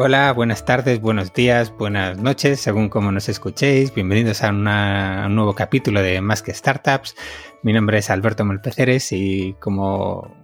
Hola, 0.00 0.32
buenas 0.32 0.64
tardes, 0.64 1.00
buenos 1.00 1.32
días, 1.32 1.76
buenas 1.76 2.18
noches, 2.18 2.60
según 2.60 2.88
como 2.88 3.10
nos 3.10 3.28
escuchéis. 3.28 3.92
Bienvenidos 3.92 4.44
a, 4.44 4.50
un 4.50 4.62
nuevo 5.34 5.56
capítulo 5.56 6.00
de 6.00 6.20
Más 6.20 6.40
que 6.40 6.54
Startups. 6.54 7.16
Mi 7.64 7.72
nombre 7.72 7.98
es 7.98 8.08
Alberto 8.08 8.44
Molpeceres 8.44 9.10
y 9.10 9.56
como 9.58 10.36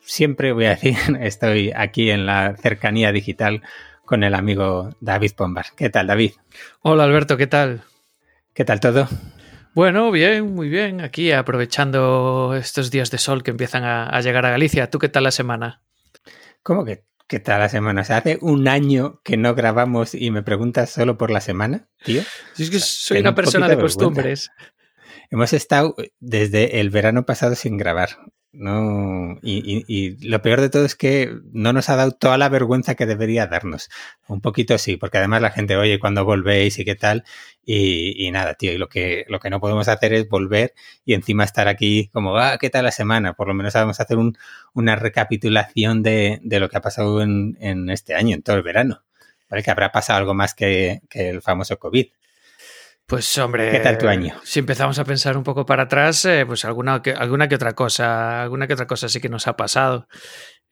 siempre 0.00 0.50
voy 0.50 0.64
a 0.64 0.70
decir, 0.70 0.96
estoy 1.20 1.70
aquí 1.76 2.10
en 2.10 2.26
la 2.26 2.56
cercanía 2.56 3.12
digital 3.12 3.62
con 4.04 4.24
el 4.24 4.34
amigo 4.34 4.90
David 5.00 5.34
Pombar. 5.36 5.66
¿Qué 5.76 5.88
tal, 5.88 6.08
David? 6.08 6.32
Hola, 6.82 7.04
Alberto, 7.04 7.36
¿qué 7.36 7.46
tal? 7.46 7.84
¿Qué 8.54 8.64
tal 8.64 8.80
todo? 8.80 9.06
Bueno, 9.72 10.10
bien, 10.10 10.52
muy 10.52 10.68
bien. 10.68 11.00
Aquí 11.00 11.30
aprovechando 11.30 12.56
estos 12.56 12.90
días 12.90 13.12
de 13.12 13.18
sol 13.18 13.44
que 13.44 13.52
empiezan 13.52 13.84
a, 13.84 14.20
llegar 14.20 14.46
a 14.46 14.50
Galicia. 14.50 14.90
¿Tú 14.90 14.98
qué 14.98 15.08
tal 15.08 15.22
la 15.22 15.30
semana? 15.30 15.80
¿Cómo 16.64 16.84
que 16.84 17.04
qué 17.26 17.40
tal 17.40 17.60
la 17.60 17.68
semana? 17.68 18.02
O 18.02 18.04
sea, 18.04 18.18
hace 18.18 18.38
un 18.40 18.68
año 18.68 19.20
que 19.24 19.36
no 19.36 19.54
grabamos 19.54 20.14
y 20.14 20.30
me 20.30 20.42
preguntas 20.42 20.90
solo 20.90 21.18
por 21.18 21.30
la 21.30 21.40
semana, 21.40 21.88
tío. 22.04 22.22
es 22.58 22.70
que 22.70 22.78
soy 22.78 23.20
una 23.20 23.34
persona 23.34 23.68
de 23.68 23.78
costumbres. 23.78 24.50
Hemos 25.30 25.52
estado 25.52 25.96
desde 26.20 26.80
el 26.80 26.90
verano 26.90 27.26
pasado 27.26 27.54
sin 27.54 27.76
grabar. 27.76 28.10
No, 28.58 29.38
y, 29.42 30.16
lo 30.26 30.40
peor 30.40 30.62
de 30.62 30.70
todo 30.70 30.86
es 30.86 30.94
que 30.94 31.30
no 31.52 31.74
nos 31.74 31.90
ha 31.90 31.96
dado 31.96 32.12
toda 32.12 32.38
la 32.38 32.48
vergüenza 32.48 32.94
que 32.94 33.04
debería 33.04 33.46
darnos. 33.46 33.90
Un 34.28 34.40
poquito 34.40 34.78
sí, 34.78 34.96
porque 34.96 35.18
además 35.18 35.42
la 35.42 35.50
gente, 35.50 35.76
oye, 35.76 35.98
cuando 35.98 36.24
volvéis 36.24 36.78
y 36.78 36.84
qué 36.86 36.94
tal. 36.94 37.24
Y, 37.66 38.30
nada, 38.30 38.54
tío, 38.54 38.72
y 38.72 38.78
lo 38.78 38.88
que, 38.88 39.26
lo 39.28 39.40
que 39.40 39.50
no 39.50 39.60
podemos 39.60 39.88
hacer 39.88 40.14
es 40.14 40.28
volver 40.30 40.72
y 41.04 41.12
encima 41.12 41.44
estar 41.44 41.68
aquí 41.68 42.08
como, 42.14 42.38
ah, 42.38 42.56
¿qué 42.58 42.70
tal 42.70 42.84
la 42.84 42.92
semana? 42.92 43.34
Por 43.34 43.48
lo 43.48 43.52
menos 43.54 43.74
vamos 43.74 44.00
a 44.00 44.04
hacer 44.04 44.16
una 44.72 44.96
recapitulación 44.96 46.02
de, 46.02 46.40
lo 46.42 46.70
que 46.70 46.76
ha 46.78 46.80
pasado 46.80 47.20
en, 47.20 47.90
este 47.90 48.14
año, 48.14 48.36
en 48.36 48.42
todo 48.42 48.56
el 48.56 48.62
verano. 48.62 49.02
¿Vale? 49.50 49.62
Que 49.62 49.70
habrá 49.70 49.92
pasado 49.92 50.18
algo 50.18 50.34
más 50.34 50.54
que, 50.54 51.02
que 51.10 51.28
el 51.28 51.42
famoso 51.42 51.78
COVID. 51.78 52.06
Pues 53.06 53.38
hombre, 53.38 53.70
¿qué 53.70 53.78
tal 53.78 53.98
tu 53.98 54.08
año? 54.08 54.34
Si 54.42 54.58
empezamos 54.58 54.98
a 54.98 55.04
pensar 55.04 55.36
un 55.36 55.44
poco 55.44 55.64
para 55.64 55.84
atrás, 55.84 56.24
eh, 56.24 56.44
pues 56.44 56.64
alguna 56.64 57.02
que, 57.02 57.12
alguna 57.12 57.48
que 57.48 57.54
otra 57.54 57.72
cosa, 57.72 58.42
alguna 58.42 58.66
que 58.66 58.72
otra 58.72 58.88
cosa 58.88 59.08
sí 59.08 59.20
que 59.20 59.28
nos 59.28 59.46
ha 59.46 59.56
pasado. 59.56 60.08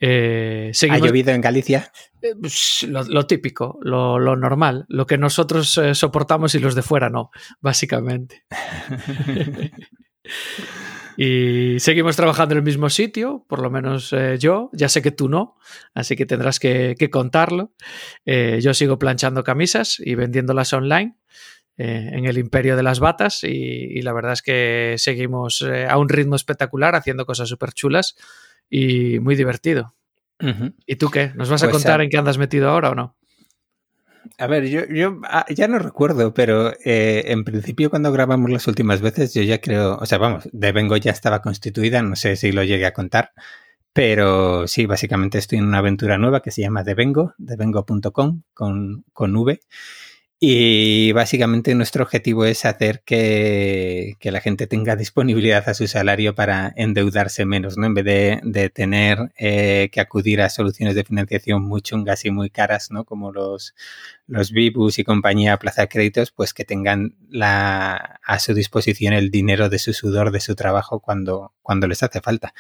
Eh, 0.01 0.73
¿Ha 0.91 0.99
llovido 0.99 1.31
en 1.31 1.41
Galicia? 1.41 1.93
Eh, 2.21 2.35
pues, 2.41 2.85
lo, 2.89 3.27
típico, 3.29 3.79
lo, 3.83 4.19
normal, 4.35 4.85
lo 4.89 5.07
que 5.07 5.17
nosotros 5.17 5.81
soportamos 5.93 6.57
y 6.57 6.59
los 6.59 6.75
de 6.75 6.83
fuera 6.83 7.09
no, 7.09 7.31
básicamente. 7.61 8.45
y 11.17 11.79
seguimos 11.79 12.17
trabajando 12.17 12.55
en 12.55 12.59
el 12.59 12.65
mismo 12.65 12.91
sitio, 12.91 13.47
por 13.49 13.63
lo 13.63 13.71
menos 13.71 14.13
yo, 14.41 14.71
ya 14.73 14.89
sé 14.89 15.03
que 15.03 15.13
tú 15.13 15.29
no, 15.29 15.57
así 15.95 16.17
que 16.17 16.27
tendrás 16.27 16.59
que, 16.59 16.97
que 16.99 17.11
contarlo. 17.11 17.75
yo 18.27 18.75
sigo 18.75 18.99
planchando 18.99 19.45
camisas 19.45 20.01
y 20.01 20.17
vendiéndolas 20.17 20.73
online. 20.73 21.15
Eh, 21.77 22.11
en 22.13 22.25
el 22.27 22.39
imperio 22.39 22.77
de 22.77 22.85
las 22.85 23.01
batas 23.01 23.43
y, 23.43 24.01
la 24.03 24.13
verdad 24.13 24.35
es 24.35 24.43
que 24.43 24.95
seguimos 24.97 25.61
eh, 25.63 25.87
a 25.89 25.99
un 25.99 26.09
ritmo 26.09 26.37
espectacular 26.37 26.95
haciendo 26.95 27.27
cosas 27.27 27.49
súper 27.49 27.73
chulas 27.73 28.15
y 28.71 29.19
muy 29.19 29.35
divertido. 29.35 29.95
¿Y 30.87 30.97
tú 30.97 31.11
qué? 31.11 31.33
¿Nos 31.35 31.49
vas 31.49 31.63
a 31.63 31.67
pues, 31.67 31.83
contar 31.83 32.01
en 32.01 32.11
qué 32.11 32.19
andas 32.19 32.39
metido 32.39 32.69
ahora 32.69 32.91
o 32.91 32.95
no? 32.95 33.17
A 34.39 34.47
ver, 34.47 34.67
yo, 34.69 34.87
yo 34.87 35.21
ah, 35.25 35.47
ya 35.49 35.69
no 35.69 35.79
recuerdo, 35.79 36.33
pero 36.33 36.73
eh, 36.85 37.25
en 37.27 37.45
principio 37.45 37.91
cuando 37.91 38.13
grabamos 38.13 38.51
las 38.51 38.67
últimas 38.67 39.01
veces 39.01 39.35
yo 39.35 39.43
ya 39.43 39.61
creo, 39.61 39.97
o 39.97 40.07
sea, 40.07 40.19
vamos, 40.19 40.49
de 40.53 40.73
Vengo 40.73 40.97
ya 40.97 41.13
estaba 41.13 41.43
constituida, 41.43 42.03
no 42.03 42.15
sé 42.15 42.37
si 42.37 42.53
lo 42.53 42.63
llegué 42.63 42.87
a 42.87 42.93
contar, 42.93 43.33
pero 43.93 44.67
sí, 44.69 44.87
básicamente 44.87 45.39
estoy 45.39 45.59
en 45.59 45.67
una 45.67 45.79
aventura 45.79 46.19
nueva 46.19 46.41
que 46.41 46.51
se 46.51 46.63
llama 46.63 46.85
Devengo, 46.85 47.35
devengo.com 47.39 48.43
con, 48.53 49.05
con 49.13 49.37
V. 49.37 49.61
Y 50.41 51.13
básicamente 51.13 51.75
nuestro 51.75 52.03
objetivo 52.05 52.45
es 52.45 52.65
hacer 52.65 53.03
que, 53.05 54.17
la 54.21 54.41
gente 54.41 54.67
tenga 54.67 54.97
disponibilidad 54.97 55.67
a 55.69 55.75
su 55.75 55.87
salario 55.87 56.35
para 56.35 56.73
endeudarse 56.77 57.45
menos, 57.45 57.79
¿no? 57.79 57.87
En 57.87 57.95
vez 57.95 58.05
de, 58.05 58.71
tener 58.71 59.33
eh, 59.39 59.89
que 59.93 60.01
acudir 60.01 60.43
a 60.43 60.51
soluciones 60.51 60.97
de 60.97 61.05
financiación 61.05 61.63
muy 61.63 61.81
chungas 61.83 62.25
y 62.25 62.31
muy 62.31 62.51
caras, 62.51 62.91
¿no? 62.91 63.05
Como 63.05 63.33
los, 63.33 63.75
los 64.27 64.53
y 64.55 65.05
compañía 65.05 65.59
Plaza 65.59 65.83
de 65.83 65.89
Créditos, 65.89 66.31
pues 66.33 66.53
que 66.53 66.65
tengan 66.65 67.15
la, 67.29 68.21
a 68.25 68.39
su 68.39 68.55
disposición 68.55 69.15
el 69.15 69.31
dinero 69.31 69.69
de 69.69 69.79
su 69.79 69.93
sudor, 69.93 70.31
de 70.31 70.41
su 70.41 70.55
trabajo 70.57 71.01
cuando, 71.01 71.53
cuando 71.63 71.87
les 71.87 72.03
hace 72.03 72.21
falta. 72.21 72.55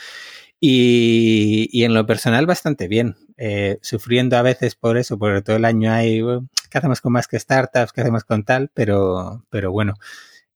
Y, 0.66 1.84
en 1.84 1.92
lo 1.92 2.06
personal 2.06 2.47
bastante 2.47 2.88
bien, 2.88 3.16
eh, 3.36 3.78
sufriendo 3.82 4.38
a 4.38 4.42
veces 4.42 4.76
por 4.76 4.97
eso, 4.97 5.19
porque 5.19 5.42
todo 5.42 5.56
el 5.56 5.66
año 5.66 5.92
hay, 5.92 6.22
¿qué 6.70 6.78
hacemos 6.78 7.02
con 7.02 7.12
más 7.12 7.28
que 7.28 7.38
startups? 7.38 7.92
¿Qué 7.92 8.00
hacemos 8.00 8.25
con 8.25 8.44
tal? 8.44 8.70
Pero, 8.72 9.44
pero 9.50 9.72
bueno, 9.72 9.92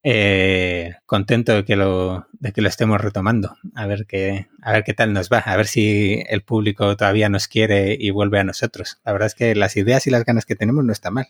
eh, 0.03 0.95
contento 1.07 1.53
de 1.53 1.65
que, 1.65 1.77
lo, 1.77 2.27
de 2.33 2.53
que 2.53 2.63
lo 2.63 2.69
estemos 2.69 3.01
retomando, 3.01 3.57
a 3.75 3.87
ver, 3.87 4.07
qué, 4.07 4.49
a 4.63 4.73
ver 4.73 4.85
qué 4.85 4.95
tal 4.95 5.13
nos 5.13 5.29
va, 5.29 5.39
a 5.39 5.57
ver 5.57 5.67
si 5.67 6.23
el 6.29 6.43
público 6.43 6.97
todavía 6.97 7.29
nos 7.29 7.49
quiere 7.49 7.97
y 7.99 8.11
vuelve 8.11 8.39
a 8.39 8.45
nosotros. 8.45 9.01
La 9.05 9.13
verdad 9.13 9.27
es 9.27 9.35
que 9.35 9.55
las 9.55 9.77
ideas 9.77 10.07
y 10.07 10.11
las 10.11 10.25
ganas 10.25 10.47
que 10.47 10.57
tenemos 10.57 10.85
no 10.85 10.93
está 10.93 11.11
mal. 11.11 11.29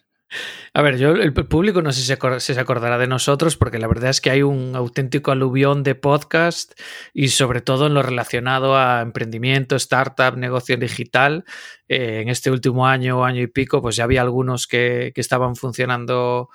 A 0.74 0.82
ver, 0.82 0.98
yo 0.98 1.12
el 1.12 1.32
público 1.32 1.80
no 1.80 1.90
sé 1.90 2.00
si 2.40 2.54
se 2.54 2.60
acordará 2.60 2.98
de 2.98 3.06
nosotros 3.06 3.56
porque 3.56 3.78
la 3.78 3.88
verdad 3.88 4.10
es 4.10 4.20
que 4.20 4.30
hay 4.30 4.42
un 4.42 4.76
auténtico 4.76 5.30
aluvión 5.30 5.82
de 5.82 5.94
podcast 5.94 6.78
y 7.14 7.28
sobre 7.28 7.62
todo 7.62 7.86
en 7.86 7.94
lo 7.94 8.02
relacionado 8.02 8.76
a 8.76 9.00
emprendimiento, 9.00 9.76
startup, 9.76 10.36
negocio 10.36 10.76
digital. 10.76 11.46
Eh, 11.88 12.20
en 12.20 12.28
este 12.28 12.50
último 12.50 12.86
año, 12.86 13.24
año 13.24 13.40
y 13.40 13.46
pico, 13.46 13.80
pues 13.80 13.96
ya 13.96 14.04
había 14.04 14.20
algunos 14.20 14.66
que, 14.66 15.12
que 15.14 15.22
estaban 15.22 15.56
funcionando 15.56 16.50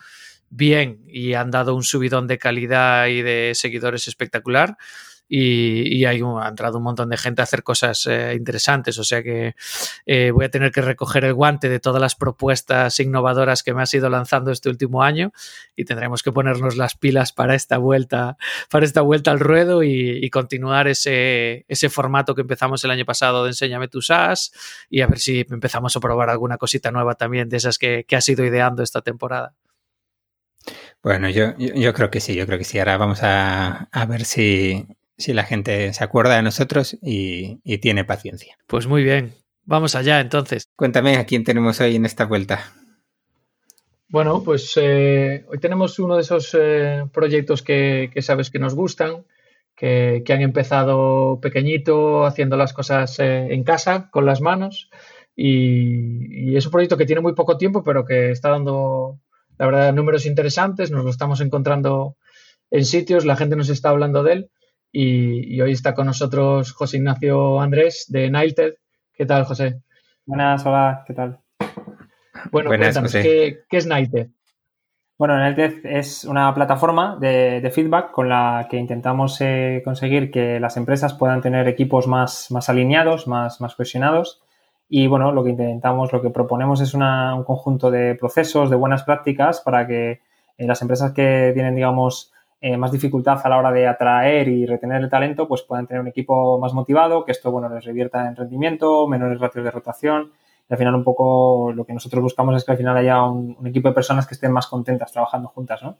bien 0.55 1.03
y 1.07 1.33
han 1.33 1.51
dado 1.51 1.75
un 1.75 1.83
subidón 1.83 2.27
de 2.27 2.37
calidad 2.37 3.07
y 3.07 3.21
de 3.21 3.53
seguidores 3.55 4.07
espectacular 4.07 4.77
y, 5.35 6.05
hay 6.05 6.21
ha 6.21 6.47
entrado 6.47 6.77
un 6.77 6.83
montón 6.83 7.09
de 7.09 7.17
gente 7.17 7.41
a 7.41 7.43
hacer 7.43 7.63
cosas 7.63 8.05
eh, 8.05 8.33
interesantes. 8.35 8.99
O 8.99 9.03
sea 9.03 9.23
que 9.23 9.55
eh, 10.05 10.31
voy 10.31 10.45
a 10.45 10.49
tener 10.49 10.71
que 10.71 10.81
recoger 10.81 11.25
el 11.25 11.33
guante 11.33 11.69
de 11.69 11.79
todas 11.79 11.99
las 12.01 12.15
propuestas 12.15 12.99
innovadoras 12.99 13.63
que 13.63 13.73
me 13.73 13.81
has 13.81 13.93
ido 13.93 14.09
lanzando 14.09 14.51
este 14.51 14.69
último 14.69 15.01
año 15.01 15.31
y 15.75 15.85
tendremos 15.85 16.21
que 16.21 16.31
ponernos 16.31 16.77
las 16.77 16.95
pilas 16.95 17.31
para 17.31 17.55
esta 17.55 17.77
vuelta, 17.77 18.37
para 18.69 18.85
esta 18.85 19.01
vuelta 19.01 19.31
al 19.31 19.39
ruedo 19.39 19.81
y, 19.83 20.29
continuar 20.29 20.87
ese, 20.87 21.65
ese 21.67 21.89
formato 21.89 22.33
que 22.35 22.41
empezamos 22.41 22.83
el 22.83 22.91
año 22.91 23.05
pasado 23.05 23.43
de 23.43 23.51
Enséñame 23.51 23.87
tus 23.87 24.07
SaaS 24.07 24.51
y 24.89 25.01
a 25.01 25.07
ver 25.07 25.19
si 25.19 25.45
empezamos 25.49 25.95
a 25.95 25.99
probar 25.99 26.29
alguna 26.29 26.57
cosita 26.57 26.91
nueva 26.91 27.15
también 27.15 27.49
de 27.49 27.57
esas 27.57 27.77
que, 27.77 28.03
que 28.07 28.15
has 28.15 28.27
ido 28.29 28.43
ideando 28.45 28.81
esta 28.81 29.01
temporada. 29.01 29.53
Bueno, 31.01 31.29
yo, 31.29 31.57
yo, 31.57 31.93
creo 31.93 32.09
que 32.09 32.19
sí, 32.19 32.35
yo 32.35 32.45
creo 32.45 32.57
que 32.57 32.63
sí. 32.63 32.79
Ahora 32.79 32.97
vamos 32.97 33.19
a, 33.23 33.89
a 33.91 34.05
ver 34.05 34.25
si, 34.25 34.87
si 35.17 35.33
la 35.33 35.43
gente 35.43 35.93
se 35.93 36.03
acuerda 36.03 36.35
de 36.35 36.43
nosotros 36.43 36.97
y, 37.01 37.57
tiene 37.79 38.05
paciencia. 38.05 38.57
Pues 38.67 38.87
muy 38.87 39.03
bien, 39.03 39.33
vamos 39.65 39.95
allá 39.95 40.19
entonces. 40.19 40.69
Cuéntame 40.75 41.17
a 41.17 41.25
quién 41.25 41.43
tenemos 41.43 41.79
hoy 41.81 41.95
en 41.95 42.05
esta 42.05 42.25
vuelta. 42.25 42.73
Bueno, 44.09 44.43
pues 44.43 44.73
eh, 44.75 45.43
hoy 45.47 45.59
tenemos 45.59 45.97
uno 45.97 46.15
de 46.15 46.21
esos 46.21 46.55
eh, 46.59 47.03
proyectos 47.11 47.63
que, 47.63 48.11
sabes 48.21 48.51
que 48.51 48.59
nos 48.59 48.75
gustan, 48.75 49.25
que, 49.75 50.23
han 50.29 50.41
empezado 50.41 51.39
pequeñito, 51.41 52.25
haciendo 52.25 52.55
las 52.55 52.73
cosas 52.73 53.19
eh, 53.19 53.53
en 53.53 53.63
casa, 53.63 54.09
con 54.11 54.25
las 54.25 54.39
manos, 54.39 54.91
y, 55.35 56.51
y, 56.51 56.57
es 56.57 56.65
un 56.65 56.71
proyecto 56.71 56.95
que 56.95 57.07
tiene 57.07 57.21
muy 57.21 57.33
poco 57.33 57.57
tiempo, 57.57 57.83
pero 57.83 58.05
que 58.05 58.29
está 58.29 58.49
dando, 58.49 59.19
la 59.57 59.65
verdad, 59.65 59.93
números 59.93 60.25
interesantes, 60.25 60.91
nos 60.91 61.03
lo 61.03 61.09
estamos 61.09 61.41
encontrando 61.41 62.17
en 62.71 62.85
sitios, 62.85 63.25
la 63.25 63.35
gente 63.35 63.55
nos 63.55 63.69
está 63.69 63.89
hablando 63.89 64.23
de 64.23 64.33
él, 64.33 64.51
y, 64.95 65.59
hoy 65.59 65.71
está 65.71 65.95
con 65.95 66.05
nosotros 66.05 66.71
José 66.71 66.97
Ignacio 66.97 67.59
Andrés 67.59 68.05
de 68.09 68.29
Nilted. 68.29 68.75
¿Qué 69.11 69.25
tal, 69.25 69.43
José? 69.43 69.81
Buenas, 70.23 70.63
hola, 70.67 71.03
¿qué 71.07 71.15
tal? 71.15 71.39
Bueno, 72.51 72.69
cuéntanos, 72.69 73.11
¿qué, 73.11 73.63
es 73.71 73.87
Nilted? 73.87 74.27
Bueno, 75.17 75.43
Nilted 75.43 75.83
es 75.85 76.25
una 76.25 76.53
plataforma 76.53 77.17
de, 77.19 77.71
feedback 77.73 78.11
con 78.11 78.29
la 78.29 78.67
que 78.69 78.77
intentamos 78.77 79.41
eh, 79.41 79.81
conseguir 79.83 80.29
que 80.29 80.59
las 80.59 80.77
empresas 80.77 81.15
puedan 81.15 81.41
tener 81.41 81.67
equipos 81.67 82.05
más, 82.05 82.51
más 82.51 82.69
alineados, 82.69 83.27
más, 83.27 83.61
más 83.61 83.73
cohesionados. 83.73 84.43
Y 84.89 85.07
bueno, 85.07 85.31
lo 85.31 85.43
que 85.43 85.51
intentamos, 85.51 86.13
lo 86.13 86.21
que 86.21 86.29
proponemos 86.29 86.81
es 86.81 86.93
un 86.93 87.43
conjunto 87.45 87.89
de 87.89 88.15
procesos, 88.15 88.69
de 88.69 88.75
buenas 88.75 89.03
prácticas 89.03 89.61
para 89.61 89.87
que 89.87 90.21
eh, 90.57 90.67
las 90.67 90.81
empresas 90.81 91.11
que 91.13 91.51
tienen, 91.53 91.75
digamos, 91.75 92.31
eh, 92.65 92.77
más 92.77 92.93
dificultad 92.93 93.41
a 93.43 93.49
la 93.49 93.57
hora 93.57 93.71
de 93.71 93.87
atraer 93.87 94.47
y 94.47 94.65
retener 94.65 95.01
el 95.01 95.09
talento, 95.09 95.49
pues 95.49 95.63
puedan 95.63 95.85
tener 95.85 95.99
un 95.99 96.07
equipo 96.07 96.57
más 96.59 96.73
motivado, 96.73 97.25
que 97.25 97.33
esto, 97.33 97.51
bueno, 97.51 97.67
les 97.67 97.83
revierta 97.83 98.25
en 98.27 98.37
rendimiento, 98.37 99.05
menores 99.05 99.39
ratios 99.39 99.65
de 99.65 99.71
rotación. 99.71 100.31
Y 100.69 100.73
al 100.73 100.77
final 100.77 100.95
un 100.95 101.03
poco 101.03 101.73
lo 101.73 101.83
que 101.85 101.93
nosotros 101.93 102.23
buscamos 102.23 102.55
es 102.55 102.63
que 102.63 102.71
al 102.71 102.77
final 102.77 102.95
haya 102.95 103.21
un, 103.23 103.67
equipo 103.67 103.89
de 103.89 103.93
personas 103.93 104.25
que 104.25 104.35
estén 104.35 104.53
más 104.53 104.67
contentas 104.67 105.11
trabajando 105.11 105.49
juntas, 105.49 105.83
¿no? 105.83 105.97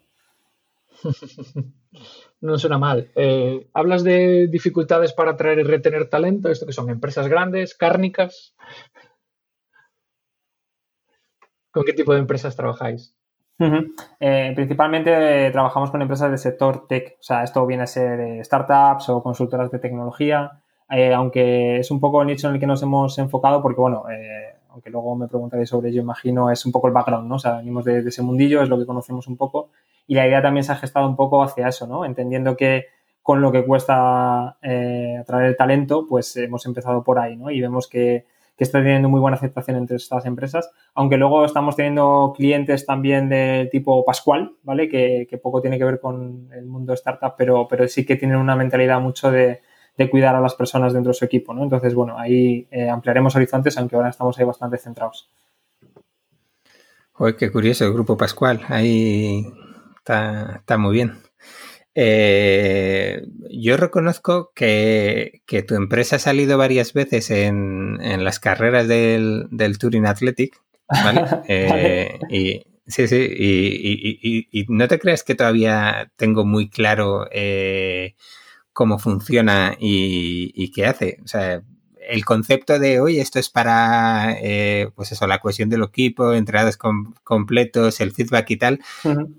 no 2.44 2.58
suena 2.58 2.78
mal. 2.78 3.10
Eh, 3.16 3.66
hablas 3.72 4.04
de 4.04 4.48
dificultades 4.48 5.12
para 5.12 5.32
atraer 5.32 5.60
y 5.60 5.62
retener 5.62 6.08
talento, 6.08 6.50
esto 6.50 6.66
que 6.66 6.72
son 6.72 6.90
empresas 6.90 7.26
grandes, 7.28 7.74
cárnicas. 7.74 8.54
¿Con 11.70 11.84
qué 11.84 11.94
tipo 11.94 12.12
de 12.12 12.20
empresas 12.20 12.54
trabajáis? 12.54 13.14
Eh, 14.20 14.52
principalmente 14.54 15.50
trabajamos 15.52 15.90
con 15.90 16.02
empresas 16.02 16.28
del 16.28 16.38
sector 16.38 16.86
tech, 16.86 17.16
o 17.18 17.22
sea, 17.22 17.44
esto 17.44 17.64
viene 17.66 17.84
a 17.84 17.86
ser 17.86 18.44
startups 18.44 19.08
o 19.08 19.22
consultoras 19.22 19.70
de 19.70 19.78
tecnología, 19.78 20.60
aunque 21.14 21.78
es 21.78 21.90
un 21.90 22.00
poco 22.00 22.20
el 22.20 22.28
nicho 22.28 22.48
en 22.48 22.54
el 22.54 22.60
que 22.60 22.66
nos 22.66 22.82
hemos 22.82 23.16
enfocado 23.18 23.62
porque, 23.62 23.80
bueno, 23.80 24.04
aunque 24.70 24.90
luego 24.90 25.14
me 25.16 25.28
preguntaréis 25.28 25.70
sobre 25.70 25.90
ello, 25.90 26.02
imagino, 26.02 26.50
es 26.50 26.66
un 26.66 26.72
poco 26.72 26.88
el 26.88 26.92
background, 26.92 27.28
¿no? 27.28 27.36
O 27.36 27.38
sea, 27.38 27.58
venimos 27.58 27.84
de, 27.84 28.00
ese 28.00 28.22
mundillo, 28.22 28.60
es 28.60 28.68
lo 28.68 28.76
que 28.76 28.86
conocemos 28.86 29.28
un 29.28 29.36
poco 29.36 29.70
y 30.06 30.14
la 30.14 30.26
idea 30.26 30.42
también 30.42 30.64
se 30.64 30.72
ha 30.72 30.76
gestado 30.76 31.08
un 31.08 31.16
poco 31.16 31.42
hacia 31.42 31.68
eso, 31.68 31.86
¿no? 31.86 32.04
Entendiendo 32.04 32.56
que 32.56 32.86
con 33.24 33.40
lo 33.40 33.50
que 33.50 33.64
cuesta 33.64 34.58
eh, 34.60 35.16
atraer 35.18 35.46
el 35.46 35.56
talento, 35.56 36.06
pues 36.06 36.36
hemos 36.36 36.66
empezado 36.66 37.02
por 37.02 37.18
ahí, 37.18 37.36
¿no? 37.36 37.50
Y 37.50 37.58
vemos 37.58 37.88
que, 37.88 38.26
está 38.58 38.80
teniendo 38.80 39.08
muy 39.08 39.18
buena 39.18 39.36
aceptación 39.36 39.78
entre 39.78 39.96
estas 39.96 40.26
empresas, 40.26 40.70
aunque 40.94 41.16
luego 41.16 41.44
estamos 41.44 41.74
teniendo 41.74 42.34
clientes 42.36 42.86
también 42.86 43.28
de 43.28 43.68
tipo 43.72 44.04
Pascual, 44.04 44.52
¿vale? 44.62 44.88
Que, 44.88 45.40
poco 45.42 45.62
tiene 45.62 45.78
que 45.78 45.84
ver 45.84 46.00
con 46.00 46.50
el 46.52 46.66
mundo 46.66 46.92
startup, 46.92 47.34
pero, 47.36 47.66
pero 47.66 47.88
sí 47.88 48.04
que 48.04 48.16
tienen 48.16 48.36
una 48.36 48.56
mentalidad 48.56 49.00
mucho 49.00 49.30
de, 49.30 49.62
cuidar 50.10 50.34
a 50.36 50.40
las 50.40 50.54
personas 50.54 50.92
dentro 50.92 51.10
de 51.10 51.14
su 51.14 51.24
equipo, 51.24 51.54
¿no? 51.54 51.62
Entonces, 51.62 51.94
bueno, 51.94 52.18
ahí 52.18 52.68
eh, 52.70 52.90
ampliaremos 52.90 53.34
horizontes, 53.34 53.78
aunque 53.78 53.96
ahora 53.96 54.10
estamos 54.10 54.38
ahí 54.38 54.44
bastante 54.44 54.76
centrados. 54.76 55.30
Joder, 57.12 57.36
qué 57.36 57.50
curioso, 57.50 57.86
el 57.86 57.92
Grupo 57.94 58.18
Pascual, 58.18 58.60
ahí 58.68 59.46
está, 60.04 60.56
está 60.60 60.76
muy 60.76 60.92
bien. 60.94 61.18
Eh, 61.94 63.22
yo 63.50 63.76
reconozco 63.76 64.52
que, 64.54 65.40
tu 65.66 65.76
empresa 65.76 66.16
ha 66.16 66.18
salido 66.18 66.58
varias 66.58 66.92
veces 66.92 67.30
en, 67.30 67.98
las 68.22 68.38
carreras 68.40 68.86
del, 68.88 69.46
del 69.50 69.78
Touring 69.78 70.06
Athletic, 70.06 70.60
¿vale? 70.88 71.22
Eh, 71.48 72.18
y, 72.30 72.64
sí, 72.86 73.08
sí, 73.08 74.46
y, 74.50 74.66
no 74.68 74.88
te 74.88 74.98
creas 74.98 75.22
que 75.22 75.34
todavía 75.34 76.12
tengo 76.16 76.44
muy 76.44 76.68
claro 76.68 77.26
eh, 77.32 78.14
cómo 78.72 78.98
funciona 78.98 79.76
y, 79.78 80.70
qué 80.72 80.86
hace. 80.86 81.18
O 81.24 81.28
sea, 81.28 81.62
el 82.08 82.24
concepto 82.24 82.78
de, 82.78 83.00
hoy 83.00 83.18
esto 83.18 83.38
es 83.38 83.50
para, 83.50 84.36
eh, 84.40 84.88
pues 84.94 85.12
eso, 85.12 85.26
la 85.26 85.38
cohesión 85.38 85.68
del 85.68 85.82
equipo, 85.82 86.32
entradas 86.32 86.76
completos, 86.76 88.00
el 88.00 88.12
feedback 88.12 88.50
y 88.50 88.56
tal, 88.56 88.80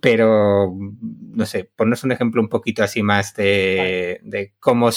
pero, 0.02 0.74
no 0.74 1.46
sé, 1.46 1.70
ponnos 1.76 2.04
un 2.04 2.12
ejemplo 2.12 2.42
un 2.42 2.50
poquito 2.50 2.84
así 2.84 3.04
más 3.04 3.36
de, 3.36 4.20
de 4.24 4.54
cómo, 4.60 4.90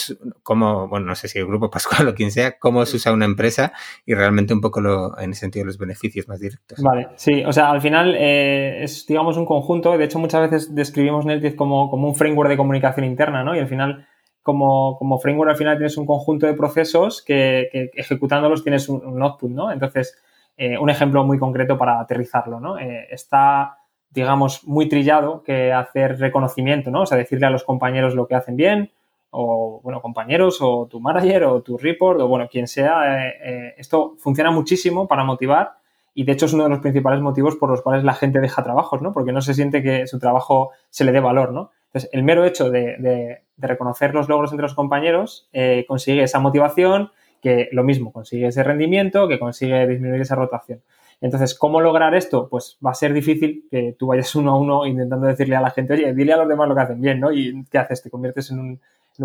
cómo, 0.42 0.88
bueno, 0.88 1.06
no 1.06 1.14
sé 1.14 1.28
si 1.28 1.38
el 1.38 1.46
grupo 1.46 1.70
Pascual 1.70 2.08
o 2.08 2.14
quien 2.14 2.30
sea, 2.30 2.58
cómo 2.58 2.84
se 2.86 2.96
usa 2.96 3.12
una 3.12 3.24
empresa 3.24 3.72
y 4.04 4.14
realmente 4.14 4.54
un 4.54 4.60
poco 4.60 4.80
lo, 4.80 5.18
en 5.18 5.30
el 5.30 5.36
sentido 5.36 5.64
de 5.64 5.66
los 5.66 5.78
beneficios 5.78 6.28
más 6.28 6.40
directos. 6.40 6.82
Vale, 6.82 7.08
sí, 7.16 7.44
o 7.44 7.52
sea, 7.52 7.70
al 7.70 7.80
final 7.80 8.14
eh, 8.18 8.82
es, 8.82 9.06
digamos, 9.06 9.36
un 9.36 9.46
conjunto, 9.46 9.96
de 9.96 10.04
hecho 10.04 10.18
muchas 10.18 10.50
veces 10.50 10.74
describimos 10.74 11.24
Netlist 11.24 11.56
como, 11.56 11.90
como 11.90 12.08
un 12.08 12.14
framework 12.14 12.50
de 12.50 12.56
comunicación 12.56 13.04
interna, 13.04 13.44
¿no? 13.44 13.54
Y 13.54 13.58
al 13.58 13.68
final 13.68 14.07
como, 14.54 15.18
framework 15.18 15.50
al 15.50 15.56
final 15.56 15.76
tienes 15.76 15.96
un 15.98 16.06
conjunto 16.06 16.46
de 16.46 16.54
procesos 16.54 17.22
que, 17.22 17.68
ejecutándolos 17.94 18.62
tienes 18.62 18.88
un, 18.88 19.22
output, 19.22 19.50
¿no? 19.50 19.70
Entonces, 19.70 20.16
eh, 20.56 20.78
un 20.78 20.88
ejemplo 20.88 21.22
muy 21.24 21.38
concreto 21.38 21.76
para 21.76 22.00
aterrizarlo, 22.00 22.58
¿no? 22.60 22.78
Eh, 22.78 23.06
está, 23.10 23.78
digamos, 24.10 24.66
muy 24.66 24.88
trillado 24.88 25.42
que 25.42 25.72
hacer 25.72 26.18
reconocimiento, 26.18 26.90
¿no? 26.90 27.02
O 27.02 27.06
sea, 27.06 27.18
decirle 27.18 27.46
a 27.46 27.50
los 27.50 27.64
compañeros 27.64 28.14
lo 28.14 28.26
que 28.26 28.34
hacen 28.34 28.56
bien, 28.56 28.90
o, 29.30 29.80
bueno, 29.82 30.00
compañeros, 30.00 30.58
o 30.62 30.86
tu 30.90 31.00
manager, 31.00 31.44
o 31.44 31.62
tu 31.62 31.76
report, 31.76 32.20
o 32.20 32.28
bueno, 32.28 32.48
quien 32.50 32.66
sea. 32.66 33.28
Eh, 33.28 33.74
esto 33.76 34.14
funciona 34.18 34.50
muchísimo 34.50 35.06
para 35.06 35.24
motivar 35.24 35.72
y 36.14 36.24
de 36.24 36.32
hecho 36.32 36.46
es 36.46 36.52
uno 36.52 36.64
de 36.64 36.70
los 36.70 36.80
principales 36.80 37.20
motivos 37.20 37.56
por 37.56 37.70
los 37.70 37.82
cuales 37.82 38.02
la 38.02 38.14
gente 38.14 38.40
deja 38.40 38.64
trabajos, 38.64 39.02
¿no? 39.02 39.12
Porque 39.12 39.32
no 39.32 39.40
se 39.42 39.54
siente 39.54 39.82
que 39.82 40.06
su 40.06 40.18
trabajo 40.18 40.70
se 40.90 41.04
le 41.04 41.12
dé 41.12 41.20
valor, 41.20 41.52
¿no? 41.52 41.70
Entonces, 41.88 42.10
el 42.12 42.22
mero 42.22 42.44
hecho 42.44 42.70
de, 42.70 43.42
reconocer 43.56 44.14
los 44.14 44.28
logros 44.28 44.52
entre 44.52 44.62
los 44.62 44.74
compañeros 44.74 45.48
eh, 45.52 45.84
consigue 45.88 46.22
esa 46.22 46.38
motivación, 46.38 47.10
que 47.42 47.68
lo 47.72 47.82
mismo, 47.82 48.12
consigue 48.12 48.46
ese 48.46 48.62
rendimiento, 48.62 49.26
que 49.28 49.38
consigue 49.38 49.86
disminuir 49.86 50.20
esa 50.20 50.34
rotación. 50.34 50.80
Entonces, 51.20 51.56
¿cómo 51.56 51.80
lograr 51.80 52.14
esto? 52.14 52.48
Pues 52.48 52.78
va 52.84 52.92
a 52.92 52.94
ser 52.94 53.12
difícil 53.12 53.66
que 53.70 53.96
tú 53.98 54.08
vayas 54.08 54.34
uno 54.36 54.52
a 54.52 54.58
uno 54.58 54.86
intentando 54.86 55.26
decirle 55.26 55.56
a 55.56 55.60
la 55.60 55.70
gente, 55.70 55.94
oye, 55.94 56.14
dile 56.14 56.32
a 56.32 56.36
los 56.36 56.48
demás 56.48 56.68
lo 56.68 56.74
que 56.74 56.80
hacen 56.82 57.00
bien, 57.00 57.20
¿no? 57.20 57.32
¿Y 57.32 57.64
qué 57.70 57.78
haces? 57.78 58.02
¿Te 58.02 58.10
conviertes 58.10 58.50
en 58.50 58.58
un, 58.60 58.80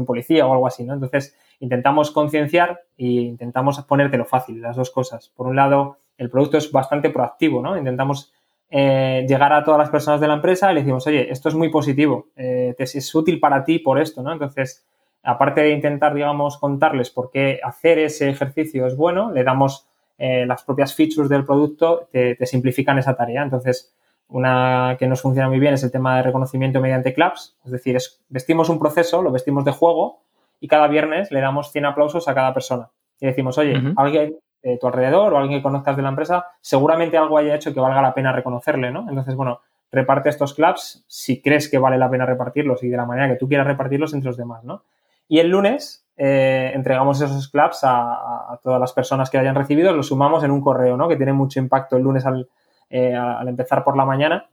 policía 0.08 0.48
o 0.48 0.54
algo 0.54 0.66
así, 0.66 0.84
¿no? 0.84 0.96
Entonces, 0.96 1.38
intentamos 1.60 2.10
concienciar 2.10 2.82
e 2.98 3.06
intentamos 3.06 3.80
ponértelo 3.84 4.26
fácil, 4.26 4.60
las 4.60 4.76
dos 4.76 4.90
cosas. 4.90 5.32
Por 5.36 5.46
un 5.46 5.56
lado, 5.56 5.98
el 6.18 6.32
producto 6.32 6.58
es 6.58 6.72
bastante 6.72 7.12
proactivo, 7.12 7.62
¿no? 7.62 7.78
Intentamos 7.78 8.34
eh, 8.76 9.24
llegar 9.28 9.54
a 9.54 9.64
todas 9.64 9.78
las 9.78 9.92
personas 9.92 10.20
de 10.20 10.28
la 10.28 10.34
empresa 10.34 10.72
y 10.72 10.74
le 10.74 10.82
decimos, 10.82 11.06
oye, 11.06 11.32
esto 11.32 11.48
es 11.48 11.54
muy 11.54 11.70
positivo, 11.70 12.30
eh, 12.36 12.74
es 12.76 13.14
útil 13.14 13.40
para 13.40 13.64
ti 13.64 13.78
por 13.78 14.02
esto, 14.02 14.24
¿no? 14.24 14.34
Entonces, 14.34 14.84
aparte 15.22 15.62
de 15.62 15.70
intentar, 15.70 16.16
digamos, 16.16 16.58
contarles 16.58 17.12
por 17.12 17.30
qué 17.30 17.60
hacer 17.64 18.00
ese 18.00 18.32
ejercicio 18.32 18.88
es 18.88 18.96
bueno, 18.98 19.32
le 19.32 19.44
damos 19.44 19.88
eh, 20.18 20.48
las 20.48 20.64
propias 20.64 20.96
features 20.96 21.30
del 21.30 21.46
producto, 21.46 22.10
te, 22.12 22.36
simplifican 22.48 22.98
esa 22.98 23.16
tarea. 23.16 23.44
Entonces, 23.44 23.94
una 24.28 24.96
que 24.98 25.06
nos 25.06 25.22
funciona 25.22 25.50
muy 25.50 25.60
bien 25.60 25.76
es 25.76 25.84
el 25.84 25.92
tema 25.92 26.18
de 26.18 26.24
reconocimiento 26.24 26.82
mediante 26.82 27.14
claps, 27.14 27.56
es 27.66 27.72
decir, 27.72 28.00
vestimos 28.30 28.70
un 28.70 28.80
proceso, 28.80 29.22
lo 29.22 29.32
vestimos 29.32 29.66
de 29.66 29.72
juego 29.72 30.22
y 30.60 30.68
cada 30.68 30.88
viernes 30.88 31.32
le 31.32 31.42
damos 31.42 31.72
100 31.72 31.86
aplausos 31.86 32.28
a 32.28 32.34
cada 32.34 32.56
persona. 32.56 32.90
Y 33.20 33.28
decimos, 33.28 33.56
oye, 33.60 33.80
alguien 33.98 34.36
de 34.64 34.78
tu 34.78 34.88
alrededor 34.88 35.34
o 35.34 35.38
alguien 35.38 35.60
que 35.60 35.64
conozcas 35.64 35.96
de 35.96 36.04
la 36.04 36.10
empresa, 36.10 36.48
seguramente 36.62 37.18
algo 37.18 37.38
haya 37.38 37.56
hecho 37.56 37.74
que 37.74 37.80
valga 37.80 38.02
la 38.02 38.14
pena 38.14 38.32
reconocerle, 38.32 38.92
¿no? 38.92 39.06
Entonces, 39.10 39.36
bueno, 39.36 39.62
reparte 39.92 40.30
estos 40.30 40.54
claps 40.54 41.04
si 41.08 41.42
crees 41.42 41.70
que 41.70 41.78
vale 41.78 41.98
la 41.98 42.10
pena 42.10 42.26
repartirlos 42.26 42.82
y 42.84 42.90
de 42.90 42.98
la 42.98 43.06
manera 43.06 43.28
que 43.28 43.36
tú 43.36 43.48
quieras 43.48 43.68
repartirlos 43.68 44.14
entre 44.14 44.28
los 44.28 44.38
demás, 44.38 44.64
¿no? 44.64 44.84
Y 45.28 45.40
el 45.40 45.50
lunes 45.50 46.08
eh, 46.16 46.72
entregamos 46.74 47.22
esos 47.22 47.50
claps 47.50 47.82
a, 47.84 48.60
todas 48.64 48.80
las 48.80 48.94
personas 48.94 49.30
que 49.30 49.38
hayan 49.38 49.56
recibido, 49.56 49.94
los 49.94 50.08
sumamos 50.08 50.44
en 50.44 50.52
un 50.52 50.62
correo, 50.62 50.98
¿no? 50.98 51.08
Que 51.08 51.18
tiene 51.18 51.34
mucho 51.34 51.60
impacto 51.60 51.98
el 51.98 52.04
lunes 52.04 52.26
al, 52.26 52.50
eh, 52.90 53.16
al 53.16 53.48
empezar 53.48 53.84
por 53.84 53.98
la 53.98 54.06
mañana 54.06 54.50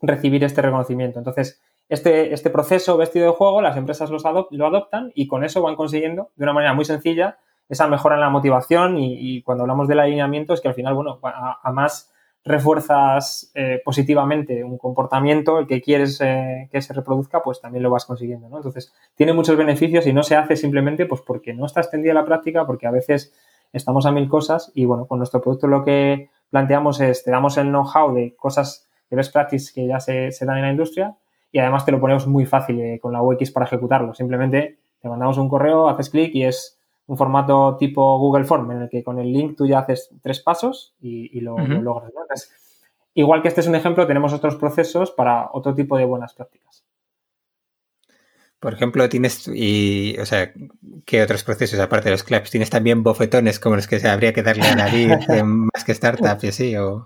recibir 0.00 0.44
este 0.44 0.62
reconocimiento. 0.62 1.18
Entonces, 1.18 1.60
este, 1.88 2.34
este 2.34 2.50
proceso 2.50 2.96
vestido 2.96 3.26
de 3.26 3.32
juego, 3.32 3.62
las 3.62 3.76
empresas 3.76 4.10
lo 4.10 4.66
adoptan 4.66 5.10
y 5.14 5.26
con 5.26 5.42
eso 5.42 5.62
van 5.62 5.74
consiguiendo 5.74 6.30
de 6.36 6.44
una 6.44 6.52
manera 6.52 6.74
muy 6.74 6.84
sencilla 6.84 7.38
esa 7.68 7.86
mejora 7.86 8.14
en 8.14 8.22
la 8.22 8.30
motivación 8.30 8.96
y, 8.98 9.42
cuando 9.42 9.64
hablamos 9.64 9.88
del 9.88 10.00
alineamiento 10.00 10.54
es 10.54 10.60
que 10.60 10.68
al 10.68 10.74
final, 10.74 10.94
bueno, 10.94 11.20
a, 11.22 11.72
más 11.72 12.10
refuerzas 12.44 13.50
eh, 13.54 13.82
positivamente 13.84 14.64
un 14.64 14.78
comportamiento, 14.78 15.58
el 15.58 15.66
que 15.66 15.82
quieres 15.82 16.18
eh, 16.22 16.68
que 16.72 16.80
se 16.80 16.94
reproduzca, 16.94 17.42
pues 17.42 17.60
también 17.60 17.82
lo 17.82 17.90
vas 17.90 18.06
consiguiendo, 18.06 18.48
¿no? 18.48 18.56
Entonces, 18.56 18.92
tiene 19.14 19.34
muchos 19.34 19.56
beneficios 19.56 20.06
y 20.06 20.14
no 20.14 20.22
se 20.22 20.36
hace 20.36 20.56
simplemente 20.56 21.04
pues 21.04 21.20
porque 21.20 21.52
no 21.52 21.66
está 21.66 21.80
extendida 21.80 22.14
la 22.14 22.24
práctica, 22.24 22.66
porque 22.66 22.86
a 22.86 22.90
veces 22.90 23.34
estamos 23.72 24.06
a 24.06 24.12
mil 24.12 24.28
cosas 24.28 24.72
y, 24.74 24.86
bueno, 24.86 25.06
con 25.06 25.18
nuestro 25.18 25.40
producto 25.42 25.66
lo 25.66 25.84
que 25.84 26.30
planteamos 26.50 27.00
es, 27.00 27.22
te 27.24 27.30
damos 27.30 27.58
el 27.58 27.68
know-how 27.68 28.14
de 28.14 28.34
cosas 28.36 28.88
de 29.10 29.16
best 29.16 29.32
practice 29.32 29.72
que 29.74 29.86
ya 29.86 30.00
se, 30.00 30.30
dan 30.40 30.56
en 30.56 30.62
la 30.62 30.70
industria 30.70 31.16
y 31.52 31.58
además 31.58 31.84
te 31.84 31.92
lo 31.92 32.00
ponemos 32.00 32.26
muy 32.26 32.46
fácil 32.46 32.80
eh, 32.80 32.98
con 33.00 33.12
la 33.12 33.22
UX 33.22 33.50
para 33.50 33.66
ejecutarlo. 33.66 34.14
Simplemente 34.14 34.78
te 35.00 35.08
mandamos 35.08 35.38
un 35.38 35.48
correo, 35.48 35.88
haces 35.88 36.10
clic 36.10 36.34
y 36.34 36.44
es 36.44 36.77
un 37.08 37.16
formato 37.16 37.76
tipo 37.78 38.18
Google 38.18 38.44
Form 38.44 38.70
en 38.70 38.82
el 38.82 38.88
que 38.88 39.02
con 39.02 39.18
el 39.18 39.32
link 39.32 39.56
tú 39.56 39.66
ya 39.66 39.80
haces 39.80 40.10
tres 40.22 40.40
pasos 40.40 40.94
y, 41.00 41.40
lo, 41.40 41.58
logras. 41.58 42.12
igual 43.14 43.40
que 43.42 43.48
este 43.48 43.62
es 43.62 43.66
un 43.66 43.74
ejemplo, 43.74 44.06
tenemos 44.06 44.32
otros 44.34 44.56
procesos 44.56 45.10
para 45.10 45.48
otro 45.52 45.74
tipo 45.74 45.96
de 45.96 46.04
buenas 46.04 46.34
prácticas. 46.34 46.84
Por 48.60 48.74
ejemplo, 48.74 49.08
tienes, 49.08 49.48
y, 49.54 50.16
o 50.20 50.26
sea, 50.26 50.52
¿qué 51.06 51.22
otros 51.22 51.44
procesos 51.44 51.78
aparte 51.78 52.06
de 52.06 52.10
los 52.10 52.24
claps? 52.24 52.50
¿Tienes 52.50 52.70
también 52.70 53.02
bofetones 53.04 53.60
como 53.60 53.76
los 53.76 53.86
que 53.86 54.00
se 54.00 54.08
habría 54.08 54.32
que 54.32 54.42
darle 54.42 54.66
a 54.66 54.74
nariz 54.74 55.08
más 55.44 55.84
que 55.84 55.92
startup 55.92 56.38
y 56.42 56.48
así? 56.48 56.76
¿O, 56.76 57.04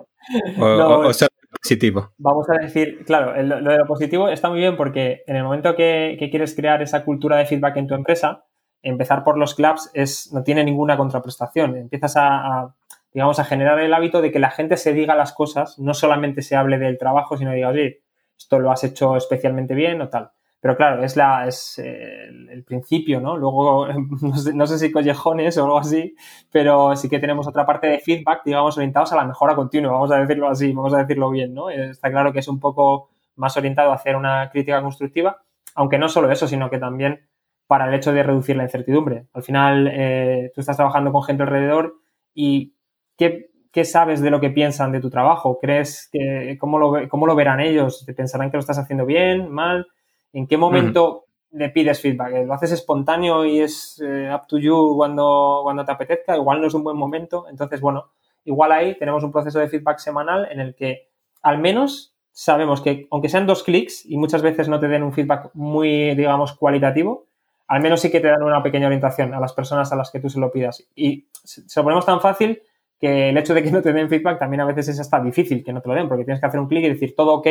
o, 0.59 1.12
solo 1.12 1.28
positivo? 1.61 2.12
Vamos 2.16 2.49
a 2.49 2.54
decir, 2.54 3.04
claro, 3.04 3.40
lo, 3.42 3.71
de 3.71 3.78
lo 3.78 3.87
positivo 3.87 4.28
está 4.28 4.49
muy 4.49 4.61
bien 4.61 4.76
porque 4.76 5.23
en 5.26 5.37
el 5.37 5.44
momento 5.44 5.76
que, 5.76 6.16
quieres 6.30 6.56
crear 6.56 6.82
esa 6.82 7.04
cultura 7.04 7.37
de 7.37 7.47
feedback 7.47 7.76
en 7.76 7.87
tu 7.87 7.94
empresa, 7.94 8.47
empezar 8.83 9.25
por 9.25 9.39
los 9.39 9.55
clubs 9.55 9.91
es, 9.95 10.33
no 10.33 10.43
tiene 10.43 10.65
ninguna 10.65 10.97
contraprestación. 10.97 11.77
Empiezas 11.77 12.15
a, 12.17 12.75
digamos, 13.12 13.39
a 13.39 13.45
generar 13.45 13.79
el 13.81 13.95
hábito 13.95 14.21
de 14.21 14.33
que 14.33 14.39
la 14.39 14.51
gente 14.51 14.77
se 14.77 14.93
diga 14.93 15.15
las 15.15 15.33
cosas, 15.33 15.79
no 15.79 15.95
solamente 15.95 16.43
se 16.43 16.57
hable 16.57 16.79
del 16.79 16.99
trabajo, 16.99 17.37
sino 17.37 17.53
diga, 17.53 17.69
oye, 17.69 18.03
esto 18.37 18.59
lo 18.59 18.71
has 18.71 18.85
hecho 18.85 19.17
especialmente 19.17 19.75
bien 19.75 20.01
o 20.01 20.09
tal. 20.09 20.31
Pero 20.61 20.77
claro, 20.77 21.03
es, 21.03 21.17
la, 21.17 21.49
es 21.49 21.77
el, 21.81 22.62
principio, 22.65 23.21
¿no? 23.21 23.37
Luego, 23.37 23.89
no 24.55 24.67
sé, 24.67 24.79
si 24.79 24.93
collejones 24.93 25.59
o 25.59 25.65
algo 25.65 25.79
así, 25.79 26.15
pero 26.53 26.95
sí 26.95 27.09
que 27.09 27.19
tenemos 27.19 27.49
otra 27.49 27.67
parte 27.67 27.89
de 27.89 27.99
feedback, 27.99 28.43
digamos, 28.45 28.77
orientados 28.77 29.12
a 29.12 29.17
la 29.17 29.25
mejora 29.25 29.57
continua, 29.57 29.91
vamos 29.91 30.12
a 30.12 30.19
decirlo 30.19 30.49
así, 30.49 30.73
vamos 30.73 30.95
a 30.95 30.99
decirlo 30.99 31.31
bien, 31.31 31.53
¿no? 31.53 31.69
Está 31.69 32.12
claro 32.12 32.33
que 32.33 32.39
es 32.39 32.47
un 32.47 32.61
poco 32.61 33.11
más 33.35 33.57
orientado 33.57 33.91
a 33.91 33.97
hacer 33.97 34.15
una 34.15 34.51
crítica 34.51 34.81
constructiva, 34.81 35.43
aunque 35.75 35.99
no 35.99 36.09
solo 36.09 36.31
eso, 36.31 36.47
sino 36.47 36.71
que 36.71 36.79
también 36.79 37.27
para 37.73 37.88
el 37.88 37.95
hecho 37.95 38.12
de 38.12 38.23
reducir 38.23 38.55
la 38.55 38.64
incertidumbre. 38.64 39.29
Al 39.33 39.43
final, 39.43 39.88
eh, 39.91 40.52
tú 40.55 40.61
estás 40.61 40.76
trabajando 40.76 41.11
con 41.11 41.23
gente 41.23 41.43
alrededor 41.43 41.95
y 42.35 42.75
¿qué 43.17 43.52
¿qué 43.73 43.85
sabes 43.85 44.21
de 44.21 44.31
lo 44.31 44.41
que 44.41 44.50
piensan 44.50 44.93
de 44.93 45.00
tu 45.00 45.09
trabajo? 45.09 45.59
¿Crees 45.59 46.09
que 46.12 46.59
cómo 46.61 46.79
lo, 46.79 47.09
cómo 47.09 47.26
lo 47.26 47.35
verán 47.35 47.61
ellos? 47.61 48.05
¿Te 48.05 48.12
pensarán 48.12 48.50
que 48.50 48.59
lo 48.59 48.61
estás 48.61 48.79
haciendo 48.79 49.07
bien, 49.07 49.50
mal? 49.50 49.88
¿En 50.35 50.47
qué 50.47 50.59
momento 50.59 51.25
le 51.50 51.71
pides 51.71 52.00
feedback? 52.00 52.47
¿Lo 52.47 52.52
haces 52.52 52.73
espontáneo 52.73 53.47
y 53.47 53.61
es 53.61 54.00
eh, 54.07 54.31
up 54.33 54.47
to 54.47 54.59
you 54.59 54.95
cuando, 54.97 55.61
cuando 55.62 55.87
te 55.87 55.93
apetezca? 55.93 56.37
Igual 56.37 56.61
no 56.61 56.67
es 56.67 56.75
un 56.75 56.85
buen 56.85 56.99
momento. 56.99 57.47
Entonces, 57.49 57.81
bueno, 57.81 58.11
igual 58.45 58.73
ahí 58.73 58.99
tenemos 58.99 59.25
un 59.25 59.33
proceso 59.33 59.59
de 59.59 59.69
feedback 59.69 59.99
semanal 59.99 60.47
en 60.50 60.61
el 60.61 60.75
que 60.75 61.09
al 61.41 61.59
menos 61.59 62.14
sabemos 62.31 62.83
que, 62.83 63.09
aunque 63.11 63.31
sean 63.31 63.47
dos 63.47 63.62
clics 63.62 64.05
y 64.05 64.19
muchas 64.19 64.43
veces 64.43 64.69
no 64.69 64.81
te 64.81 64.88
den 64.88 65.02
un 65.02 65.12
feedback 65.12 65.50
muy, 65.55 66.14
digamos, 66.14 66.52
cualitativo, 66.55 67.26
al 67.73 67.81
menos 67.81 68.02
sí 68.02 68.11
que 68.11 68.21
te 68.21 68.29
dan 68.29 68.43
una 68.43 68.62
pequeña 68.62 68.87
orientación 68.87 69.33
a 69.33 69.41
las 69.41 69.55
personas 69.55 69.91
a 69.93 69.97
las 69.97 70.11
que 70.11 70.21
tú 70.21 70.29
se 70.29 70.38
lo 70.38 70.52
pidas. 70.52 70.87
Y 70.95 71.26
se 71.33 71.81
lo 71.81 71.85
ponemos 71.85 72.05
tan 72.05 72.21
fácil 72.21 72.61
que 73.00 73.31
el 73.31 73.38
hecho 73.38 73.55
de 73.55 73.62
que 73.62 73.71
no 73.71 73.81
te 73.81 73.95
den 73.95 74.11
feedback 74.11 74.38
también 74.38 74.61
a 74.61 74.67
veces 74.67 74.88
es 74.88 75.00
hasta 75.00 75.19
difícil 75.23 75.64
que 75.64 75.73
no 75.73 75.81
te 75.81 75.88
lo 75.88 75.95
den, 75.95 76.07
porque 76.07 76.25
tienes 76.25 76.38
que 76.38 76.47
hacer 76.47 76.61
un 76.61 76.69
clic 76.69 76.85
y 76.85 76.91
decir 76.91 77.14
todo 77.17 77.33
ok. 77.33 77.49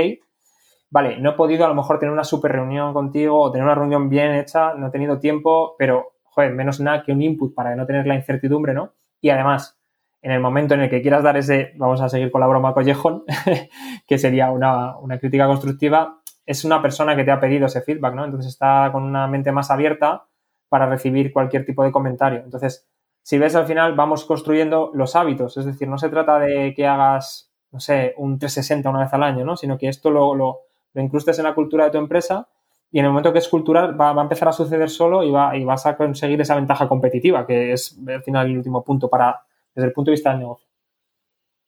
Vale, 0.91 1.17
no 1.17 1.31
he 1.31 1.33
podido 1.33 1.65
a 1.65 1.69
lo 1.69 1.73
mejor 1.73 1.97
tener 1.97 2.13
una 2.13 2.23
super 2.23 2.51
reunión 2.51 2.93
contigo 2.93 3.41
o 3.41 3.51
tener 3.51 3.65
una 3.65 3.73
reunión 3.73 4.09
bien 4.09 4.35
hecha, 4.35 4.75
no 4.75 4.89
he 4.89 4.91
tenido 4.91 5.17
tiempo, 5.17 5.75
pero, 5.79 6.11
joder, 6.21 6.53
menos 6.53 6.79
nada 6.79 7.01
que 7.01 7.13
un 7.13 7.23
input 7.23 7.55
para 7.55 7.75
no 7.75 7.87
tener 7.87 8.05
la 8.05 8.13
incertidumbre, 8.13 8.75
¿no? 8.75 8.93
Y 9.21 9.31
además, 9.31 9.81
en 10.21 10.33
el 10.33 10.39
momento 10.39 10.75
en 10.75 10.81
el 10.81 10.89
que 10.91 11.01
quieras 11.01 11.23
dar 11.23 11.35
ese, 11.35 11.73
vamos 11.77 11.99
a 11.99 12.09
seguir 12.09 12.29
con 12.29 12.41
la 12.41 12.47
broma 12.47 12.75
collejón, 12.75 13.23
que 14.07 14.19
sería 14.19 14.51
una, 14.51 14.99
una, 14.99 15.17
crítica 15.17 15.47
constructiva, 15.47 16.20
es 16.45 16.65
una 16.65 16.81
persona 16.81 17.15
que 17.15 17.23
te 17.23 17.31
ha 17.31 17.39
pedido 17.39 17.67
ese 17.67 17.81
feedback, 17.81 18.13
¿no? 18.13 18.25
Entonces 18.25 18.51
está 18.51 18.89
con 18.91 19.03
una 19.03 19.27
mente 19.27 19.51
más 19.51 19.71
abierta 19.71 20.25
para 20.69 20.87
recibir 20.87 21.31
cualquier 21.31 21.65
tipo 21.65 21.83
de 21.83 21.91
comentario. 21.91 22.41
Entonces, 22.43 22.87
si 23.21 23.37
ves 23.37 23.55
al 23.55 23.67
final, 23.67 23.93
vamos 23.93 24.25
construyendo 24.25 24.91
los 24.93 25.15
hábitos, 25.15 25.57
es 25.57 25.65
decir, 25.65 25.87
no 25.87 25.97
se 25.97 26.09
trata 26.09 26.39
de 26.39 26.73
que 26.75 26.87
hagas, 26.87 27.51
no 27.71 27.79
sé, 27.79 28.13
un 28.17 28.39
360 28.39 28.89
una 28.89 29.01
vez 29.01 29.13
al 29.13 29.23
año, 29.23 29.45
¿no? 29.45 29.55
Sino 29.55 29.77
que 29.77 29.87
esto 29.87 30.09
lo, 30.09 30.33
lo, 30.33 30.59
lo 30.93 31.01
incrustes 31.01 31.37
en 31.39 31.45
la 31.45 31.53
cultura 31.53 31.85
de 31.85 31.91
tu 31.91 31.97
empresa 31.97 32.47
y 32.91 32.99
en 32.99 33.05
el 33.05 33.11
momento 33.11 33.31
que 33.31 33.39
es 33.39 33.47
cultural 33.47 33.99
va, 33.99 34.11
a 34.11 34.21
empezar 34.21 34.49
a 34.49 34.51
suceder 34.51 34.89
solo 34.89 35.23
y, 35.23 35.31
va, 35.31 35.55
y 35.55 35.63
vas 35.63 35.85
a 35.85 35.95
conseguir 35.95 36.41
esa 36.41 36.55
ventaja 36.55 36.87
competitiva, 36.89 37.47
que 37.47 37.71
es 37.71 37.97
al 38.07 38.21
final 38.21 38.47
el 38.47 38.57
último 38.57 38.83
punto 38.83 39.09
para 39.09 39.43
desde 39.73 39.87
el 39.87 39.93
punto 39.93 40.11
de 40.11 40.15
vista 40.15 40.31
del 40.31 40.39
negocio. 40.39 40.67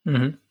Uh. 0.04 0.43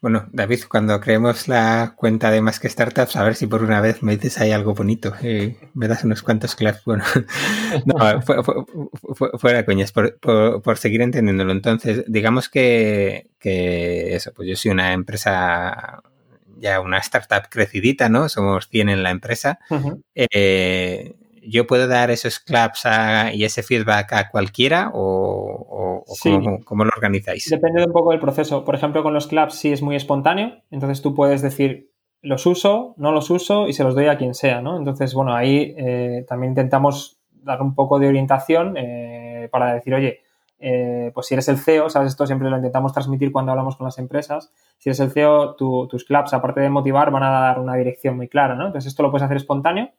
Bueno, 0.00 0.28
David, 0.30 0.60
cuando 0.68 1.00
creemos 1.00 1.48
la 1.48 1.94
cuenta 1.96 2.30
de 2.30 2.40
Más 2.40 2.60
que 2.60 2.68
Startups, 2.68 3.16
a 3.16 3.24
ver 3.24 3.34
si 3.34 3.48
por 3.48 3.64
una 3.64 3.80
vez 3.80 4.00
me 4.04 4.16
dices 4.16 4.38
ahí 4.38 4.52
algo 4.52 4.72
bonito. 4.72 5.12
Eh, 5.22 5.56
me 5.74 5.88
das 5.88 6.04
unos 6.04 6.22
cuantos 6.22 6.54
claps. 6.54 6.84
Bueno, 6.84 7.02
no, 7.84 8.22
fue, 8.22 8.44
fue, 8.44 8.54
fue, 9.14 9.30
fuera 9.36 9.64
coñas, 9.64 9.90
por, 9.90 10.16
por, 10.20 10.62
por, 10.62 10.78
seguir 10.78 11.02
entendiéndolo. 11.02 11.50
Entonces, 11.50 12.04
digamos 12.06 12.48
que, 12.48 13.26
que 13.40 14.14
eso, 14.14 14.32
pues 14.32 14.48
yo 14.48 14.54
soy 14.54 14.70
una 14.70 14.92
empresa, 14.92 16.00
ya 16.58 16.80
una 16.80 16.98
startup 16.98 17.48
crecidita, 17.50 18.08
¿no? 18.08 18.28
Somos 18.28 18.68
100 18.68 18.90
en 18.90 19.02
la 19.02 19.10
empresa. 19.10 19.58
Uh 19.68 19.74
-huh. 19.74 20.02
eh, 20.14 21.16
yo 21.46 21.66
puedo 21.66 21.86
dar 21.86 22.10
esos 22.10 22.38
claps 22.38 22.86
a, 22.86 23.32
y 23.32 23.44
ese 23.44 23.62
feedback 23.62 24.12
a 24.12 24.30
cualquiera 24.30 24.90
o, 24.94 26.04
o 26.06 26.14
sí. 26.14 26.30
cómo, 26.30 26.64
cómo, 26.64 26.84
lo 26.84 26.90
organizáis? 26.94 27.48
Depende 27.48 27.84
un 27.84 27.92
poco 27.92 28.10
del 28.10 28.20
proceso. 28.20 28.64
Por 28.64 28.74
ejemplo, 28.74 29.02
con 29.02 29.14
los 29.14 29.26
claps 29.26 29.54
sí 29.54 29.72
es 29.72 29.82
muy 29.82 29.96
espontáneo, 29.96 30.62
entonces 30.70 31.02
tú 31.02 31.14
puedes 31.14 31.42
decir 31.42 31.90
los 32.20 32.46
uso, 32.46 32.94
no 32.96 33.12
los 33.12 33.30
uso 33.30 33.68
y 33.68 33.72
se 33.72 33.84
los 33.84 33.94
doy 33.94 34.06
a 34.06 34.18
quien 34.18 34.34
sea, 34.34 34.60
¿no? 34.60 34.76
Entonces, 34.76 35.14
bueno, 35.14 35.34
ahí 35.34 35.74
eh, 35.76 36.24
también 36.28 36.52
intentamos 36.52 37.20
dar 37.30 37.62
un 37.62 37.74
poco 37.74 37.98
de 37.98 38.08
orientación 38.08 38.76
eh, 38.76 39.48
para 39.52 39.74
decir, 39.74 39.94
oye, 39.94 40.20
eh, 40.58 41.12
pues 41.14 41.28
si 41.28 41.34
eres 41.34 41.48
el 41.48 41.58
CEO, 41.58 41.88
sabes, 41.88 42.10
esto 42.10 42.26
siempre 42.26 42.50
lo 42.50 42.56
intentamos 42.56 42.92
transmitir 42.92 43.30
cuando 43.30 43.52
hablamos 43.52 43.76
con 43.76 43.84
las 43.84 43.98
empresas, 43.98 44.52
si 44.78 44.88
eres 44.88 44.98
el 45.00 45.12
CEO, 45.12 45.54
tu, 45.54 45.86
tus 45.86 46.04
claps, 46.04 46.34
aparte 46.34 46.60
de 46.60 46.68
motivar, 46.68 47.12
van 47.12 47.22
a 47.22 47.30
dar 47.30 47.60
una 47.60 47.76
dirección 47.76 48.16
muy 48.16 48.28
clara, 48.28 48.56
¿no? 48.56 48.66
Entonces, 48.66 48.88
esto 48.88 49.04
lo 49.04 49.10
puedes 49.10 49.24
hacer 49.24 49.36
espontáneo 49.36 49.90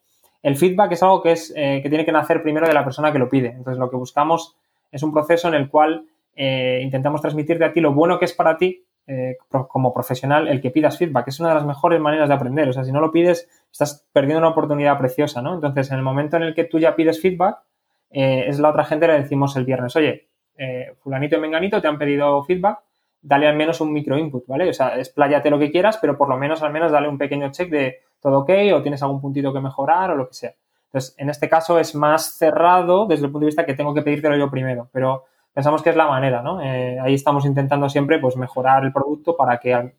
el 0.42 0.56
feedback 0.56 0.94
es 0.94 1.04
algo 1.04 1.22
que, 1.22 1.32
es, 1.32 1.54
eh, 1.56 1.80
que 1.84 1.90
tiene 1.90 2.06
que 2.06 2.12
nacer 2.12 2.42
primero 2.42 2.68
de 2.68 2.74
la 2.74 2.84
persona 2.84 3.12
que 3.12 3.20
lo 3.20 3.30
pide. 3.30 3.50
Entonces, 3.50 3.78
lo 3.78 3.90
que 3.90 3.98
buscamos 3.98 4.56
es 4.92 5.04
un 5.04 5.12
proceso 5.12 5.48
en 5.48 5.54
el 5.54 5.70
cual 5.70 6.06
eh, 6.36 6.80
intentamos 6.82 7.22
transmitirte 7.22 7.66
a 7.66 7.74
ti 7.74 7.82
lo 7.82 7.94
bueno 7.94 8.18
que 8.18 8.26
es 8.26 8.34
para 8.34 8.58
ti 8.58 8.86
eh, 9.08 9.38
como 9.50 9.94
profesional 9.94 10.48
el 10.48 10.62
que 10.62 10.72
pidas 10.72 10.98
feedback. 10.98 11.28
Es 11.28 11.40
una 11.40 11.50
de 11.50 11.56
las 11.56 11.66
mejores 11.66 12.00
maneras 12.00 12.30
de 12.30 12.36
aprender. 12.36 12.70
O 12.70 12.74
sea, 12.74 12.84
si 12.84 12.92
no 12.92 13.02
lo 13.02 13.12
pides, 13.12 13.50
estás 13.72 14.06
perdiendo 14.14 14.40
una 14.40 14.50
oportunidad 14.50 14.98
preciosa, 14.98 15.42
¿no? 15.42 15.54
Entonces, 15.56 15.92
en 15.92 15.98
el 15.98 16.04
momento 16.04 16.38
en 16.38 16.44
el 16.44 16.56
que 16.56 16.64
tú 16.64 16.80
ya 16.80 16.96
pides 16.96 17.22
feedback, 17.22 17.58
eh, 18.12 18.46
es 18.48 18.60
la 18.60 18.70
otra 18.70 18.86
gente 18.86 19.08
le 19.08 19.14
decimos 19.14 19.56
el 19.58 19.66
viernes, 19.66 19.96
oye, 19.96 20.28
fulanito 21.00 21.38
y 21.38 21.40
menganito 21.40 21.82
te 21.82 21.88
han 21.88 21.98
pedido 21.98 22.44
feedback, 22.44 22.80
dale 23.22 23.48
al 23.48 23.56
menos 23.56 23.82
un 23.82 23.92
micro 23.92 24.18
input, 24.18 24.46
¿vale? 24.48 24.70
O 24.70 24.74
sea, 24.74 24.98
expláyate 24.98 25.50
lo 25.50 25.60
que 25.60 25.72
quieras, 25.72 25.98
pero 26.00 26.18
por 26.18 26.30
lo 26.30 26.38
menos 26.38 26.62
al 26.64 26.72
menos 26.72 26.92
dale 26.92 27.08
un 27.08 27.18
pequeño 27.18 27.52
check 27.52 27.70
de 27.70 28.00
todo 28.22 28.40
ok 28.40 28.50
o 28.74 28.82
tienes 28.82 29.02
algún 29.04 29.22
puntito 29.22 29.54
que 29.54 29.60
mejorar 29.60 30.12
o 30.12 30.16
lo 30.16 30.28
que 30.28 30.34
sea. 30.34 30.54
Entonces, 30.86 31.16
en 31.18 31.30
este 31.30 31.50
caso 31.50 31.80
es 31.80 31.94
más 31.96 32.38
cerrado 32.38 33.06
desde 33.06 33.26
el 33.26 33.32
punto 33.32 33.42
de 33.42 33.48
vista 33.48 33.66
que 33.66 33.76
tengo 33.76 33.94
que 33.94 34.02
pedírtelo 34.02 34.36
yo 34.36 34.50
primero, 34.50 34.90
pero 34.92 35.26
pensamos 35.54 35.84
que 35.84 35.92
es 35.92 35.96
la 35.96 36.08
manera, 36.08 36.42
¿no? 36.42 36.62
Eh, 36.62 36.98
ahí 37.00 37.14
estamos 37.14 37.46
intentando 37.46 37.90
siempre 37.90 38.20
pues 38.20 38.36
mejorar 38.38 38.84
el 38.84 38.94
producto 38.94 39.36
para 39.38 39.60
que 39.60 39.94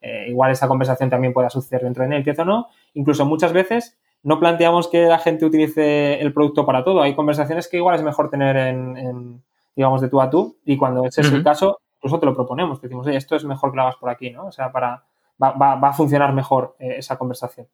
eh, 0.00 0.26
igual 0.28 0.52
esta 0.52 0.68
conversación 0.68 1.10
también 1.10 1.32
pueda 1.32 1.50
suceder 1.50 1.82
dentro 1.82 2.04
de 2.04 2.10
Native 2.10 2.42
o 2.42 2.44
no. 2.44 2.68
Incluso 2.94 3.24
muchas 3.24 3.52
veces 3.52 3.98
no 4.22 4.38
planteamos 4.38 4.88
que 4.88 5.06
la 5.06 5.18
gente 5.18 5.44
utilice 5.44 6.20
el 6.20 6.32
producto 6.32 6.64
para 6.66 6.84
todo. 6.84 7.02
Hay 7.02 7.14
conversaciones 7.14 7.68
que 7.68 7.78
igual 7.78 7.96
es 7.96 8.02
mejor 8.02 8.30
tener 8.30 8.56
en, 8.56 8.96
en 8.96 9.42
digamos, 9.74 10.00
de 10.00 10.08
tú 10.08 10.20
a 10.20 10.30
tú 10.30 10.56
y 10.64 10.76
cuando 10.76 11.04
ese 11.04 11.20
es 11.20 11.28
uh 11.28 11.34
-huh. 11.34 11.36
el 11.36 11.44
caso, 11.44 11.80
te 12.20 12.26
lo 12.26 12.34
proponemos. 12.34 12.80
Te 12.80 12.86
decimos, 12.86 13.06
oye, 13.06 13.16
esto 13.16 13.36
es 13.36 13.44
mejor 13.44 13.70
que 13.70 13.76
lo 13.76 13.82
hagas 13.82 13.96
por 13.96 14.10
aquí, 14.10 14.30
¿no? 14.30 14.46
O 14.46 14.52
sea, 14.52 14.72
para, 14.72 15.04
va, 15.42 15.52
va, 15.52 15.74
va 15.74 15.88
a 15.88 15.92
funcionar 15.92 16.32
mejor 16.32 16.76
eh, 16.78 16.96
esa 16.98 17.16
conversación. 17.16 17.66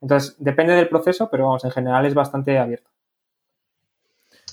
Entonces, 0.00 0.36
depende 0.38 0.74
del 0.74 0.88
proceso, 0.88 1.28
pero 1.30 1.44
vamos, 1.44 1.64
en 1.64 1.70
general 1.70 2.04
es 2.06 2.14
bastante 2.14 2.58
abierto. 2.58 2.90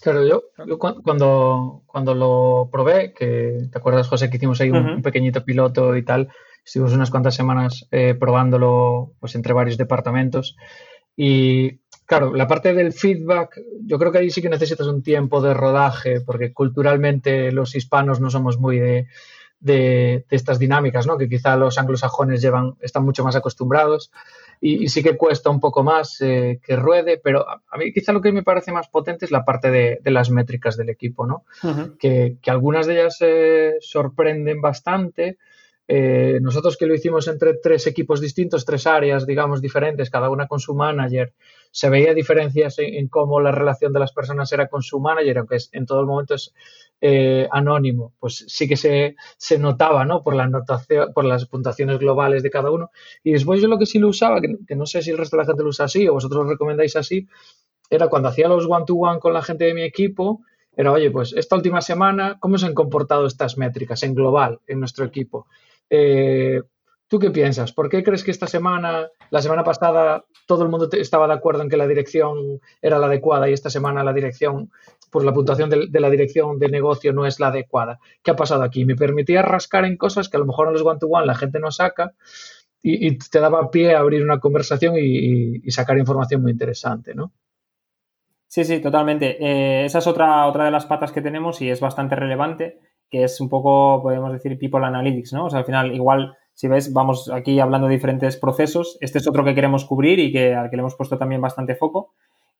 Claro, 0.01 0.25
yo, 0.25 0.43
yo 0.65 0.79
cuando, 0.79 1.83
cuando 1.85 2.15
lo 2.15 2.69
probé, 2.71 3.13
que 3.13 3.67
te 3.71 3.77
acuerdas, 3.77 4.07
José, 4.07 4.29
que 4.29 4.37
hicimos 4.37 4.59
ahí 4.59 4.71
un, 4.71 4.77
uh 4.77 4.79
-huh. 4.79 4.95
un 4.95 5.01
pequeñito 5.03 5.43
piloto 5.43 5.95
y 5.95 6.03
tal, 6.03 6.29
estuvimos 6.65 6.93
unas 6.93 7.11
cuantas 7.11 7.35
semanas 7.35 7.87
eh, 7.91 8.15
probándolo 8.15 9.13
pues 9.19 9.35
entre 9.35 9.53
varios 9.53 9.77
departamentos 9.77 10.55
y 11.15 11.81
claro, 12.11 12.35
la 12.35 12.45
parte 12.45 12.73
del 12.73 12.91
feedback, 12.91 13.57
yo 13.85 13.97
creo 13.97 14.11
que 14.11 14.17
ahí 14.17 14.29
sí 14.29 14.41
que 14.41 14.49
necesitas 14.49 14.85
un 14.85 15.01
tiempo 15.01 15.39
de 15.39 15.53
rodaje 15.53 16.19
porque 16.19 16.51
culturalmente 16.51 17.53
los 17.53 17.73
hispanos 17.73 18.19
no 18.19 18.29
somos 18.29 18.59
muy 18.59 18.79
de, 18.79 19.07
de, 19.61 20.25
de 20.29 20.35
estas 20.35 20.59
dinámicas, 20.59 21.07
¿no? 21.07 21.17
Que 21.17 21.29
quizá 21.29 21.55
los 21.55 21.77
anglosajones 21.77 22.41
llevan, 22.41 22.75
están 22.81 23.05
mucho 23.05 23.23
más 23.23 23.37
acostumbrados 23.37 24.11
y, 24.59 24.83
y 24.83 24.89
sí 24.89 25.01
que 25.01 25.15
cuesta 25.15 25.49
un 25.49 25.61
poco 25.61 25.83
más 25.83 26.19
eh, 26.19 26.59
que 26.61 26.75
ruede, 26.75 27.17
pero 27.17 27.47
a, 27.47 27.61
a, 27.71 27.77
mí 27.77 27.93
quizá 27.93 28.11
lo 28.11 28.19
que 28.19 28.33
me 28.33 28.43
parece 28.43 28.73
más 28.73 28.89
potente 28.89 29.23
es 29.23 29.31
la 29.31 29.45
parte 29.45 29.71
de, 29.71 29.99
de 30.03 30.11
las 30.11 30.31
métricas 30.31 30.75
del 30.75 30.89
equipo, 30.89 31.25
¿no? 31.25 31.45
Uh 31.63 31.67
-huh. 31.67 31.97
que, 31.97 32.35
que, 32.41 32.51
algunas 32.51 32.87
de 32.87 32.93
ellas 32.99 33.17
eh, 33.21 33.75
sorprenden 33.79 34.59
bastante. 34.59 35.37
Eh, 35.93 36.39
nosotros 36.41 36.77
que 36.77 36.85
lo 36.85 36.95
hicimos 36.95 37.27
entre 37.27 37.55
tres 37.55 37.85
equipos 37.85 38.21
distintos, 38.21 38.63
tres 38.63 38.87
áreas, 38.87 39.27
digamos, 39.27 39.61
diferentes, 39.61 40.09
cada 40.09 40.29
una 40.29 40.47
con 40.47 40.61
su 40.61 40.73
manager, 40.73 41.33
se 41.69 41.89
veía 41.89 42.13
diferencias 42.13 42.79
en, 42.79 43.09
cómo 43.09 43.41
la 43.41 43.51
relación 43.51 43.91
de 43.91 43.99
las 43.99 44.13
personas 44.13 44.49
era 44.53 44.69
con 44.69 44.83
su 44.83 45.01
manager, 45.01 45.39
aunque 45.39 45.57
es, 45.57 45.67
en 45.73 45.85
todo 45.85 45.99
el 45.99 46.05
momento 46.05 46.35
es 46.35 46.53
eh, 47.01 47.45
anónimo, 47.51 48.13
pues 48.21 48.45
sí 48.47 48.69
que 48.69 48.77
se, 48.77 49.17
se 49.35 49.59
notaba, 49.59 50.05
¿no? 50.05 50.23
Por 50.23 50.33
la 50.37 50.43
anotación, 50.43 51.11
por 51.13 51.25
las 51.25 51.45
puntuaciones 51.45 51.99
globales 51.99 52.41
de 52.41 52.51
cada 52.51 52.71
uno. 52.71 52.91
Y 53.21 53.33
después 53.33 53.61
yo 53.61 53.67
lo 53.67 53.77
que 53.77 53.85
sí 53.85 53.99
lo 53.99 54.07
usaba, 54.07 54.39
que, 54.39 54.59
que, 54.65 54.77
no 54.77 54.85
sé 54.85 55.01
si 55.01 55.11
el 55.11 55.17
resto 55.17 55.35
de 55.35 55.43
la 55.43 55.47
gente 55.47 55.63
lo 55.63 55.69
usa 55.71 55.87
así 55.87 56.07
o 56.07 56.13
vosotros 56.13 56.45
lo 56.45 56.51
recomendáis 56.51 56.95
así, 56.95 57.27
era 57.89 58.07
cuando 58.07 58.29
hacía 58.29 58.47
los 58.47 58.65
one-to-one 58.65 59.15
-one 59.15 59.19
con 59.19 59.33
la 59.33 59.41
gente 59.41 59.65
de 59.65 59.73
mi 59.73 59.81
equipo, 59.81 60.39
era, 60.73 60.93
oye, 60.93 61.11
pues 61.11 61.33
esta 61.33 61.57
última 61.57 61.81
semana, 61.81 62.37
¿cómo 62.39 62.57
se 62.57 62.65
han 62.65 62.73
comportado 62.73 63.25
estas 63.25 63.57
métricas 63.57 64.03
en 64.03 64.15
global 64.15 64.61
en 64.67 64.79
nuestro 64.79 65.03
equipo? 65.03 65.47
Eh, 65.91 66.61
¿Tú 67.07 67.19
qué 67.19 67.29
piensas? 67.29 67.73
¿Por 67.73 67.89
qué 67.89 68.03
crees 68.03 68.23
que 68.23 68.31
esta 68.31 68.47
semana, 68.47 69.09
la 69.31 69.41
semana 69.41 69.65
pasada, 69.65 70.23
todo 70.47 70.63
el 70.63 70.69
mundo 70.69 70.87
estaba 70.93 71.27
de 71.27 71.33
acuerdo 71.33 71.61
en 71.61 71.69
que 71.69 71.75
la 71.75 71.85
dirección 71.85 72.61
era 72.81 72.97
la 72.99 73.07
adecuada 73.07 73.49
y 73.49 73.53
esta 73.53 73.69
semana 73.69 74.01
la 74.01 74.13
dirección, 74.13 74.71
por 75.11 75.25
la 75.25 75.33
puntuación 75.33 75.69
de, 75.69 75.99
la 75.99 76.09
dirección 76.09 76.57
de 76.57 76.69
negocio 76.69 77.11
no 77.11 77.25
es 77.25 77.41
la 77.41 77.47
adecuada? 77.47 77.99
¿Qué 78.23 78.31
ha 78.31 78.35
pasado 78.37 78.63
aquí? 78.63 78.85
Me 78.85 78.95
permitía 78.95 79.41
rascar 79.41 79.83
en 79.83 79.97
cosas 79.97 80.29
que 80.29 80.37
a 80.37 80.39
lo 80.39 80.45
mejor 80.45 80.67
en 80.67 80.73
los 80.73 80.83
one-to-one 80.83 81.23
-one 81.23 81.27
la 81.27 81.35
gente 81.35 81.59
no 81.59 81.69
saca 81.69 82.13
y, 82.81 83.17
te 83.17 83.39
daba 83.41 83.69
pie 83.69 83.93
a 83.93 83.99
abrir 83.99 84.23
una 84.23 84.39
conversación 84.39 84.95
y, 84.97 85.57
y 85.67 85.71
sacar 85.71 85.97
información 85.97 86.41
muy 86.41 86.51
interesante, 86.53 87.13
¿no? 87.13 87.33
Sí, 88.51 88.65
sí, 88.65 88.81
totalmente. 88.81 89.37
Eh, 89.39 89.85
esa 89.85 89.99
es 89.99 90.07
otra, 90.07 90.45
otra 90.45 90.65
de 90.65 90.71
las 90.71 90.85
patas 90.85 91.13
que 91.13 91.21
tenemos 91.21 91.61
y 91.61 91.69
es 91.69 91.79
bastante 91.79 92.17
relevante, 92.17 92.79
que 93.11 93.23
es 93.25 93.39
un 93.41 93.49
poco, 93.49 94.01
podemos 94.01 94.31
decir, 94.31 94.57
people 94.57 94.83
analytics, 94.83 95.33
¿no? 95.33 95.45
O 95.45 95.49
sea, 95.49 95.59
al 95.59 95.65
final, 95.65 95.93
igual 95.93 96.35
si 96.53 96.67
ves, 96.67 96.93
vamos 96.93 97.29
aquí 97.29 97.59
hablando 97.59 97.87
de 97.87 97.95
diferentes 97.95 98.37
procesos. 98.37 98.97
Este 99.01 99.17
es 99.17 99.27
otro 99.27 99.43
que 99.43 99.53
queremos 99.53 99.85
cubrir 99.85 100.19
y 100.19 100.31
que, 100.31 100.55
al 100.55 100.69
que 100.69 100.77
le 100.77 100.81
hemos 100.81 100.95
puesto 100.95 101.17
también 101.17 101.41
bastante 101.41 101.75
foco. 101.75 102.13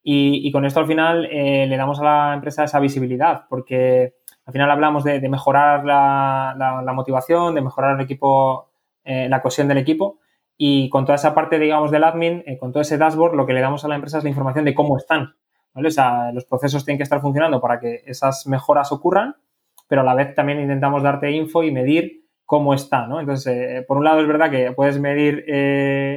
Y, 0.04 0.50
con 0.50 0.64
esto 0.64 0.80
al 0.80 0.86
final 0.86 1.28
eh, 1.30 1.66
le 1.68 1.76
damos 1.76 2.00
a 2.00 2.04
la 2.04 2.34
empresa 2.34 2.64
esa 2.64 2.80
visibilidad, 2.80 3.44
porque 3.48 4.14
al 4.44 4.52
final 4.52 4.68
hablamos 4.70 5.04
de, 5.04 5.20
mejorar 5.28 5.84
la, 5.84 6.92
motivación, 6.92 7.54
de 7.54 7.60
mejorar 7.60 7.94
el 7.94 8.04
equipo, 8.04 8.72
eh, 9.04 9.28
la 9.28 9.40
cohesión 9.40 9.68
del 9.68 9.78
equipo 9.78 10.18
y 10.56 10.90
con 10.90 11.04
toda 11.04 11.14
esa 11.14 11.34
parte, 11.34 11.58
digamos, 11.60 11.92
del 11.92 12.02
admin, 12.02 12.42
eh, 12.46 12.58
con 12.58 12.72
todo 12.72 12.80
ese 12.80 12.98
dashboard, 12.98 13.34
lo 13.34 13.46
que 13.46 13.52
le 13.52 13.60
damos 13.60 13.84
a 13.84 13.88
la 13.88 13.94
empresa 13.94 14.18
es 14.18 14.24
la 14.24 14.30
información 14.30 14.64
de 14.64 14.74
cómo 14.74 14.96
están. 14.96 15.36
¿vale? 15.72 15.88
O 15.88 15.90
sea, 15.92 16.32
los 16.32 16.44
procesos 16.44 16.84
tienen 16.84 16.98
que 16.98 17.04
estar 17.04 17.20
funcionando 17.20 17.60
para 17.60 17.78
que 17.78 18.02
esas 18.04 18.46
mejoras 18.48 18.90
ocurran, 18.90 19.36
pero 19.92 20.00
a 20.00 20.04
la 20.04 20.14
vez 20.14 20.34
también 20.34 20.58
intentamos 20.58 21.02
darte 21.02 21.30
info 21.30 21.62
y 21.62 21.70
medir 21.70 22.24
cómo 22.46 22.72
está, 22.72 23.06
¿no? 23.06 23.20
Entonces, 23.20 23.46
eh, 23.54 23.84
por 23.86 23.98
un 23.98 24.04
lado 24.04 24.22
es 24.22 24.26
verdad 24.26 24.50
que 24.50 24.72
puedes 24.72 24.98
medir 24.98 25.44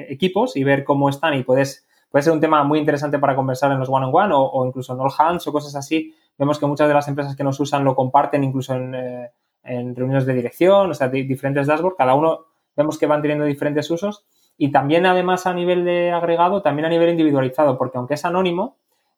equipos 0.10 0.56
y 0.56 0.64
ver 0.64 0.86
cómo 0.86 1.10
están 1.10 1.34
y 1.34 1.44
puedes, 1.44 1.86
puede 2.10 2.24
ser 2.24 2.32
un 2.32 2.40
tema 2.40 2.64
muy 2.64 2.80
interesante 2.80 3.20
para 3.20 3.36
conversar 3.36 3.74
en 3.74 3.80
los 3.80 3.90
one-on-one 3.90 4.34
o, 4.34 4.66
incluso 4.66 4.94
en 4.94 5.02
all 5.02 5.12
hands 5.18 5.46
o 5.48 5.52
cosas 5.52 5.76
así, 5.76 6.14
Vemos 6.38 6.58
que 6.58 6.66
muchas 6.66 6.88
de 6.88 6.94
las 6.94 7.10
empresas 7.10 7.36
que 7.36 7.44
nos 7.44 7.60
usan 7.60 7.84
lo 7.84 7.96
comparten 7.96 8.46
incluso 8.46 8.76
en, 8.76 8.96
eh, 8.96 9.32
reuniones 9.64 10.26
de 10.26 10.34
dirección, 10.34 10.92
o 10.92 10.94
sea, 10.94 11.10
diferentes 11.10 11.68
dashboards, 11.68 11.98
cada 11.98 12.14
uno 12.14 12.46
vemos 12.78 12.98
que 12.98 13.08
van 13.08 13.22
teniendo 13.22 13.44
diferentes 13.44 13.90
usos. 13.92 14.26
Y 14.58 14.72
también 14.72 15.06
además 15.06 15.48
a 15.48 15.54
nivel 15.54 15.84
de 15.84 16.12
agregado, 16.12 16.62
también 16.62 16.86
a 16.86 16.90
nivel 16.90 17.10
individualizado, 17.10 17.78
porque 17.78 17.98
aunque 17.98 18.14
es 18.14 18.24
anónimo, 18.24 18.78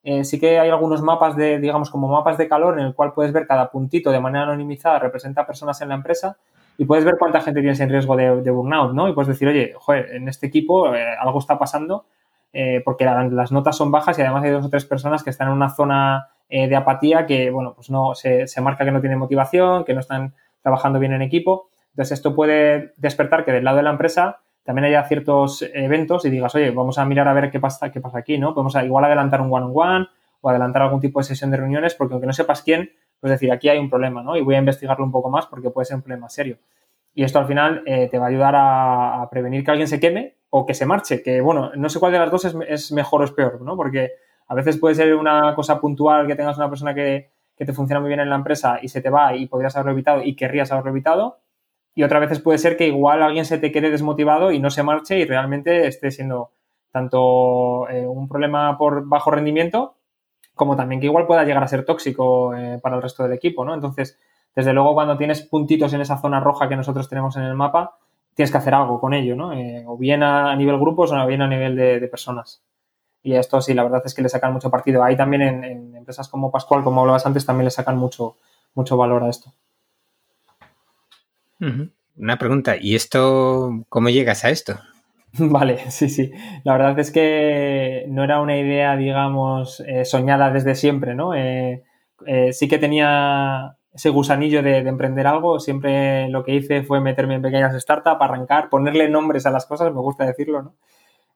eh, 0.10 0.24
sí 0.24 0.40
que 0.40 0.60
hay 0.60 0.70
algunos 0.70 1.02
mapas 1.02 1.36
de, 1.36 1.60
digamos, 1.60 1.90
como 1.90 2.08
mapas 2.08 2.38
de 2.38 2.48
calor 2.48 2.80
en 2.80 2.86
el 2.86 2.94
cual 2.94 3.14
puedes 3.14 3.34
ver 3.34 3.48
cada 3.48 3.72
puntito 3.72 4.12
de 4.12 4.20
manera 4.20 4.46
anonimizada, 4.46 5.00
representa 5.00 5.46
personas 5.46 5.82
en 5.82 5.90
la 5.90 5.96
empresa 5.96 6.38
y 6.78 6.86
puedes 6.86 7.04
ver 7.04 7.16
cuánta 7.18 7.42
gente 7.42 7.62
tienes 7.62 7.80
en 7.80 7.90
riesgo 7.90 8.16
de, 8.16 8.52
burnout, 8.52 8.94
¿no? 8.94 9.10
Y 9.10 9.14
puedes 9.14 9.28
decir, 9.28 9.48
oye, 9.48 9.74
joder, 9.78 10.14
en 10.14 10.28
este 10.28 10.48
equipo 10.48 10.94
eh, 10.94 11.16
algo 11.20 11.40
está 11.40 11.58
pasando 11.58 12.06
porque 12.86 13.06
las 13.06 13.52
notas 13.52 13.78
son 13.78 13.92
bajas 13.92 14.18
y 14.18 14.24
además 14.24 14.44
hay 14.44 14.50
dos 14.50 14.66
o 14.66 14.70
tres 14.70 14.84
personas 14.84 15.24
que 15.24 15.30
están 15.30 15.50
en 15.50 15.54
una 15.54 15.70
zona 15.70 16.30
eh, 16.50 16.70
de 16.70 16.76
apatía 16.78 17.26
que, 17.26 17.50
bueno, 17.50 17.74
pues 17.76 17.90
no 17.90 18.16
se, 18.16 18.48
marca 18.62 18.86
que 18.86 18.92
no 18.92 19.02
tienen 19.02 19.20
motivación, 19.20 19.84
que 19.84 19.94
no 19.94 20.00
están 20.00 20.34
trabajando 20.62 21.00
bien 21.00 21.14
en 21.14 21.22
equipo. 21.22 21.70
Entonces, 21.92 22.18
esto 22.18 22.36
puede 22.36 22.94
despertar 22.98 23.44
que 23.44 23.52
del 23.52 23.66
lado 23.66 23.78
de 23.78 23.84
la 23.84 23.90
empresa 23.90 24.40
también 24.68 24.84
haya 24.84 25.02
ciertos 25.06 25.64
eventos 25.74 26.26
y 26.26 26.30
digas, 26.30 26.54
oye, 26.54 26.72
vamos 26.72 26.98
a 26.98 27.06
mirar 27.06 27.26
a 27.30 27.34
ver 27.34 27.50
qué 27.50 27.58
pasa, 27.58 27.90
qué 27.90 28.02
pasa 28.02 28.18
aquí, 28.18 28.38
¿no? 28.38 28.54
Podemos 28.54 28.76
igual 28.76 29.06
adelantar 29.06 29.40
un 29.40 29.48
one-on-one 29.50 30.08
o 30.42 30.50
adelantar 30.50 30.82
algún 30.82 31.00
tipo 31.00 31.22
de 31.22 31.24
sesión 31.24 31.52
de 31.52 31.56
reuniones, 31.56 31.96
porque 31.96 32.16
aunque 32.16 32.28
no 32.28 32.34
sepas 32.34 32.64
quién, 32.64 32.92
pues 33.22 33.32
decir, 33.32 33.50
aquí 33.50 33.70
hay 33.70 33.80
un 33.80 33.90
problema, 33.90 34.22
¿no? 34.22 34.36
Y 34.36 34.42
voy 34.42 34.56
a 34.56 34.58
investigarlo 34.58 35.06
un 35.06 35.12
poco 35.14 35.30
más 35.30 35.46
porque 35.46 35.70
puede 35.70 35.86
ser 35.86 35.96
un 35.96 36.02
problema 36.02 36.28
serio. 36.28 36.58
Y 37.16 37.24
esto 37.24 37.40
al 37.40 37.48
final 37.48 37.82
eh, 37.86 38.10
te 38.12 38.20
va 38.20 38.26
a 38.26 38.28
ayudar 38.28 38.56
a, 38.58 39.26
prevenir 39.32 39.64
que 39.64 39.72
alguien 39.72 39.88
se 39.88 40.02
queme 40.02 40.36
o 40.50 40.66
que 40.66 40.74
se 40.74 40.86
marche, 40.86 41.24
que 41.24 41.40
bueno, 41.40 41.72
no 41.78 41.88
sé 41.88 42.02
cuál 42.02 42.12
de 42.12 42.20
las 42.20 42.30
dos 42.30 42.44
es, 42.44 42.54
es 42.68 42.92
mejor 42.92 43.22
o 43.22 43.24
es 43.24 43.32
peor, 43.32 43.62
¿no? 43.62 43.78
Porque 43.78 44.12
a 44.50 44.54
veces 44.54 44.78
puede 44.78 44.96
ser 44.96 45.16
una 45.16 45.56
cosa 45.56 45.80
puntual 45.80 46.28
que 46.28 46.36
tengas 46.36 46.58
una 46.58 46.70
persona 46.70 46.94
que, 46.94 47.30
te 47.56 47.74
funciona 47.74 48.02
muy 48.02 48.10
bien 48.10 48.20
en 48.20 48.30
la 48.30 48.36
empresa 48.36 48.80
y 48.82 48.90
se 48.90 49.02
te 49.02 49.10
va 49.10 49.34
y 49.34 49.48
podrías 49.48 49.76
haberlo 49.78 49.94
evitado 49.94 50.22
y 50.24 50.36
querrías 50.36 50.72
haberlo 50.74 50.92
evitado. 50.92 51.40
Y 51.98 52.04
otras 52.04 52.22
veces 52.22 52.40
puede 52.40 52.60
ser 52.60 52.78
que 52.78 52.86
igual 52.86 53.24
alguien 53.24 53.44
se 53.44 53.58
te 53.58 53.72
quede 53.72 53.90
desmotivado 53.90 54.52
y 54.52 54.60
no 54.60 54.70
se 54.70 54.84
marche 54.84 55.18
y 55.18 55.26
realmente 55.26 55.88
esté 55.88 56.12
siendo 56.12 56.52
tanto 56.92 57.90
eh, 57.90 58.06
un 58.06 58.28
problema 58.28 58.78
por 58.78 59.08
bajo 59.08 59.32
rendimiento 59.32 59.96
como 60.54 60.76
también 60.76 61.02
que 61.02 61.08
igual 61.08 61.28
pueda 61.28 61.44
llegar 61.44 61.64
a 61.64 61.68
ser 61.68 61.86
tóxico 61.86 62.56
eh, 62.56 62.80
para 62.82 62.96
el 62.96 63.02
resto 63.02 63.24
del 63.24 63.34
equipo, 63.34 63.66
¿no? 63.66 63.74
Entonces, 63.74 64.18
desde 64.56 64.74
luego, 64.74 64.94
cuando 64.94 65.18
tienes 65.18 65.42
puntitos 65.42 65.94
en 65.94 66.02
esa 66.02 66.18
zona 66.18 66.40
roja 66.40 66.70
que 66.70 66.76
nosotros 66.76 67.10
tenemos 67.10 67.36
en 67.36 67.44
el 67.44 67.56
mapa, 67.56 67.98
tienes 68.34 68.52
que 68.52 68.58
hacer 68.58 68.74
algo 68.74 69.00
con 69.00 69.14
ello, 69.14 69.36
¿no? 69.36 69.54
Eh, 69.54 69.84
o 69.86 69.98
bien 69.98 70.24
a, 70.24 70.56
nivel 70.56 70.80
grupos 70.80 71.12
o 71.12 71.28
bien 71.28 71.42
a 71.42 71.48
nivel 71.48 71.76
de 71.76 72.08
personas. 72.08 72.64
Y 73.28 73.36
esto 73.36 73.60
sí, 73.60 73.74
la 73.74 73.84
verdad 73.84 74.02
es 74.06 74.14
que 74.14 74.22
le 74.22 74.30
sacan 74.30 74.54
mucho 74.54 74.72
partido. 74.72 75.04
Ahí 75.04 75.18
también 75.18 75.42
en, 75.42 75.96
empresas 75.96 76.30
como 76.30 76.50
Pascual, 76.50 76.82
como 76.82 77.02
hablabas 77.02 77.26
antes, 77.26 77.46
también 77.46 77.66
le 77.66 77.72
sacan 77.72 77.98
mucho, 77.98 78.38
mucho 78.74 78.96
valor 78.96 79.22
a 79.24 79.30
esto. 79.30 79.52
Una 81.60 82.38
pregunta, 82.38 82.76
¿y 82.80 82.96
esto 82.96 83.86
cómo 83.90 84.10
llegas 84.10 84.44
a 84.46 84.50
esto? 84.50 84.80
Vale, 85.40 85.92
sí, 85.92 86.10
sí. 86.10 86.32
La 86.64 86.74
verdad 86.74 86.98
es 87.00 87.12
que 87.12 88.06
no 88.08 88.24
era 88.24 88.42
una 88.42 88.58
idea, 88.58 88.96
digamos, 88.96 89.82
eh, 89.82 90.06
soñada 90.06 90.52
desde 90.52 90.76
siempre, 90.76 91.16
¿no? 91.16 91.34
Eh, 91.34 91.84
eh, 92.26 92.54
sí 92.54 92.68
que 92.68 92.80
tenía 92.80 93.78
ese 93.94 94.10
gusanillo 94.10 94.64
de, 94.64 94.84
de, 94.84 94.90
emprender 94.90 95.28
algo. 95.28 95.60
Siempre 95.60 96.30
lo 96.30 96.44
que 96.44 96.56
hice 96.56 96.84
fue 96.84 97.02
meterme 97.02 97.36
en 97.36 97.42
pequeñas 97.42 97.80
startups, 97.82 98.22
arrancar, 98.22 98.70
ponerle 98.70 99.10
nombres 99.10 99.46
a 99.46 99.52
las 99.52 99.66
cosas, 99.66 99.94
me 99.94 100.02
gusta 100.02 100.26
decirlo, 100.26 100.62
¿no? 100.62 100.76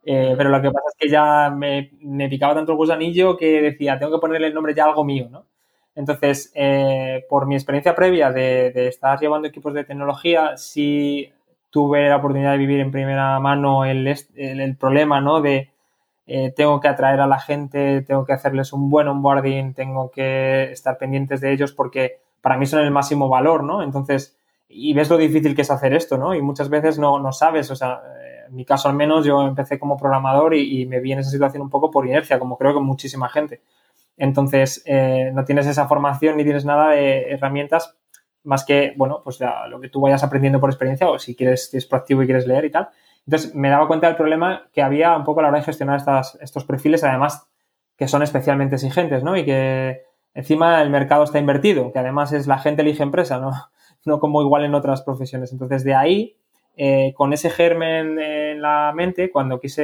Pero 0.04 0.50
lo 0.50 0.62
que 0.62 0.72
pasa 0.72 0.88
es 0.90 0.96
que 0.98 1.10
ya 1.10 1.52
me, 1.56 1.92
me, 2.02 2.28
picaba 2.28 2.56
tanto 2.56 2.72
el 2.72 2.78
gusanillo 2.78 3.38
que 3.38 3.62
decía, 3.62 4.00
tengo 4.00 4.14
que 4.14 4.22
ponerle 4.22 4.48
el 4.48 4.54
nombre 4.54 4.74
ya 4.74 4.86
a 4.86 4.88
algo 4.88 5.06
mío, 5.06 5.28
¿no? 5.30 5.46
Entonces, 6.02 6.52
eh, 6.56 7.26
por 7.30 7.46
mi 7.46 7.54
experiencia 7.54 7.94
previa 7.94 8.32
de, 8.32 8.88
estar 8.88 9.20
llevando 9.20 9.48
equipos 9.48 9.76
de 9.76 9.84
tecnología, 9.84 10.58
sí 10.58 11.32
tuve 11.70 12.10
la 12.10 12.18
oportunidad 12.18 12.54
de 12.54 12.58
vivir 12.58 12.80
en 12.80 12.92
primera 12.92 13.40
mano 13.40 13.86
el, 13.86 14.08
el, 14.08 14.76
problema, 14.78 15.22
¿no? 15.22 15.42
De 15.42 15.70
eh, 16.26 16.52
tengo 16.56 16.80
que 16.80 16.88
atraer 16.88 17.20
a 17.20 17.28
la 17.28 17.38
gente, 17.38 18.02
tengo 18.02 18.26
que 18.26 18.34
hacerles 18.34 18.74
un 18.74 18.90
buen 18.90 19.08
onboarding, 19.10 19.76
tengo 19.76 20.10
que 20.10 20.72
estar 20.72 20.98
pendientes 20.98 21.40
de 21.40 21.54
ellos 21.54 21.72
porque 21.72 22.18
para 22.42 22.58
mí 22.58 22.66
son 22.66 22.82
el 22.82 22.90
máximo 22.90 23.30
valor, 23.30 23.64
¿no? 23.64 23.84
Entonces, 23.84 24.36
y 24.70 24.96
ves 24.96 25.08
lo 25.08 25.18
difícil 25.18 25.54
que 25.56 25.62
es 25.62 25.70
hacer 25.70 25.94
esto, 25.94 26.18
¿no? 26.18 26.34
Y 26.34 26.42
muchas 26.42 26.70
veces 26.70 26.98
no, 26.98 27.20
no 27.20 27.32
sabes, 27.32 27.70
o 27.70 27.76
sea, 27.76 28.02
en 28.48 28.56
mi 28.56 28.66
caso 28.66 28.90
al 28.90 28.96
menos, 28.96 29.24
yo 29.24 29.44
empecé 29.44 29.78
como 29.78 29.98
programador 29.98 30.56
y, 30.56 30.88
me 30.88 31.00
vi 31.00 31.12
en 31.12 31.20
esa 31.20 31.30
situación 31.30 31.62
un 31.62 31.70
poco 31.70 31.92
por 31.92 32.08
inercia, 32.08 32.40
como 32.40 32.58
creo 32.58 32.74
que 32.74 32.80
muchísima 32.80 33.30
gente. 33.30 33.62
Entonces, 34.18 34.84
eh, 34.86 35.32
no 35.34 35.46
tienes 35.46 35.68
esa 35.68 35.88
formación 35.88 36.38
ni 36.38 36.44
tienes 36.44 36.66
nada 36.66 36.90
de 36.92 37.32
herramientas 37.32 37.98
más 38.44 38.66
que, 38.66 38.94
bueno, 38.98 39.22
pues 39.24 39.40
lo 39.70 39.80
que 39.80 39.90
tú 39.90 40.02
vayas 40.02 40.24
aprendiendo 40.24 40.60
por 40.60 40.70
experiencia 40.70 41.10
o 41.10 41.20
si 41.20 41.36
quieres, 41.36 41.70
si 41.70 41.78
eres 41.78 41.86
proactivo 41.86 42.24
y 42.24 42.26
quieres 42.26 42.48
leer 42.48 42.66
y 42.66 42.72
tal. 42.72 42.90
Entonces, 43.26 43.54
me 43.54 43.70
daba 43.70 43.88
cuenta 43.88 44.08
del 44.08 44.16
problema 44.16 44.70
que 44.74 44.82
había 44.82 45.16
un 45.16 45.24
poco 45.24 45.40
a 45.40 45.44
la 45.44 45.50
hora 45.50 45.60
de 45.60 45.66
gestionar 45.66 46.02
estos 46.42 46.66
perfiles, 46.66 47.04
además 47.04 47.48
que 47.96 48.08
son 48.08 48.24
especialmente 48.24 48.76
exigentes, 48.76 49.24
¿no? 49.24 49.38
Y 49.38 49.46
que 49.46 50.02
encima 50.34 50.82
el 50.82 50.90
mercado 50.90 51.24
está 51.24 51.38
invertido, 51.38 51.92
que 51.92 52.00
además 52.00 52.34
es 52.34 52.48
la 52.48 52.58
gente 52.58 52.82
elige 52.82 53.04
empresa, 53.04 53.40
¿no? 53.40 53.52
No 54.04 54.20
como 54.20 54.42
igual 54.42 54.66
en 54.66 54.74
otras 54.74 55.04
profesiones. 55.04 55.52
Entonces, 55.52 55.84
de 55.84 55.94
ahí 55.94 56.36
eh, 56.76 57.14
con 57.16 57.34
ese 57.34 57.52
germen 57.52 58.18
en 58.20 58.62
la 58.62 58.92
mente, 58.96 59.30
cuando 59.30 59.60
quise 59.60 59.84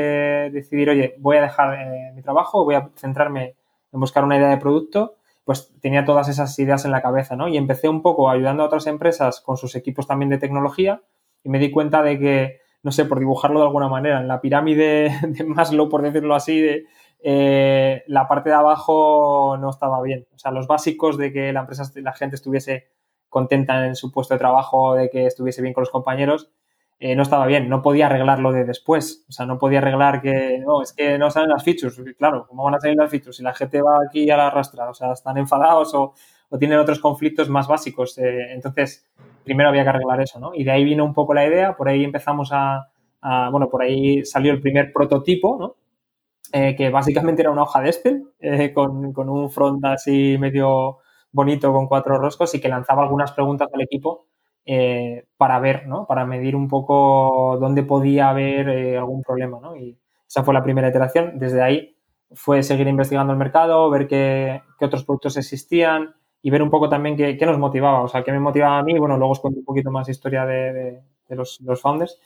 decidir, 0.52 0.90
oye, 0.90 1.14
voy 1.20 1.38
a 1.38 1.42
dejar 1.42 1.76
eh, 1.80 2.12
mi 2.16 2.24
trabajo, 2.24 2.64
voy 2.64 2.74
a 2.74 2.90
centrarme 2.96 3.56
en 3.92 4.00
buscar 4.00 4.24
una 4.24 4.38
idea 4.38 4.50
de 4.50 4.58
producto, 4.58 5.16
pues 5.44 5.74
tenía 5.80 6.06
todas 6.06 6.28
esas 6.28 6.58
ideas 6.60 6.84
en 6.86 6.92
la 6.92 7.02
cabeza, 7.02 7.36
¿no? 7.36 7.48
Y 7.48 7.58
empecé 7.58 7.88
un 7.88 8.02
poco 8.02 8.30
ayudando 8.30 8.64
a 8.64 8.66
otras 8.66 8.88
empresas 8.88 9.40
con 9.40 9.58
sus 9.58 9.76
equipos 9.76 10.06
también 10.06 10.30
de 10.30 10.38
tecnología 10.38 11.02
y 11.44 11.50
me 11.50 11.60
di 11.60 11.72
cuenta 11.72 12.04
de 12.04 12.20
que, 12.20 12.60
no 12.84 12.92
sé, 12.92 13.06
por 13.06 13.20
dibujarlo 13.20 13.60
de 13.60 13.66
alguna 13.66 13.88
manera, 13.88 14.20
en 14.20 14.28
la 14.28 14.42
pirámide 14.42 15.18
de 15.28 15.44
Maslow, 15.46 15.88
por 15.88 16.02
decirlo 16.02 16.36
así, 16.36 16.60
de, 16.60 16.86
eh, 17.20 18.04
la 18.08 18.28
parte 18.28 18.50
de 18.50 18.56
abajo 18.56 19.58
no 19.60 19.70
estaba 19.70 20.02
bien. 20.02 20.28
O 20.36 20.40
sea, 20.40 20.52
los 20.52 20.68
básicos 20.68 21.18
de 21.18 21.32
que 21.32 21.54
la 21.54 21.62
empresa, 21.62 21.90
la 21.96 22.14
gente 22.14 22.36
estuviese 22.36 22.90
contenta 23.30 23.86
en 23.86 23.96
su 23.96 24.12
puesto 24.12 24.34
de 24.34 24.40
trabajo, 24.40 24.96
de 24.96 25.10
que 25.10 25.26
estuviese 25.26 25.62
bien 25.62 25.74
con 25.74 25.82
los 25.82 25.90
compañeros, 25.90 26.52
eh, 27.00 27.16
no 27.16 27.22
estaba 27.22 27.46
bien, 27.46 27.70
no 27.70 27.84
podía 27.84 28.08
arreglarlo 28.08 28.52
de 28.52 28.66
después. 28.66 29.24
O 29.30 29.32
sea, 29.32 29.46
no 29.46 29.60
podía 29.60 29.80
arreglar 29.80 30.22
que, 30.22 30.60
no, 30.60 30.82
es 30.82 30.94
que 30.94 31.18
no 31.18 31.30
salen 31.30 31.50
las 31.50 31.64
features. 31.64 32.02
Claro, 32.18 32.48
¿cómo 32.48 32.64
van 32.64 32.76
a 32.76 32.80
salir 32.80 32.98
las 32.98 33.12
features? 33.12 33.38
Si 33.38 33.44
la 33.44 33.54
gente 33.54 33.82
va 33.82 34.00
aquí 34.08 34.30
a 34.32 34.38
la 34.38 34.48
arrastra, 34.48 34.90
o 34.90 34.94
sea, 34.94 35.12
están 35.12 35.38
enfadados 35.38 35.94
o, 35.94 36.14
tienen 36.60 36.80
otros 36.80 37.00
conflictos 37.00 37.50
más 37.50 37.68
básicos. 37.68 38.18
Eh, 38.18 38.54
entonces, 38.54 39.06
primero 39.44 39.70
había 39.70 39.84
que 39.84 39.90
arreglar 39.90 40.22
eso, 40.22 40.40
¿no? 40.40 40.56
Y 40.56 40.64
de 40.64 40.72
ahí 40.72 40.84
vino 40.84 41.06
un 41.06 41.14
poco 41.14 41.34
la 41.34 41.46
idea, 41.46 41.76
por 41.76 41.90
ahí 41.90 42.04
empezamos 42.04 42.50
a, 42.52 42.90
bueno, 43.52 43.70
por 43.70 43.82
ahí 43.82 44.26
salió 44.26 44.52
el 44.54 44.62
primer 44.62 44.92
prototipo, 44.94 45.58
¿no? 45.60 45.76
Eh, 46.54 46.76
que 46.78 46.90
básicamente 46.90 47.42
era 47.42 47.52
una 47.52 47.64
hoja 47.64 47.82
de 47.82 47.90
Excel 47.90 48.74
con, 48.74 49.12
con 49.12 49.30
un 49.30 49.52
front 49.52 49.84
así 49.84 50.38
medio 50.40 51.00
bonito 51.32 51.74
con 51.74 51.88
cuatro 51.88 52.18
roscos 52.18 52.56
y 52.56 52.62
que 52.62 52.70
lanzaba 52.70 53.04
algunas 53.04 53.34
preguntas 53.34 53.68
al 53.74 53.82
equipo 53.82 54.28
eh, 54.70 55.26
para 55.38 55.60
ver, 55.60 55.88
¿no? 55.88 56.06
Para 56.06 56.26
medir 56.26 56.54
un 56.54 56.68
poco 56.68 57.58
dónde 57.58 57.84
podía 57.84 58.30
haber 58.30 58.68
eh, 58.68 58.98
algún 58.98 59.24
problema, 59.24 59.62
¿no? 59.62 59.78
Y 59.78 59.98
esa 60.28 60.44
fue 60.44 60.54
la 60.54 60.62
primera 60.62 60.90
iteración. 60.90 61.40
Desde 61.40 61.62
ahí 61.62 61.96
fue 62.34 62.62
seguir 62.64 62.86
investigando 62.90 63.32
el 63.32 63.40
mercado, 63.40 63.90
ver 63.90 64.10
qué, 64.10 64.62
otros 64.82 65.06
productos 65.06 65.38
existían 65.38 66.16
y 66.42 66.50
ver 66.50 66.62
un 66.62 66.70
poco 66.70 66.90
también 66.90 67.16
qué, 67.16 67.46
nos 67.46 67.58
motivaba, 67.58 68.02
o 68.02 68.10
sea, 68.10 68.26
qué 68.26 68.34
me 68.34 68.42
motivaba 68.42 68.80
a 68.80 68.84
mí. 68.84 69.00
Bueno, 69.00 69.18
luego 69.18 69.32
os 69.32 69.40
cuento 69.40 69.62
un 69.62 69.66
poquito 69.66 69.90
más 69.90 70.10
historia 70.10 70.46
de, 70.46 71.02
los, 71.30 71.62
founders. 71.82 72.20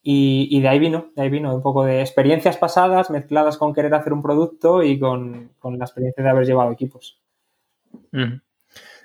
Y, 0.00 0.60
de 0.60 0.68
ahí 0.68 0.78
vino, 0.78 1.10
de 1.16 1.22
ahí 1.22 1.30
vino 1.30 1.52
un 1.52 1.62
poco 1.62 1.82
de 1.82 2.00
experiencias 2.00 2.56
pasadas 2.58 3.10
mezcladas 3.10 3.58
con 3.58 3.74
querer 3.74 3.92
hacer 3.92 4.12
un 4.12 4.22
producto 4.22 4.84
y 4.84 5.00
con, 5.00 5.50
la 5.64 5.84
experiencia 5.84 6.22
de 6.22 6.30
haber 6.30 6.46
llevado 6.46 6.70
equipos. 6.70 7.20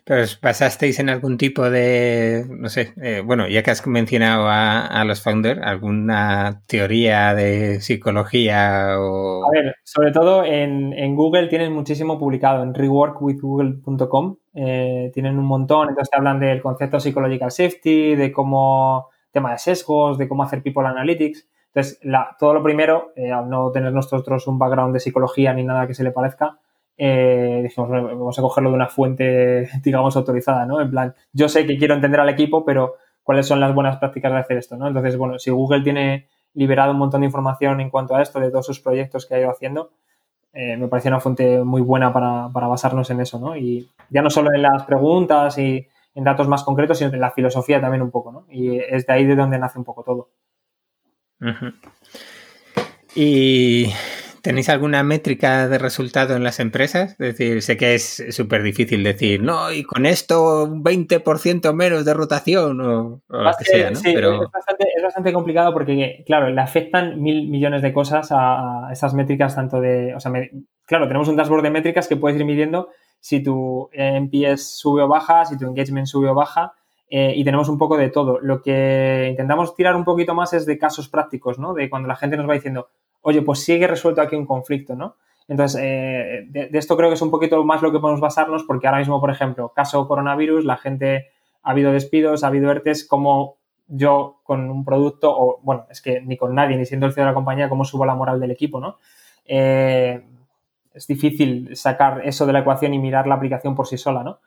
Pero 0.06 0.24
os 0.24 1.00
en 1.00 1.10
algún 1.10 1.38
tipo 1.38 1.70
de, 1.70 2.46
no 2.50 2.68
sé, 2.68 2.94
eh, 3.02 3.22
bueno, 3.26 3.48
ya 3.48 3.64
que 3.64 3.72
has 3.72 3.88
mencionado 3.88 4.48
a, 4.50 5.04
los 5.06 5.22
founders, 5.22 5.62
¿alguna 5.64 6.62
teoría 6.68 7.34
de 7.34 7.80
psicología 7.80 8.96
o...? 9.00 9.46
A 9.46 9.52
ver, 9.52 9.76
sobre 9.84 10.12
todo 10.12 10.44
en, 10.44 11.16
Google 11.16 11.48
tienen 11.48 11.72
muchísimo 11.72 12.20
publicado, 12.20 12.64
en 12.64 12.74
reworkwithgoogle.com 12.74 14.36
eh, 14.56 15.10
tienen 15.14 15.40
un 15.40 15.46
montón, 15.46 15.90
entonces 15.90 16.10
te 16.10 16.18
hablan 16.18 16.40
del 16.40 16.62
concepto 16.62 17.00
psychological 17.00 17.52
safety, 17.52 18.16
de 18.16 18.32
cómo, 18.34 19.10
tema 19.32 19.54
de 19.54 19.58
sesgos, 19.58 20.18
de 20.18 20.28
cómo 20.28 20.44
hacer 20.44 20.62
people 20.62 20.86
analytics. 20.86 21.48
Entonces, 21.68 22.00
todo 22.38 22.54
lo 22.54 22.62
primero, 22.62 23.14
eh, 23.16 23.32
al 23.32 23.50
no 23.50 23.72
tener 23.72 23.94
nosotros 23.94 24.48
un 24.48 24.60
background 24.60 24.94
de 24.94 25.00
psicología 25.00 25.54
ni 25.54 25.64
nada 25.64 25.88
que 25.88 25.94
se 25.94 26.04
le 26.04 26.12
parezca, 26.12 26.60
eh, 26.98 27.62
dijimos, 27.64 27.90
vamos 27.90 28.38
a 28.38 28.42
cogerlo 28.42 28.70
de 28.70 28.76
una 28.76 28.88
fuente, 28.88 29.70
digamos, 29.84 30.16
autorizada, 30.16 30.66
¿no? 30.66 30.82
En 30.82 30.90
plan, 30.90 31.16
yo 31.32 31.50
sé 31.50 31.66
que 31.66 31.78
quiero 31.78 31.96
entender 31.96 32.20
al 32.20 32.30
equipo, 32.30 32.64
pero 32.66 32.96
¿cuáles 33.24 33.48
son 33.48 33.60
las 33.60 33.74
buenas 33.74 33.98
prácticas 33.98 34.32
de 34.32 34.40
hacer 34.40 34.58
esto, 34.58 34.78
¿no? 34.78 34.88
Entonces, 34.88 35.18
bueno, 35.18 35.40
si 35.40 35.50
Google 35.50 35.82
tiene 35.82 36.28
liberado 36.54 36.92
un 36.92 37.00
montón 37.00 37.22
de 37.22 37.28
información 37.28 37.82
en 37.82 37.90
cuanto 37.90 38.16
a 38.16 38.22
esto, 38.22 38.40
de 38.40 38.52
todos 38.52 38.66
sus 38.66 38.80
proyectos 38.80 39.26
que 39.26 39.36
ha 39.36 39.40
ido 39.40 39.50
haciendo, 39.50 39.92
eh, 40.54 40.78
me 40.78 40.88
parece 40.88 41.08
una 41.08 41.20
fuente 41.20 41.64
muy 41.64 41.82
buena 41.82 42.14
para, 42.14 42.48
basarnos 42.48 43.10
en 43.10 43.22
eso, 43.22 43.40
¿no? 43.40 43.58
Y 43.58 43.90
ya 44.10 44.22
no 44.22 44.30
solo 44.30 44.50
en 44.54 44.62
las 44.62 44.84
preguntas 44.84 45.58
y 45.58 45.88
en 46.14 46.24
datos 46.24 46.48
más 46.48 46.64
concretos, 46.64 47.00
sino 47.00 47.12
en 47.12 47.20
la 47.20 47.32
filosofía 47.32 47.82
también 47.82 48.04
un 48.04 48.12
poco, 48.12 48.32
¿no? 48.32 48.46
Y 48.52 48.78
es 48.78 49.08
de 49.08 49.14
ahí 49.14 49.26
de 49.26 49.36
donde 49.36 49.58
nace 49.58 49.80
un 49.80 49.86
poco 49.86 50.04
todo. 50.04 50.30
Y 53.16 53.88
¿Tenéis 54.44 54.68
alguna 54.68 55.04
métrica 55.04 55.70
de 55.70 55.78
resultado 55.78 56.36
en 56.36 56.44
las 56.44 56.60
empresas? 56.60 57.12
Es 57.12 57.18
decir, 57.18 57.62
sé 57.62 57.78
que 57.78 57.96
es 57.96 58.26
súper 58.32 58.62
difícil 58.62 59.02
decir, 59.02 59.42
no, 59.42 59.72
y 59.72 59.84
con 59.84 60.06
esto 60.06 60.66
un 60.66 60.84
20% 60.84 61.74
menos 61.74 62.04
de 62.04 62.14
rotación 62.14 62.82
o, 62.82 63.22
lo 63.30 63.52
que 63.58 63.64
sea, 63.64 63.92
¿no? 63.92 64.02
Pero... 64.04 64.44
Es, 64.44 65.02
bastante, 65.02 65.32
complicado 65.32 65.72
porque, 65.72 66.26
claro, 66.26 66.50
le 66.50 66.60
afectan 66.60 67.22
mil 67.22 67.48
millones 67.48 67.82
de 67.82 67.94
cosas 67.94 68.28
a, 68.32 68.90
esas 68.92 69.14
métricas, 69.14 69.56
tanto 69.56 69.80
de, 69.80 70.14
o 70.14 70.20
sea, 70.20 70.34
claro, 70.86 71.08
tenemos 71.08 71.30
un 71.30 71.38
dashboard 71.38 71.64
de 71.64 71.72
métricas 71.72 72.10
que 72.10 72.18
puedes 72.18 72.38
ir 72.38 72.44
midiendo 72.46 72.90
si 73.22 73.42
tu 73.42 73.90
NPS 73.94 74.78
sube 74.78 75.04
o 75.04 75.08
baja, 75.08 75.46
si 75.46 75.58
tu 75.58 75.68
engagement 75.68 76.08
sube 76.08 76.28
o 76.28 76.36
baja, 76.36 76.74
eh, 77.10 77.32
y 77.34 77.46
tenemos 77.46 77.70
un 77.70 77.78
poco 77.78 77.96
de 77.96 78.10
todo. 78.10 78.42
Lo 78.42 78.62
que 78.62 79.28
intentamos 79.30 79.74
tirar 79.74 79.96
un 79.96 80.04
poquito 80.04 80.36
más 80.36 80.52
es 80.52 80.66
de 80.66 80.78
casos 80.78 81.08
prácticos, 81.08 81.60
¿no? 81.60 81.74
De 81.74 81.90
cuando 81.90 82.10
la 82.10 82.18
gente 82.18 82.36
nos 82.36 82.50
va 82.50 82.56
diciendo, 82.56 82.90
oye, 83.24 83.42
pues 83.42 83.64
sigue 83.64 83.88
resuelto 83.88 84.22
aquí 84.22 84.36
un 84.36 84.46
conflicto, 84.46 84.96
¿no? 84.96 85.16
Entonces, 85.48 85.82
eh, 85.84 86.46
de, 86.50 86.70
esto 86.74 86.96
creo 86.96 87.10
que 87.10 87.16
es 87.16 87.22
un 87.22 87.32
poquito 87.32 87.64
más 87.64 87.82
lo 87.82 87.92
que 87.92 88.00
podemos 88.00 88.22
basarnos, 88.22 88.64
porque 88.64 88.88
ahora 88.88 89.00
mismo, 89.00 89.20
por 89.20 89.32
ejemplo, 89.32 89.74
caso 89.76 90.08
coronavirus, 90.08 90.64
la 90.66 90.78
gente 90.78 91.30
ha 91.64 91.72
habido 91.72 91.92
despidos, 91.92 92.44
ha 92.44 92.48
habido 92.48 92.72
ERTES, 92.72 93.08
como 93.08 93.58
yo 93.88 94.40
con 94.44 94.70
un 94.70 94.86
producto, 94.86 95.36
o 95.36 95.60
bueno, 95.64 95.86
es 95.90 96.02
que 96.02 96.22
ni 96.22 96.38
con 96.38 96.56
nadie, 96.56 96.78
ni 96.78 96.86
siendo 96.86 97.06
el 97.06 97.14
CEO 97.14 97.26
de 97.26 97.32
la 97.32 97.34
compañía, 97.34 97.70
cómo 97.70 97.84
subo 97.84 98.06
la 98.06 98.16
moral 98.16 98.40
del 98.40 98.52
equipo, 98.52 98.80
¿no? 98.80 99.00
Eh, 99.46 100.24
es 100.94 101.08
difícil 101.08 101.76
sacar 101.76 102.22
eso 102.26 102.46
de 102.46 102.54
la 102.54 102.60
ecuación 102.60 102.94
y 102.94 103.00
mirar 103.00 103.28
la 103.28 103.36
aplicación 103.36 103.76
por 103.76 103.88
sí 103.88 103.98
sola, 103.98 104.24
¿no? 104.24 104.40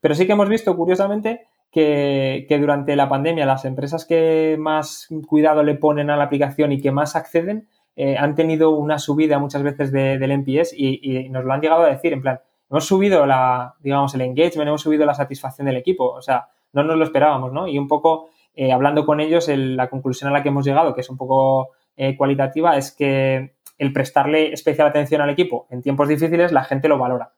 Pero 0.00 0.14
sí 0.14 0.26
que 0.26 0.32
hemos 0.32 0.48
visto, 0.48 0.76
curiosamente, 0.76 1.46
que, 1.70 2.44
que, 2.48 2.58
durante 2.58 2.96
la 2.96 3.08
pandemia 3.08 3.46
las 3.46 3.64
empresas 3.64 4.04
que 4.04 4.56
más 4.58 5.08
cuidado 5.26 5.62
le 5.62 5.74
ponen 5.74 6.10
a 6.10 6.16
la 6.16 6.24
aplicación 6.24 6.72
y 6.72 6.80
que 6.80 6.90
más 6.90 7.16
acceden 7.16 7.68
eh, 7.94 8.16
han 8.16 8.34
tenido 8.34 8.70
una 8.70 8.98
subida 8.98 9.38
muchas 9.38 9.62
veces 9.62 9.92
del 9.92 10.30
NPS 10.30 10.72
y, 10.76 11.28
nos 11.28 11.44
lo 11.44 11.52
han 11.52 11.60
llegado 11.60 11.82
a 11.82 11.90
decir, 11.90 12.12
en 12.12 12.22
plan, 12.22 12.40
hemos 12.70 12.86
subido 12.86 13.26
la, 13.26 13.74
digamos, 13.80 14.14
el 14.14 14.22
engagement, 14.22 14.68
hemos 14.68 14.80
subido 14.80 15.04
la 15.04 15.14
satisfacción 15.14 15.66
del 15.66 15.76
equipo, 15.76 16.10
o 16.10 16.22
sea, 16.22 16.48
no 16.72 16.82
nos 16.84 16.96
lo 16.96 17.04
esperábamos, 17.04 17.52
¿no? 17.52 17.68
Y 17.68 17.78
un 17.78 17.88
poco 17.88 18.30
eh, 18.54 18.72
hablando 18.72 19.04
con 19.04 19.20
ellos, 19.20 19.48
la 19.48 19.90
conclusión 19.90 20.30
a 20.30 20.32
la 20.32 20.42
que 20.42 20.48
hemos 20.48 20.64
llegado, 20.64 20.94
que 20.94 21.02
es 21.02 21.10
un 21.10 21.18
poco 21.18 21.70
eh, 21.96 22.16
cualitativa, 22.16 22.76
es 22.78 22.92
que 22.92 23.56
el 23.76 23.92
prestarle 23.92 24.52
especial 24.52 24.88
atención 24.88 25.20
al 25.20 25.30
equipo 25.30 25.66
en 25.70 25.82
tiempos 25.82 26.08
difíciles, 26.08 26.52
la 26.52 26.64
gente 26.64 26.88
lo 26.88 26.98
valora. 26.98 27.32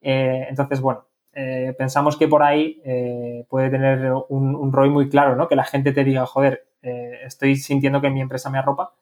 entonces, 0.00 0.80
bueno, 0.80 1.04
pensamos 1.78 2.16
que 2.16 2.26
por 2.26 2.42
ahí 2.42 2.82
puede 3.48 3.70
tener 3.70 4.12
un, 4.28 4.56
un 4.56 4.72
ROI 4.72 4.90
muy 4.90 5.08
claro, 5.08 5.36
¿no? 5.36 5.46
Que 5.46 5.56
la 5.56 5.64
gente 5.64 5.92
te 5.92 6.04
diga, 6.04 6.26
joder, 6.26 6.66
estoy 6.82 7.56
sintiendo 7.56 8.00
que 8.00 8.10
mi 8.10 8.20
empresa 8.22 8.50
me 8.50 8.58
arropa 8.58 8.94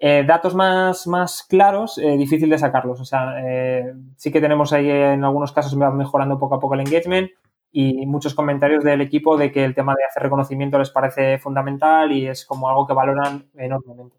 eh, 0.00 0.22
datos 0.24 0.54
más, 0.54 1.44
claros, 1.48 1.98
eh, 1.98 2.16
difícil 2.16 2.48
de 2.48 2.58
sacarlos. 2.58 3.00
O 3.00 3.04
sea, 3.04 3.34
eh, 3.44 3.94
sí 4.16 4.30
que 4.30 4.40
tenemos 4.40 4.72
ahí 4.72 4.88
en 4.88 5.24
algunos 5.24 5.52
casos 5.52 5.74
mejorando 5.76 6.38
poco 6.38 6.54
a 6.54 6.60
poco 6.60 6.74
el 6.74 6.80
engagement 6.80 7.30
y 7.72 8.06
muchos 8.06 8.34
comentarios 8.34 8.84
del 8.84 9.00
equipo 9.00 9.36
de 9.36 9.52
que 9.52 9.64
el 9.64 9.74
tema 9.74 9.94
de 9.94 10.04
hacer 10.04 10.22
reconocimiento 10.22 10.78
les 10.78 10.90
parece 10.90 11.38
fundamental 11.38 12.12
y 12.12 12.26
es 12.26 12.46
como 12.46 12.68
algo 12.68 12.86
que 12.86 12.94
valoran 12.94 13.50
enormemente. 13.56 14.16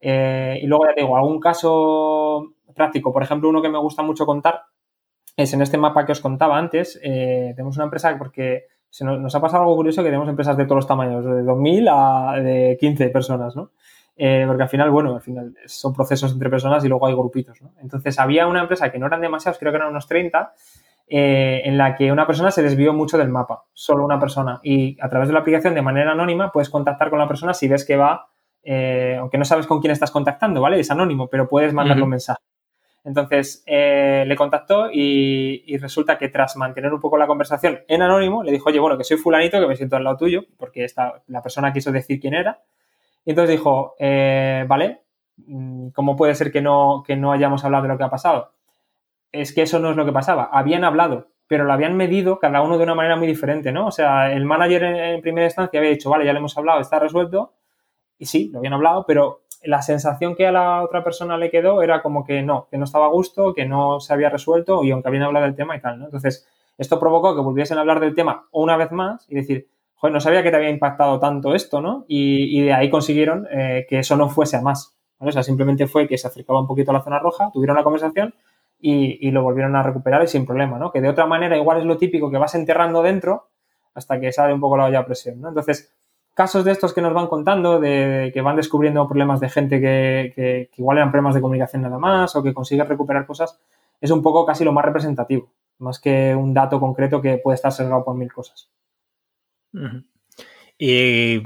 y 0.00 0.66
luego 0.66 0.86
ya 0.86 0.92
digo, 0.96 1.16
algún 1.16 1.40
caso 1.40 2.54
práctico, 2.74 3.12
por 3.12 3.22
ejemplo, 3.22 3.48
uno 3.48 3.62
que 3.62 3.68
me 3.68 3.78
gusta 3.78 4.02
mucho 4.02 4.26
contar 4.26 4.62
es 5.36 5.52
en 5.54 5.62
este 5.62 5.78
mapa 5.78 6.06
que 6.06 6.12
os 6.12 6.20
contaba 6.20 6.56
antes, 6.58 7.00
tenemos 7.02 7.76
una 7.76 7.84
empresa 7.84 8.16
porque 8.18 8.66
se 8.90 9.04
nos, 9.04 9.18
nos, 9.20 9.34
ha 9.34 9.40
pasado 9.40 9.64
algo 9.64 9.76
curioso 9.76 10.02
que 10.02 10.08
tenemos 10.08 10.28
empresas 10.28 10.56
de 10.56 10.64
todos 10.64 10.76
los 10.76 10.86
tamaños, 10.86 11.24
de 11.24 11.42
2.000 11.42 11.88
a 11.90 12.40
de 12.40 12.76
15 12.80 13.08
personas, 13.08 13.56
¿no? 13.56 13.70
Eh, 14.20 14.42
porque 14.48 14.64
al 14.64 14.68
final, 14.68 14.90
bueno, 14.90 15.14
al 15.14 15.20
final 15.20 15.54
son 15.66 15.94
procesos 15.94 16.32
entre 16.32 16.50
personas 16.50 16.84
y 16.84 16.88
luego 16.88 17.06
hay 17.06 17.14
grupitos, 17.14 17.62
¿no? 17.62 17.70
Entonces 17.80 18.18
había 18.18 18.48
una 18.48 18.62
empresa 18.62 18.90
que 18.90 18.98
no 18.98 19.06
eran 19.06 19.20
demasiados, 19.20 19.60
creo 19.60 19.70
que 19.70 19.76
eran 19.76 19.90
unos 19.90 20.08
30, 20.08 20.54
eh, 21.06 21.62
en 21.64 21.78
la 21.78 21.94
que 21.94 22.10
una 22.10 22.26
persona 22.26 22.50
se 22.50 22.60
desvió 22.64 22.92
mucho 22.92 23.16
del 23.16 23.28
mapa, 23.28 23.66
solo 23.72 24.04
una 24.04 24.18
persona, 24.18 24.58
y 24.64 24.98
a 25.00 25.08
través 25.08 25.28
de 25.28 25.34
la 25.34 25.40
aplicación 25.40 25.72
de 25.72 25.82
manera 25.82 26.10
anónima 26.10 26.50
puedes 26.50 26.68
contactar 26.68 27.10
con 27.10 27.20
la 27.20 27.28
persona 27.28 27.54
si 27.54 27.68
ves 27.68 27.84
que 27.84 27.96
va, 27.96 28.26
eh, 28.64 29.16
aunque 29.20 29.38
no 29.38 29.44
sabes 29.44 29.68
con 29.68 29.80
quién 29.80 29.92
estás 29.92 30.10
contactando, 30.10 30.60
¿vale? 30.60 30.80
Es 30.80 30.90
anónimo, 30.90 31.28
pero 31.28 31.48
puedes 31.48 31.72
mandarle 31.72 32.02
un 32.02 32.10
mensaje. 32.10 32.42
Entonces 33.04 33.62
le 33.66 34.36
contactó 34.36 34.90
y, 34.92 35.62
y, 35.64 35.78
resulta 35.78 36.18
que 36.18 36.28
tras 36.28 36.56
mantener 36.56 36.92
un 36.92 37.00
poco 37.00 37.16
la 37.16 37.28
conversación 37.28 37.78
en 37.86 38.02
anónimo, 38.02 38.42
le 38.42 38.50
dijo, 38.50 38.68
oye, 38.68 38.80
bueno, 38.80 38.98
que 38.98 39.04
soy 39.04 39.16
fulanito, 39.16 39.60
que 39.60 39.66
me 39.68 39.76
siento 39.76 39.94
al 39.96 40.04
lado 40.04 40.16
tuyo, 40.16 40.42
porque 40.58 40.84
esta, 40.84 41.22
la 41.28 41.40
persona 41.40 41.72
quiso 41.72 41.92
decir 41.92 42.20
quién 42.20 42.34
era. 42.34 42.60
Y 43.28 43.32
entonces 43.32 43.58
dijo, 43.58 43.94
eh, 43.98 44.64
vale, 44.66 45.02
mm, 45.36 45.88
¿cómo 45.88 46.16
puede 46.16 46.34
ser 46.34 46.50
que 46.50 46.62
no, 46.62 47.02
que 47.06 47.14
no 47.14 47.30
hayamos 47.30 47.62
hablado 47.62 47.82
de 47.82 47.90
lo 47.90 47.98
que 47.98 48.04
ha 48.04 48.08
pasado? 48.08 48.52
Es 49.30 49.52
que 49.52 49.60
eso 49.60 49.78
no 49.78 49.90
es 49.90 49.98
lo 49.98 50.06
que 50.06 50.12
pasaba. 50.12 50.48
Habían 50.50 50.82
hablado, 50.82 51.28
pero 51.46 51.64
lo 51.64 51.74
habían 51.74 51.94
medido 51.94 52.38
cada 52.38 52.62
uno 52.62 52.78
de 52.78 52.84
una 52.84 52.94
manera 52.94 53.16
muy 53.16 53.26
diferente, 53.26 53.70
¿no? 53.70 53.88
O 53.88 53.90
sea, 53.90 54.32
el 54.32 54.46
manager 54.46 54.82
en, 54.82 55.20
primera 55.20 55.46
instancia 55.46 55.78
había 55.78 55.90
dicho, 55.90 56.08
vale, 56.08 56.24
ya 56.24 56.32
le 56.32 56.38
hemos 56.38 56.56
hablado, 56.56 56.80
está 56.80 57.00
resuelto. 57.00 57.52
Y 58.16 58.24
sí, 58.24 58.48
lo 58.50 58.60
habían 58.60 58.72
hablado, 58.72 59.04
pero 59.06 59.42
la 59.62 59.82
sensación 59.82 60.34
que 60.34 60.46
a 60.46 60.52
la 60.52 60.82
otra 60.82 61.04
persona 61.04 61.36
le 61.36 61.50
quedó 61.50 61.82
era 61.82 62.00
como 62.00 62.24
que 62.24 62.40
no, 62.40 62.66
que 62.70 62.78
no 62.78 62.84
estaba 62.84 63.04
a 63.04 63.10
gusto, 63.10 63.52
que 63.52 63.66
no 63.66 64.00
se 64.00 64.14
había 64.14 64.30
resuelto 64.30 64.82
y 64.84 64.90
aunque 64.90 65.08
habían 65.08 65.24
hablado 65.24 65.44
del 65.44 65.54
tema 65.54 65.76
y 65.76 65.82
tal, 65.82 65.98
¿no? 65.98 66.06
Entonces, 66.06 66.48
esto 66.78 66.98
provocó 66.98 67.34
que 67.34 67.42
volviesen 67.42 67.76
a 67.76 67.82
hablar 67.82 68.00
del 68.00 68.14
tema 68.14 68.48
una 68.52 68.78
vez 68.78 68.90
más 68.90 69.26
y 69.28 69.34
decir, 69.34 69.68
no 70.02 70.20
sabía 70.20 70.42
que 70.42 70.50
te 70.50 70.56
había 70.56 70.70
impactado 70.70 71.18
tanto 71.18 71.54
esto, 71.54 71.80
¿no? 71.80 72.04
Y, 72.08 72.62
de 72.62 72.72
ahí 72.72 72.88
consiguieron 72.88 73.46
eh, 73.50 73.86
que 73.88 73.98
eso 73.98 74.16
no 74.16 74.28
fuese 74.28 74.56
a 74.56 74.62
más. 74.62 74.96
O 75.18 75.32
sea, 75.32 75.42
simplemente 75.42 75.86
fue 75.86 76.06
que 76.06 76.16
se 76.16 76.28
acercaba 76.28 76.60
un 76.60 76.66
poquito 76.66 76.92
a 76.92 76.94
la 76.94 77.02
zona 77.02 77.18
roja, 77.18 77.50
tuvieron 77.52 77.76
la 77.76 77.82
conversación 77.82 78.34
y, 78.80 79.30
lo 79.32 79.42
volvieron 79.42 79.74
a 79.74 79.82
recuperar 79.82 80.22
y 80.22 80.28
sin 80.28 80.46
problema, 80.46 80.78
¿no? 80.78 80.92
Que 80.92 81.00
de 81.00 81.08
otra 81.08 81.26
manera 81.26 81.56
igual 81.56 81.78
es 81.78 81.84
lo 81.84 81.98
típico 81.98 82.30
que 82.30 82.38
vas 82.38 82.54
enterrando 82.54 83.02
dentro 83.02 83.48
hasta 83.94 84.20
que 84.20 84.30
sale 84.32 84.54
un 84.54 84.60
poco 84.60 84.76
la 84.76 84.84
olla 84.84 85.00
a 85.00 85.04
presión, 85.06 85.40
¿no? 85.40 85.48
Entonces, 85.48 85.92
casos 86.34 86.64
de 86.64 86.70
estos 86.70 86.94
que 86.94 87.02
nos 87.02 87.12
van 87.12 87.26
contando, 87.26 87.80
de, 87.80 88.30
que 88.32 88.40
van 88.40 88.54
descubriendo 88.54 89.08
problemas 89.08 89.40
de 89.40 89.48
gente 89.48 89.80
que, 89.80 90.32
que, 90.36 90.70
igual 90.76 90.98
eran 90.98 91.10
problemas 91.10 91.34
de 91.34 91.40
comunicación 91.40 91.82
nada 91.82 91.98
más 91.98 92.36
o 92.36 92.42
que 92.44 92.54
consigue 92.54 92.84
recuperar 92.84 93.26
cosas, 93.26 93.58
es 94.00 94.12
un 94.12 94.22
poco 94.22 94.46
casi 94.46 94.64
lo 94.64 94.72
más 94.72 94.84
representativo, 94.84 95.50
más 95.78 95.98
que 95.98 96.36
un 96.36 96.54
dato 96.54 96.78
concreto 96.78 97.20
que 97.20 97.38
puede 97.38 97.56
estar 97.56 97.72
sesgado 97.72 98.04
por 98.04 98.14
mil 98.14 98.32
cosas. 98.32 98.70
Y 100.78 101.42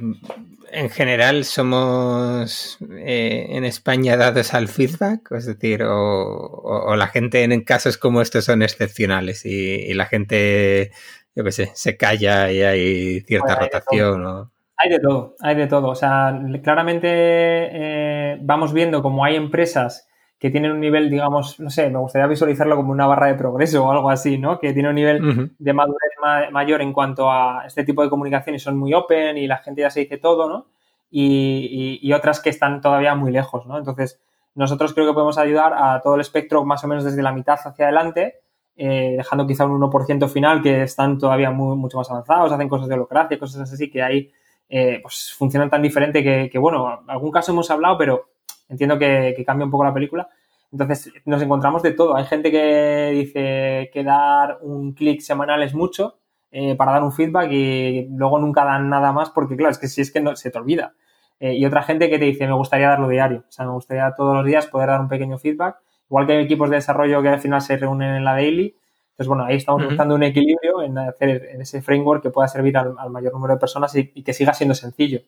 en 0.73 0.91
general 0.91 1.45
somos 1.45 2.79
eh, 2.99 3.47
en 3.51 3.65
España 3.65 4.17
dados 4.17 4.55
al 4.55 4.69
feedback, 4.69 5.33
es 5.33 5.47
decir, 5.47 5.83
o, 5.85 6.95
la 6.97 7.07
gente 7.09 7.43
en 7.43 7.63
casos 7.63 7.99
como 7.99 8.21
estos 8.21 8.45
son 8.45 8.63
excepcionales 8.63 9.45
y, 9.45 9.93
la 9.95 10.07
gente, 10.07 10.91
yo 11.35 11.45
qué 11.45 11.53
sé, 11.53 11.71
se 11.75 11.97
calla 11.97 12.51
y 12.51 12.63
hay 12.63 13.21
cierta 13.23 13.55
rotación. 13.55 14.51
Hay 14.77 14.91
de 14.91 14.99
todo, 14.99 15.37
hay 15.41 15.55
de 15.55 15.67
todo. 15.67 15.89
O 15.89 15.95
sea, 15.95 16.39
claramente 16.63 17.09
eh, 17.11 18.39
vamos 18.41 18.73
viendo 18.73 19.03
como 19.03 19.25
hay 19.25 19.37
empresas 19.37 20.09
que 20.43 20.51
tienen 20.51 20.73
un 20.73 20.81
nivel, 20.81 21.09
digamos, 21.09 21.61
no 21.61 21.71
sé, 21.71 21.89
me 21.89 22.01
gustaría 22.01 22.27
visualizarlo 22.27 22.75
como 22.75 22.91
una 22.91 23.07
barra 23.07 23.29
de 23.29 23.37
progreso 23.37 23.87
o 23.87 23.93
algo 23.93 24.11
así, 24.11 24.39
¿no? 24.39 24.59
Que 24.59 24.73
tiene 24.73 24.89
un 24.89 24.97
nivel 24.97 25.53
de 25.57 25.73
madurez 25.73 26.11
mayor 26.51 26.83
en 26.83 26.93
cuanto 26.93 27.31
a 27.31 27.63
este 27.65 27.85
tipo 27.85 28.03
de 28.03 28.11
comunicación 28.11 28.57
y 28.57 28.59
son 28.59 28.77
muy 28.77 28.93
open 28.93 29.39
y 29.39 29.47
la 29.47 29.59
gente 29.59 29.83
ya 29.83 29.91
se 29.91 30.01
dice 30.01 30.19
todo, 30.19 30.49
¿no? 30.49 30.67
Y, 31.13 32.13
otras 32.13 32.41
que 32.41 32.51
están 32.51 32.81
todavía 32.81 33.15
muy 33.15 33.31
lejos, 33.31 33.67
¿no? 33.67 33.79
Entonces, 33.79 34.21
nosotros 34.57 34.95
creo 34.95 35.07
que 35.07 35.13
podemos 35.13 35.39
ayudar 35.39 35.75
a 35.77 36.01
todo 36.01 36.17
el 36.17 36.21
espectro 36.21 36.65
más 36.65 36.83
o 36.83 36.89
menos 36.89 37.05
desde 37.05 37.23
la 37.23 37.31
mitad 37.31 37.61
hacia 37.65 37.85
adelante 37.85 38.41
eh, 38.75 39.15
dejando 39.19 39.47
quizá 39.47 39.65
un 39.65 39.81
1% 39.81 40.29
final 40.29 40.61
que 40.61 40.83
están 40.83 41.19
todavía 41.19 41.53
mucho 41.53 41.99
más 41.99 42.11
avanzados, 42.11 42.51
hacen 42.51 42.69
cosas 42.69 42.89
de 42.89 42.95
holocracia, 42.95 43.39
cosas 43.39 43.73
así 43.73 43.89
que 43.89 44.03
ahí 44.03 44.33
eh, 44.69 44.99
pues 45.03 45.33
funcionan 45.39 45.71
tan 45.71 45.83
diferente 45.83 46.21
que, 46.51 46.59
bueno, 46.59 47.01
en 47.05 47.11
algún 47.11 47.31
caso 47.31 47.53
hemos 47.53 47.71
hablado, 47.71 47.97
pero 47.97 48.32
entiendo 48.73 48.99
que, 48.99 49.41
cambia 49.47 49.65
un 49.65 49.71
poco 49.71 49.85
la 49.85 49.95
película. 49.95 50.29
Entonces 50.73 51.13
nos 51.25 51.41
encontramos 51.41 51.83
de 51.83 51.93
todo. 51.93 52.17
Hay 52.17 52.25
gente 52.25 52.51
que 52.51 53.11
dice 53.13 53.91
que 53.93 54.03
dar 54.03 54.59
un 54.63 54.93
clic 54.95 55.21
semanal 55.21 55.63
es 55.63 55.75
mucho 55.75 56.19
eh, 56.51 56.75
para 56.75 56.93
dar 56.93 57.05
un 57.05 57.13
feedback 57.13 57.53
y 57.53 58.09
luego 58.11 58.41
nunca 58.41 58.65
dan 58.65 58.89
nada 58.89 59.13
más 59.13 59.31
porque 59.31 59.57
claro, 59.57 59.71
es 59.71 59.79
que 59.79 59.87
si 59.87 60.01
es 60.01 60.11
que 60.13 60.21
no, 60.21 60.35
se 60.35 60.51
te 60.51 60.59
olvida. 60.59 60.95
y 61.41 61.65
otra 61.67 61.83
gente 61.83 62.09
que 62.09 62.19
te 62.19 62.25
dice 62.25 62.47
me 62.47 62.55
gustaría 62.55 62.89
darlo 62.89 63.09
diario. 63.09 63.45
O 63.49 63.53
sea, 63.53 63.67
me 63.67 63.73
gustaría 63.73 64.13
todos 64.17 64.35
los 64.35 64.45
días 64.47 64.67
poder 64.67 64.89
dar 64.89 65.01
un 65.01 65.09
pequeño 65.09 65.39
feedback 65.39 65.77
Igual 66.13 66.27
que 66.27 66.33
hay 66.35 66.45
equipos 66.45 66.69
de 66.69 66.77
desarrollo 66.77 67.23
que 67.23 67.29
al 67.31 67.41
final 67.41 67.63
se 67.63 67.75
reúnen 67.79 68.15
en 68.17 68.23
la 68.23 68.33
daily. 68.33 68.77
Entonces, 69.13 69.29
bueno, 69.29 69.45
ahí 69.45 69.57
estamos 69.57 69.83
buscando 69.83 70.15
un 70.15 70.23
equilibrio 70.23 70.83
en 70.83 70.99
hacer 70.99 71.49
en 71.55 71.63
ese 71.63 71.81
framework 71.81 72.23
que 72.23 72.29
pueda 72.29 72.47
servir 72.49 72.77
al, 72.77 73.09
mayor 73.09 73.33
número 73.33 73.55
de 73.55 73.59
personas 73.61 73.97
y, 73.97 74.23
que 74.23 74.35
siga 74.35 74.53
siendo 74.53 74.75
sencillo. 74.75 75.21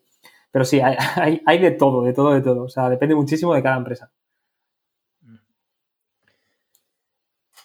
Pero 0.54 0.64
sí, 0.64 0.80
hay, 1.16 1.42
hay, 1.44 1.58
de 1.58 1.72
todo, 1.72 2.04
de 2.04 2.12
todo, 2.12 2.32
de 2.32 2.40
todo. 2.40 2.62
O 2.62 2.68
sea, 2.68 2.88
depende 2.88 3.16
muchísimo 3.16 3.54
de 3.54 3.62
cada 3.62 3.76
empresa. 3.76 4.12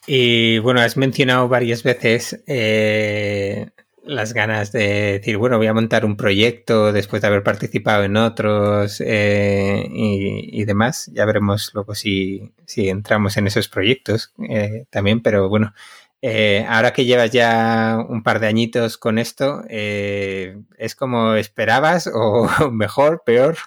Y 0.07 0.57
bueno, 0.57 0.81
has 0.81 0.97
mencionado 0.97 1.47
varias 1.47 1.83
veces 1.83 2.43
eh, 2.47 3.69
las 4.03 4.33
ganas 4.33 4.71
de 4.71 5.19
decir, 5.19 5.37
bueno, 5.37 5.57
voy 5.57 5.67
a 5.67 5.73
montar 5.75 6.03
un 6.03 6.17
proyecto 6.17 6.91
después 6.91 7.21
de 7.21 7.27
haber 7.27 7.43
participado 7.43 8.03
en 8.05 8.17
otros 8.17 9.03
eh, 9.05 9.87
y, 9.87 10.65
demás. 10.65 11.11
Ya 11.13 11.25
veremos 11.25 11.69
luego 11.75 11.93
si, 11.93 12.53
si 12.65 12.89
entramos 12.89 13.37
en 13.37 13.45
esos 13.45 13.67
proyectos 13.67 14.33
eh, 14.49 14.85
también, 14.89 15.21
pero 15.21 15.47
bueno, 15.47 15.73
eh, 16.21 16.65
ahora 16.67 16.91
que 16.91 17.05
llevas 17.05 17.31
ya 17.31 17.97
un 18.07 18.23
par 18.23 18.39
de 18.39 18.47
añitos 18.47 18.97
con 18.97 19.17
esto, 19.17 19.63
¿es 19.67 20.95
como 20.97 21.33
esperabas 21.35 22.09
o 22.13 22.47
mejor, 22.71 23.23
peor? 23.25 23.57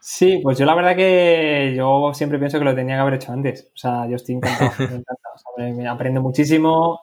Sí, 0.00 0.40
pues 0.42 0.58
yo 0.58 0.66
la 0.66 0.74
verdad 0.74 0.96
que 0.96 1.72
yo 1.76 2.12
siempre 2.12 2.38
pienso 2.38 2.58
que 2.58 2.64
lo 2.64 2.74
tenía 2.74 2.96
que 2.96 3.00
haber 3.00 3.14
hecho 3.14 3.32
antes. 3.32 3.70
O 3.74 3.78
sea, 3.78 4.06
yo 4.06 4.16
estoy 4.16 4.34
encantado, 4.34 4.70
me, 5.56 5.88
aprendo 5.88 6.20
muchísimo 6.20 7.00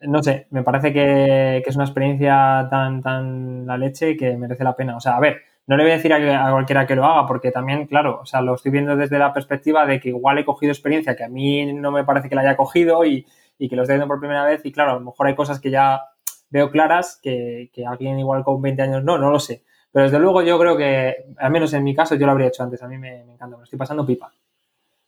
no 0.00 0.22
sé, 0.22 0.46
me 0.50 0.62
parece 0.62 0.92
que, 0.92 1.58
es 1.58 1.76
una 1.76 1.84
experiencia 1.84 2.66
tan, 2.70 3.02
tan 3.02 3.66
la 3.66 3.76
leche 3.76 4.16
que 4.16 4.36
merece 4.36 4.64
la 4.64 4.76
pena. 4.76 4.96
O 4.96 5.00
sea, 5.00 5.16
a 5.16 5.20
ver, 5.20 5.42
no 5.66 5.76
le 5.76 5.84
voy 5.84 5.92
a 5.92 5.96
decir 5.96 6.12
a, 6.12 6.50
cualquiera 6.50 6.86
que 6.86 6.96
lo 6.96 7.04
haga, 7.04 7.26
porque 7.26 7.50
también, 7.50 7.86
claro, 7.86 8.20
o 8.22 8.26
sea, 8.26 8.40
lo 8.40 8.54
estoy 8.54 8.72
viendo 8.72 8.96
desde 8.96 9.18
la 9.18 9.32
perspectiva 9.32 9.86
de 9.86 10.00
que 10.00 10.10
igual 10.10 10.38
he 10.38 10.44
cogido 10.44 10.72
experiencia 10.72 11.16
que 11.16 11.24
a 11.24 11.28
mí 11.28 11.72
no 11.72 11.90
me 11.90 12.04
parece 12.04 12.28
que 12.28 12.34
la 12.34 12.42
haya 12.42 12.56
cogido 12.56 13.04
y, 13.04 13.26
que 13.58 13.76
lo 13.76 13.82
estoy 13.82 13.94
viendo 13.96 14.08
por 14.08 14.20
primera 14.20 14.44
vez. 14.44 14.64
Y 14.64 14.72
claro, 14.72 14.92
a 14.92 14.94
lo 14.94 15.00
mejor 15.00 15.26
hay 15.26 15.34
cosas 15.34 15.60
que 15.60 15.70
ya 15.70 16.02
veo 16.50 16.70
claras 16.70 17.18
que, 17.22 17.70
que 17.72 17.86
alguien 17.86 18.18
igual 18.18 18.44
con 18.44 18.62
20 18.62 18.82
años 18.82 19.04
no, 19.04 19.18
no 19.18 19.30
lo 19.30 19.40
sé. 19.40 19.64
Pero 19.94 20.06
desde 20.06 20.18
luego 20.18 20.42
yo 20.42 20.58
creo 20.58 20.76
que, 20.76 21.14
al 21.38 21.52
menos 21.52 21.72
en 21.72 21.84
mi 21.84 21.94
caso, 21.94 22.16
yo 22.16 22.26
lo 22.26 22.32
habría 22.32 22.48
hecho 22.48 22.64
antes. 22.64 22.82
A 22.82 22.88
mí 22.88 22.98
me, 22.98 23.20
encanta, 23.20 23.56
me 23.56 23.62
estoy 23.62 23.78
pasando 23.78 24.04
pipa. 24.04 24.32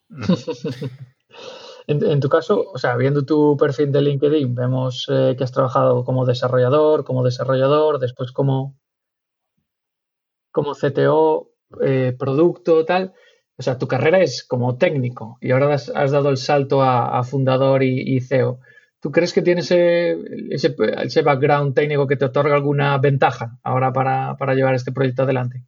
En, 1.88 2.18
tu 2.18 2.28
caso, 2.28 2.64
o 2.72 2.78
sea, 2.78 2.96
viendo 2.96 3.24
tu 3.24 3.56
perfil 3.56 3.92
de 3.92 4.02
LinkedIn, 4.02 4.56
vemos 4.56 5.06
eh, 5.08 5.36
que 5.38 5.44
has 5.44 5.52
trabajado 5.52 6.04
como 6.04 6.26
desarrollador, 6.26 7.04
como 7.04 7.22
desarrollador, 7.22 8.00
después 8.00 8.32
como, 8.32 8.76
como 10.50 10.74
CTO, 10.74 11.52
eh, 11.80 12.16
producto, 12.18 12.84
tal. 12.84 13.14
O 13.58 13.62
sea, 13.62 13.78
tu 13.78 13.88
carrera 13.88 14.20
es 14.20 14.44
como 14.44 14.76
técnico 14.76 15.38
y 15.40 15.50
ahora 15.50 15.74
has, 15.74 16.10
dado 16.10 16.28
el 16.28 16.36
salto 16.36 16.82
a, 16.82 17.22
fundador 17.24 17.82
y, 17.82 18.20
CEO. 18.20 18.60
¿Tú 19.00 19.10
crees 19.10 19.32
que 19.32 19.42
tienes 19.42 19.70
ese, 19.70 20.74
ese, 21.04 21.22
background 21.22 21.74
técnico 21.74 22.06
que 22.06 22.16
te 22.16 22.26
otorga 22.26 22.54
alguna 22.54 22.98
ventaja 22.98 23.58
ahora 23.62 23.92
para, 23.92 24.36
para 24.36 24.54
llevar 24.54 24.74
este 24.74 24.92
proyecto 24.92 25.22
adelante? 25.22 25.64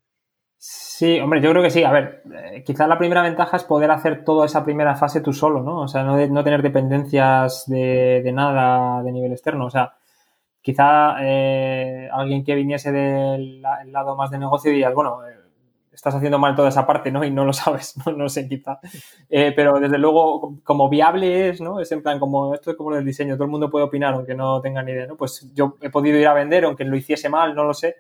Sí, 0.99 1.21
hombre, 1.21 1.41
yo 1.41 1.51
creo 1.51 1.63
que 1.63 1.71
sí. 1.71 1.85
A 1.85 1.93
ver, 1.93 2.23
eh, 2.53 2.65
quizás 2.65 2.89
la 2.89 2.99
primera 2.99 3.23
ventaja 3.23 3.57
es 3.57 3.63
poder 3.63 3.93
hacer 3.93 4.25
toda 4.25 4.45
esa 4.47 4.65
primera 4.65 4.97
fase 4.97 5.21
tú 5.21 5.33
solo, 5.33 5.63
¿no? 5.63 5.83
O 5.83 5.89
sea, 5.89 6.03
no, 6.03 6.17
no 6.27 6.45
tener 6.45 6.63
dependencias 6.63 7.65
de, 7.69 8.29
nada 8.35 9.03
de 9.05 9.13
nivel 9.13 9.31
externo. 9.33 9.67
O 9.67 9.71
sea, 9.71 9.95
quizá 10.61 11.17
eh, 11.23 12.09
alguien 12.13 12.45
que 12.45 12.57
viniese 12.57 12.91
del 12.91 13.63
lado 13.63 14.17
más 14.17 14.31
de 14.31 14.39
negocio 14.39 14.73
diría, 14.73 14.91
bueno, 14.91 15.25
eh, 15.29 15.38
estás 15.99 16.15
haciendo 16.15 16.39
mal 16.39 16.55
toda 16.55 16.69
esa 16.69 16.87
parte, 16.87 17.11
¿no? 17.11 17.25
Y 17.25 17.31
no 17.31 17.45
lo 17.45 17.53
sabes, 17.55 17.95
no, 18.07 18.13
no 18.13 18.29
sé, 18.29 18.49
quizá. 18.49 18.81
pero 19.29 19.79
desde 19.81 19.99
luego, 19.99 20.59
como 20.65 20.89
viable 20.89 21.51
es, 21.51 21.61
¿no? 21.61 21.81
Es 21.81 21.93
en 21.93 22.03
plan, 22.03 22.19
como 22.19 22.55
esto 22.55 22.71
es 22.71 22.77
como 22.77 22.95
el 22.95 23.05
diseño, 23.05 23.35
todo 23.35 23.45
el 23.45 23.51
mundo 23.51 23.71
puede 23.71 23.85
opinar 23.85 24.15
aunque 24.15 24.35
no 24.35 24.61
tenga 24.61 24.83
ni 24.83 24.93
idea, 24.93 25.07
¿no? 25.07 25.17
Pues 25.17 25.53
yo 25.55 25.77
he 25.81 25.91
podido 25.91 26.19
ir 26.19 26.27
a 26.27 26.35
vender, 26.35 26.65
aunque 26.65 26.85
lo 26.85 26.97
hiciese 26.97 27.29
mal, 27.29 27.55
no 27.55 27.65
lo 27.65 27.75
sé 27.75 27.97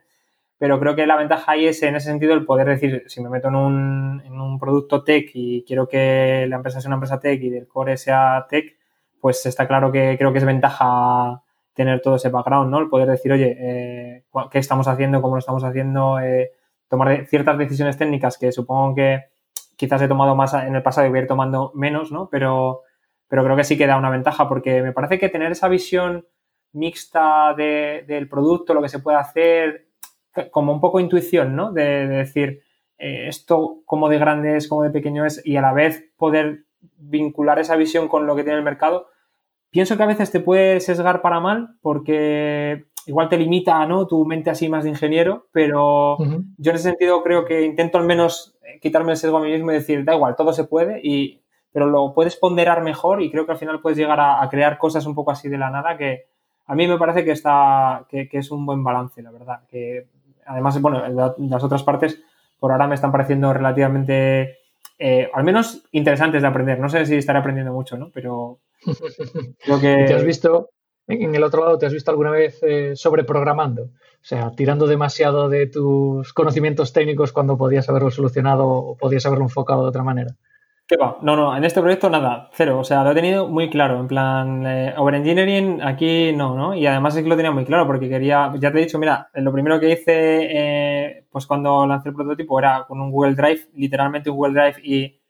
pero 0.58 0.80
creo 0.80 0.96
que 0.96 1.06
la 1.06 1.16
ventaja 1.16 1.52
ahí 1.52 1.66
es 1.66 1.82
en 1.84 1.94
ese 1.94 2.08
sentido 2.08 2.34
el 2.34 2.44
poder 2.44 2.66
decir, 2.66 3.04
si 3.06 3.22
me 3.22 3.30
meto 3.30 3.48
en 3.48 3.54
un, 3.54 4.22
en 4.26 4.40
un 4.40 4.58
producto 4.58 5.04
tech 5.04 5.30
y 5.34 5.62
quiero 5.64 5.88
que 5.88 6.46
la 6.48 6.56
empresa 6.56 6.80
sea 6.80 6.88
una 6.88 6.96
empresa 6.96 7.20
tech 7.20 7.40
y 7.40 7.56
el 7.56 7.68
core 7.68 7.96
sea 7.96 8.44
tech, 8.50 8.76
pues 9.20 9.46
está 9.46 9.68
claro 9.68 9.92
que 9.92 10.16
creo 10.18 10.32
que 10.32 10.38
es 10.38 10.44
ventaja 10.44 11.42
tener 11.74 12.00
todo 12.00 12.16
ese 12.16 12.28
background, 12.28 12.70
¿no? 12.72 12.80
El 12.80 12.88
poder 12.88 13.08
decir, 13.08 13.32
oye, 13.32 13.56
eh, 13.56 14.24
¿qué 14.50 14.58
estamos 14.58 14.88
haciendo? 14.88 15.22
¿Cómo 15.22 15.36
lo 15.36 15.38
estamos 15.38 15.62
haciendo? 15.62 16.18
Eh, 16.18 16.50
tomar 16.88 17.26
ciertas 17.26 17.58
decisiones 17.58 17.96
técnicas 17.96 18.38
que 18.38 18.52
supongo 18.52 18.94
que 18.94 19.24
quizás 19.76 20.02
he 20.02 20.08
tomado 20.08 20.34
más 20.34 20.54
en 20.54 20.74
el 20.74 20.82
pasado 20.82 21.06
y 21.06 21.10
voy 21.10 21.20
a 21.20 21.22
ir 21.22 21.28
tomando 21.28 21.72
menos, 21.74 22.10
¿no? 22.10 22.28
Pero, 22.30 22.82
pero 23.28 23.44
creo 23.44 23.56
que 23.56 23.64
sí 23.64 23.78
que 23.78 23.86
da 23.86 23.96
una 23.96 24.10
ventaja 24.10 24.48
porque 24.48 24.82
me 24.82 24.92
parece 24.92 25.18
que 25.18 25.28
tener 25.28 25.52
esa 25.52 25.68
visión 25.68 26.26
mixta 26.72 27.54
del 27.54 28.28
producto, 28.28 28.74
lo 28.74 28.82
que 28.82 28.88
se 28.88 28.98
puede 28.98 29.18
hacer, 29.18 29.88
como 30.50 30.72
un 30.72 30.80
poco 30.80 31.00
intuición, 31.00 31.56
¿no? 31.56 31.72
De, 31.72 32.06
decir, 32.06 32.62
eh, 32.98 33.28
esto 33.28 33.82
como 33.84 34.08
de 34.08 34.18
grande 34.18 34.56
es, 34.56 34.68
como 34.68 34.82
de 34.82 34.90
pequeño 34.90 35.24
es, 35.24 35.44
y 35.44 35.56
a 35.56 35.62
la 35.62 35.72
vez 35.72 36.12
poder 36.16 36.64
vincular 36.96 37.58
esa 37.58 37.76
visión 37.76 38.08
con 38.08 38.26
lo 38.26 38.36
que 38.36 38.44
tiene 38.44 38.58
el 38.58 38.64
mercado. 38.64 39.08
Pienso 39.70 39.96
que 39.96 40.02
a 40.02 40.06
veces 40.06 40.30
te 40.30 40.40
puede 40.40 40.80
sesgar 40.80 41.20
para 41.20 41.40
mal 41.40 41.76
porque 41.82 42.86
igual 43.08 43.28
te 43.28 43.38
limita, 43.38 43.84
¿no? 43.86 44.06
Tu 44.06 44.24
mente 44.24 44.50
así 44.50 44.68
más 44.68 44.84
de 44.84 44.90
ingeniero, 44.90 45.48
pero 45.50 46.16
yo 46.56 46.70
en 46.70 46.76
ese 46.76 46.90
sentido 46.90 47.22
creo 47.22 47.44
que 47.44 47.64
intento 47.64 47.98
al 47.98 48.04
menos 48.04 48.56
quitarme 48.80 49.12
el 49.12 49.18
sesgo 49.18 49.38
a 49.38 49.40
mí 49.40 49.50
mismo 49.50 49.70
y 49.70 49.74
decir, 49.74 50.04
da 50.04 50.14
igual, 50.14 50.36
todo 50.36 50.52
se 50.52 50.64
puede, 50.64 51.00
y, 51.02 51.42
pero 51.72 51.86
lo 51.86 52.12
puedes 52.14 52.36
ponderar 52.36 52.82
mejor 52.82 53.22
y 53.22 53.30
creo 53.30 53.46
que 53.46 53.52
al 53.52 53.58
final 53.58 53.80
puedes 53.80 53.98
llegar 53.98 54.20
a, 54.20 54.46
crear 54.50 54.78
cosas 54.78 55.06
un 55.06 55.14
poco 55.14 55.30
así 55.30 55.48
de 55.48 55.58
la 55.58 55.70
nada 55.70 55.96
que 55.96 56.26
a 56.66 56.74
mí 56.74 56.86
me 56.86 56.98
parece 56.98 57.24
que 57.24 57.32
está, 57.32 58.06
que, 58.10 58.28
que 58.28 58.38
es 58.38 58.50
un 58.50 58.66
buen 58.66 58.84
balance, 58.84 59.22
la 59.22 59.30
verdad, 59.30 59.60
que 59.68 60.06
además, 60.46 60.80
bueno, 60.80 61.02
las 61.38 61.64
otras 61.64 61.82
partes 61.82 62.22
por 62.58 62.72
ahora 62.72 62.88
me 62.88 62.94
están 62.94 63.12
pareciendo 63.12 63.52
relativamente, 63.52 64.58
eh, 64.98 65.30
al 65.32 65.44
menos 65.44 65.84
interesantes 65.92 66.42
de 66.42 66.48
aprender. 66.48 66.80
No 66.80 66.88
sé 66.88 67.06
si 67.06 67.16
estaré 67.16 67.38
aprendiendo 67.38 67.72
mucho, 67.72 67.96
¿no? 67.96 68.10
Pero 68.12 68.58
creo 69.64 69.80
que... 69.80 70.04
¿Te 70.06 70.14
has 70.14 70.24
visto, 70.24 70.70
en 71.08 71.34
el 71.34 71.42
otro 71.42 71.64
lado, 71.64 71.78
te 71.78 71.86
has 71.86 71.92
visto 71.92 72.10
alguna 72.10 72.30
vez 72.30 72.62
eh, 72.62 72.94
sobreprogramando? 72.94 73.84
O 73.84 74.24
sea, 74.28 74.50
tirando 74.52 74.86
demasiado 74.86 75.48
de 75.48 75.66
tus 75.66 76.32
conocimientos 76.32 76.92
técnicos 76.92 77.32
cuando 77.32 77.56
podías 77.56 77.88
haberlo 77.88 78.10
solucionado 78.10 78.68
o 78.68 78.96
podías 78.96 79.24
haberlo 79.26 79.46
enfocado 79.46 79.82
de 79.82 79.88
otra 79.88 80.02
manera. 80.02 80.36
No, 80.96 81.36
no, 81.36 81.54
en 81.54 81.64
este 81.64 81.82
proyecto 81.82 82.08
nada, 82.08 82.48
cero. 82.54 82.78
O 82.78 82.84
sea, 82.84 83.04
lo 83.04 83.10
he 83.10 83.14
tenido 83.14 83.46
muy 83.46 83.68
claro. 83.68 84.00
En 84.00 84.06
plan, 84.06 84.66
eh, 84.66 84.94
Overengineering 84.96 85.82
aquí 85.82 86.32
no, 86.32 86.56
¿no? 86.56 86.74
Y 86.74 86.86
además 86.86 87.14
es 87.14 87.22
que 87.22 87.28
lo 87.28 87.36
tenía 87.36 87.50
muy 87.50 87.66
claro 87.66 87.86
porque 87.86 88.08
quería, 88.08 88.52
ya 88.58 88.72
te 88.72 88.78
he 88.78 88.82
dicho, 88.82 88.98
mira, 88.98 89.28
lo 89.34 89.52
primero 89.52 89.78
que 89.80 89.90
hice, 89.90 90.48
eh, 90.50 91.26
pues 91.30 91.46
cuando 91.46 91.86
lancé 91.86 92.08
el 92.08 92.14
prototipo 92.14 92.58
era 92.58 92.86
con 92.88 93.00
un 93.00 93.10
Google 93.10 93.34
Drive, 93.34 93.68
literalmente 93.74 94.30
un 94.30 94.36
Google 94.36 94.54
Drive 94.54 94.80
y, 94.82 95.20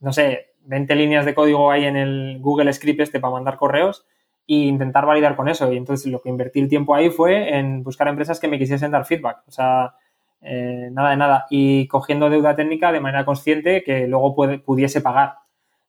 no 0.00 0.12
sé, 0.12 0.54
20 0.66 0.94
líneas 0.94 1.24
de 1.24 1.34
código 1.34 1.70
ahí 1.70 1.84
en 1.84 1.96
el 1.96 2.38
Google 2.40 2.70
Script 2.72 3.00
este 3.00 3.18
para 3.18 3.32
mandar 3.32 3.56
correos 3.56 4.04
e 4.48 4.54
intentar 4.54 5.06
validar 5.06 5.36
con 5.36 5.48
eso. 5.48 5.72
Y 5.72 5.76
entonces 5.76 6.10
lo 6.10 6.20
que 6.20 6.28
invertí 6.28 6.60
el 6.60 6.68
tiempo 6.68 6.94
ahí 6.94 7.10
fue 7.10 7.56
en 7.56 7.82
buscar 7.82 8.08
empresas 8.08 8.40
que 8.40 8.48
me 8.48 8.58
quisiesen 8.58 8.90
dar 8.90 9.04
feedback. 9.04 9.42
O 9.46 9.50
sea, 9.50 9.94
eh, 10.40 10.90
nada 10.92 11.10
de 11.10 11.16
nada, 11.16 11.46
y 11.50 11.88
cogiendo 11.88 12.30
deuda 12.30 12.54
técnica 12.54 12.92
de 12.92 13.00
manera 13.00 13.24
consciente 13.24 13.82
que 13.82 14.06
luego 14.06 14.34
pudiese 14.64 15.00
pagar. 15.00 15.34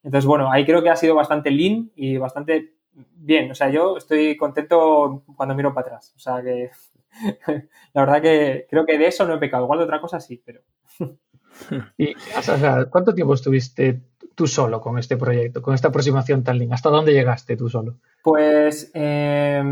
Entonces, 0.04 0.26
bueno, 0.26 0.52
ahí 0.52 0.66
creo 0.66 0.82
que 0.82 0.90
ha 0.90 0.96
sido 0.96 1.16
bastante 1.16 1.52
lean 1.52 1.92
y 1.96 2.18
bastante 2.18 2.74
bien. 2.94 3.52
O 3.52 3.56
sea, 3.56 3.70
yo 3.70 3.98
estoy 3.98 4.38
contento 4.38 5.24
cuando 5.36 5.56
miro 5.56 5.74
para 5.74 5.88
atrás. 5.88 6.14
O 6.16 6.20
sea, 6.20 6.42
que 6.42 6.72
la 7.94 8.02
verdad 8.02 8.22
que 8.22 8.68
creo 8.70 8.86
que 8.86 8.98
de 8.98 9.08
eso 9.08 9.26
no 9.26 9.36
he 9.36 9.40
pecado. 9.40 9.66
Igual 9.66 9.80
de 9.80 9.86
otra 9.86 10.02
cosa 10.02 10.20
sí, 10.20 10.42
pero... 10.44 10.62
¿Y 11.98 12.14
cuánto 12.90 13.14
tiempo 13.14 13.34
estuviste 13.34 14.02
tú 14.38 14.46
solo 14.46 14.80
con 14.80 15.00
este 15.00 15.18
proyecto, 15.18 15.64
con 15.64 15.74
esta 15.74 15.88
aproximación 15.88 16.44
tan 16.44 16.60
lean? 16.60 16.72
¿Hasta 16.72 16.92
dónde 16.92 17.12
llegaste 17.12 17.58
tú 17.58 17.70
solo? 17.70 17.96
Pues 18.24 18.92
eh, 18.94 19.64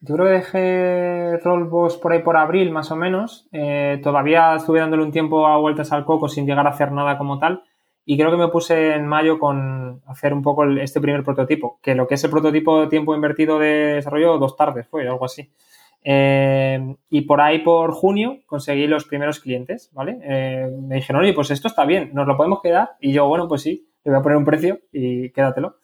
yo 0.00 0.14
creo 0.14 0.26
que 0.26 0.32
dejé 0.32 1.38
Rollbox 1.42 1.96
por 1.96 2.12
ahí 2.12 2.22
por 2.22 2.36
abril, 2.36 2.70
más 2.70 2.90
o 2.90 2.96
menos. 2.96 3.48
Eh, 3.52 3.98
todavía 4.02 4.54
estuve 4.54 4.80
dándole 4.80 5.02
un 5.02 5.12
tiempo 5.12 5.46
a 5.46 5.56
vueltas 5.56 5.92
al 5.92 6.04
coco 6.04 6.28
sin 6.28 6.46
llegar 6.46 6.66
a 6.66 6.70
hacer 6.70 6.92
nada 6.92 7.16
como 7.16 7.38
tal. 7.38 7.64
y 8.04 8.16
creo 8.16 8.30
que 8.30 8.36
me 8.36 8.48
puse 8.48 8.94
en 8.94 9.06
mayo 9.06 9.38
con 9.38 10.02
hacer 10.06 10.32
un 10.32 10.42
poco 10.42 10.64
este 10.64 11.00
primer 11.00 11.24
prototipo, 11.24 11.80
que 11.82 11.94
lo 11.94 12.06
que 12.06 12.14
es 12.14 12.24
el 12.24 12.30
prototipo 12.30 12.80
de 12.82 12.86
tiempo 12.86 13.14
invertido 13.14 13.58
de 13.58 13.94
desarrollo, 13.94 14.38
dos 14.38 14.56
tardes 14.56 14.86
fue, 14.86 15.08
algo 15.08 15.24
así. 15.24 15.50
Eh, 16.08 16.94
y 17.10 17.22
por 17.22 17.40
ahí, 17.40 17.58
por 17.64 17.90
junio, 17.90 18.38
conseguí 18.46 18.86
los 18.86 19.06
primeros 19.06 19.40
clientes, 19.40 19.90
¿vale? 19.92 20.20
Eh, 20.22 20.70
me 20.80 20.94
dijeron, 20.94 21.22
oye, 21.22 21.32
pues 21.32 21.50
esto 21.50 21.66
está 21.66 21.84
bien, 21.84 22.10
¿nos 22.14 22.28
lo 22.28 22.36
podemos 22.36 22.60
quedar? 22.62 22.90
Y 23.00 23.12
yo, 23.12 23.26
bueno, 23.26 23.48
pues 23.48 23.62
sí, 23.62 23.90
le 24.04 24.12
voy 24.12 24.20
a 24.20 24.22
poner 24.22 24.38
un 24.38 24.44
precio 24.44 24.78
y 24.92 25.30
quédatelo. 25.30 25.78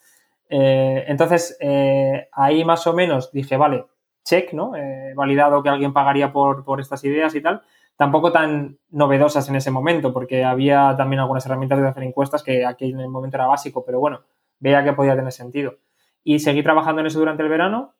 Eh, 0.48 1.06
entonces, 1.08 1.58
ahí 2.30 2.64
más 2.64 2.86
o 2.86 2.92
menos 2.92 3.32
dije, 3.32 3.56
vale, 3.56 3.84
check, 4.24 4.52
¿no? 4.52 4.74
validado 5.16 5.60
que 5.60 5.70
alguien 5.70 5.92
pagaría 5.92 6.32
por, 6.32 6.64
por 6.64 6.80
estas 6.80 7.02
ideas 7.02 7.34
y 7.34 7.42
tal 7.42 7.62
tampoco 7.96 8.32
tan 8.32 8.78
novedosas 8.90 9.48
en 9.48 9.56
ese 9.56 9.70
momento, 9.70 10.12
porque 10.12 10.44
había 10.44 10.94
también 10.96 11.20
algunas 11.20 11.44
herramientas 11.46 11.80
de 11.80 11.88
hacer 11.88 12.02
encuestas 12.02 12.42
que 12.42 12.64
aquí 12.64 12.90
en 12.90 13.00
el 13.00 13.08
momento 13.08 13.36
era 13.36 13.46
básico, 13.46 13.84
pero 13.84 14.00
bueno, 14.00 14.22
veía 14.58 14.82
que 14.82 14.92
podía 14.92 15.14
tener 15.14 15.30
sentido. 15.30 15.76
Y 16.24 16.38
seguí 16.38 16.62
trabajando 16.62 17.00
en 17.00 17.08
eso 17.08 17.18
durante 17.18 17.42
el 17.42 17.48
verano 17.48 17.94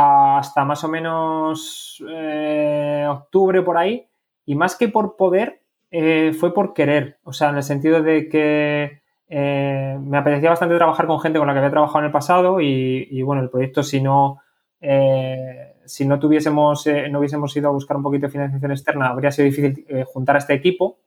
hasta 0.00 0.64
más 0.64 0.84
o 0.84 0.88
menos 0.88 2.00
eh, 2.08 3.04
octubre 3.10 3.62
por 3.62 3.76
ahí, 3.76 4.06
y 4.46 4.54
más 4.54 4.76
que 4.76 4.88
por 4.88 5.16
poder, 5.16 5.62
eh, 5.90 6.32
fue 6.38 6.54
por 6.54 6.72
querer, 6.72 7.18
o 7.24 7.32
sea, 7.32 7.48
en 7.48 7.56
el 7.56 7.64
sentido 7.64 8.00
de 8.00 8.28
que 8.28 9.02
eh, 9.26 9.98
me 10.00 10.18
apetecía 10.18 10.50
bastante 10.50 10.76
trabajar 10.76 11.08
con 11.08 11.18
gente 11.18 11.40
con 11.40 11.48
la 11.48 11.52
que 11.52 11.58
había 11.58 11.72
trabajado 11.72 11.98
en 11.98 12.04
el 12.04 12.12
pasado 12.12 12.60
y, 12.60 13.22
bueno, 13.22 13.42
el 13.42 13.50
proyecto 13.50 13.82
si 13.82 14.00
no 14.00 14.40
si 14.80 16.06
no 16.06 16.20
tuviésemos, 16.20 16.86
no 17.10 17.18
hubiésemos 17.18 17.56
ido 17.56 17.68
a 17.68 17.72
buscar 17.72 17.96
un 17.96 18.04
poquito 18.04 18.26
de 18.26 18.32
financiación 18.32 18.70
externa, 18.70 19.08
habría 19.08 19.32
sido 19.32 19.46
difícil 19.46 19.84
juntar 20.06 20.36
a 20.36 20.38
este 20.38 20.54
equipo. 20.54 21.00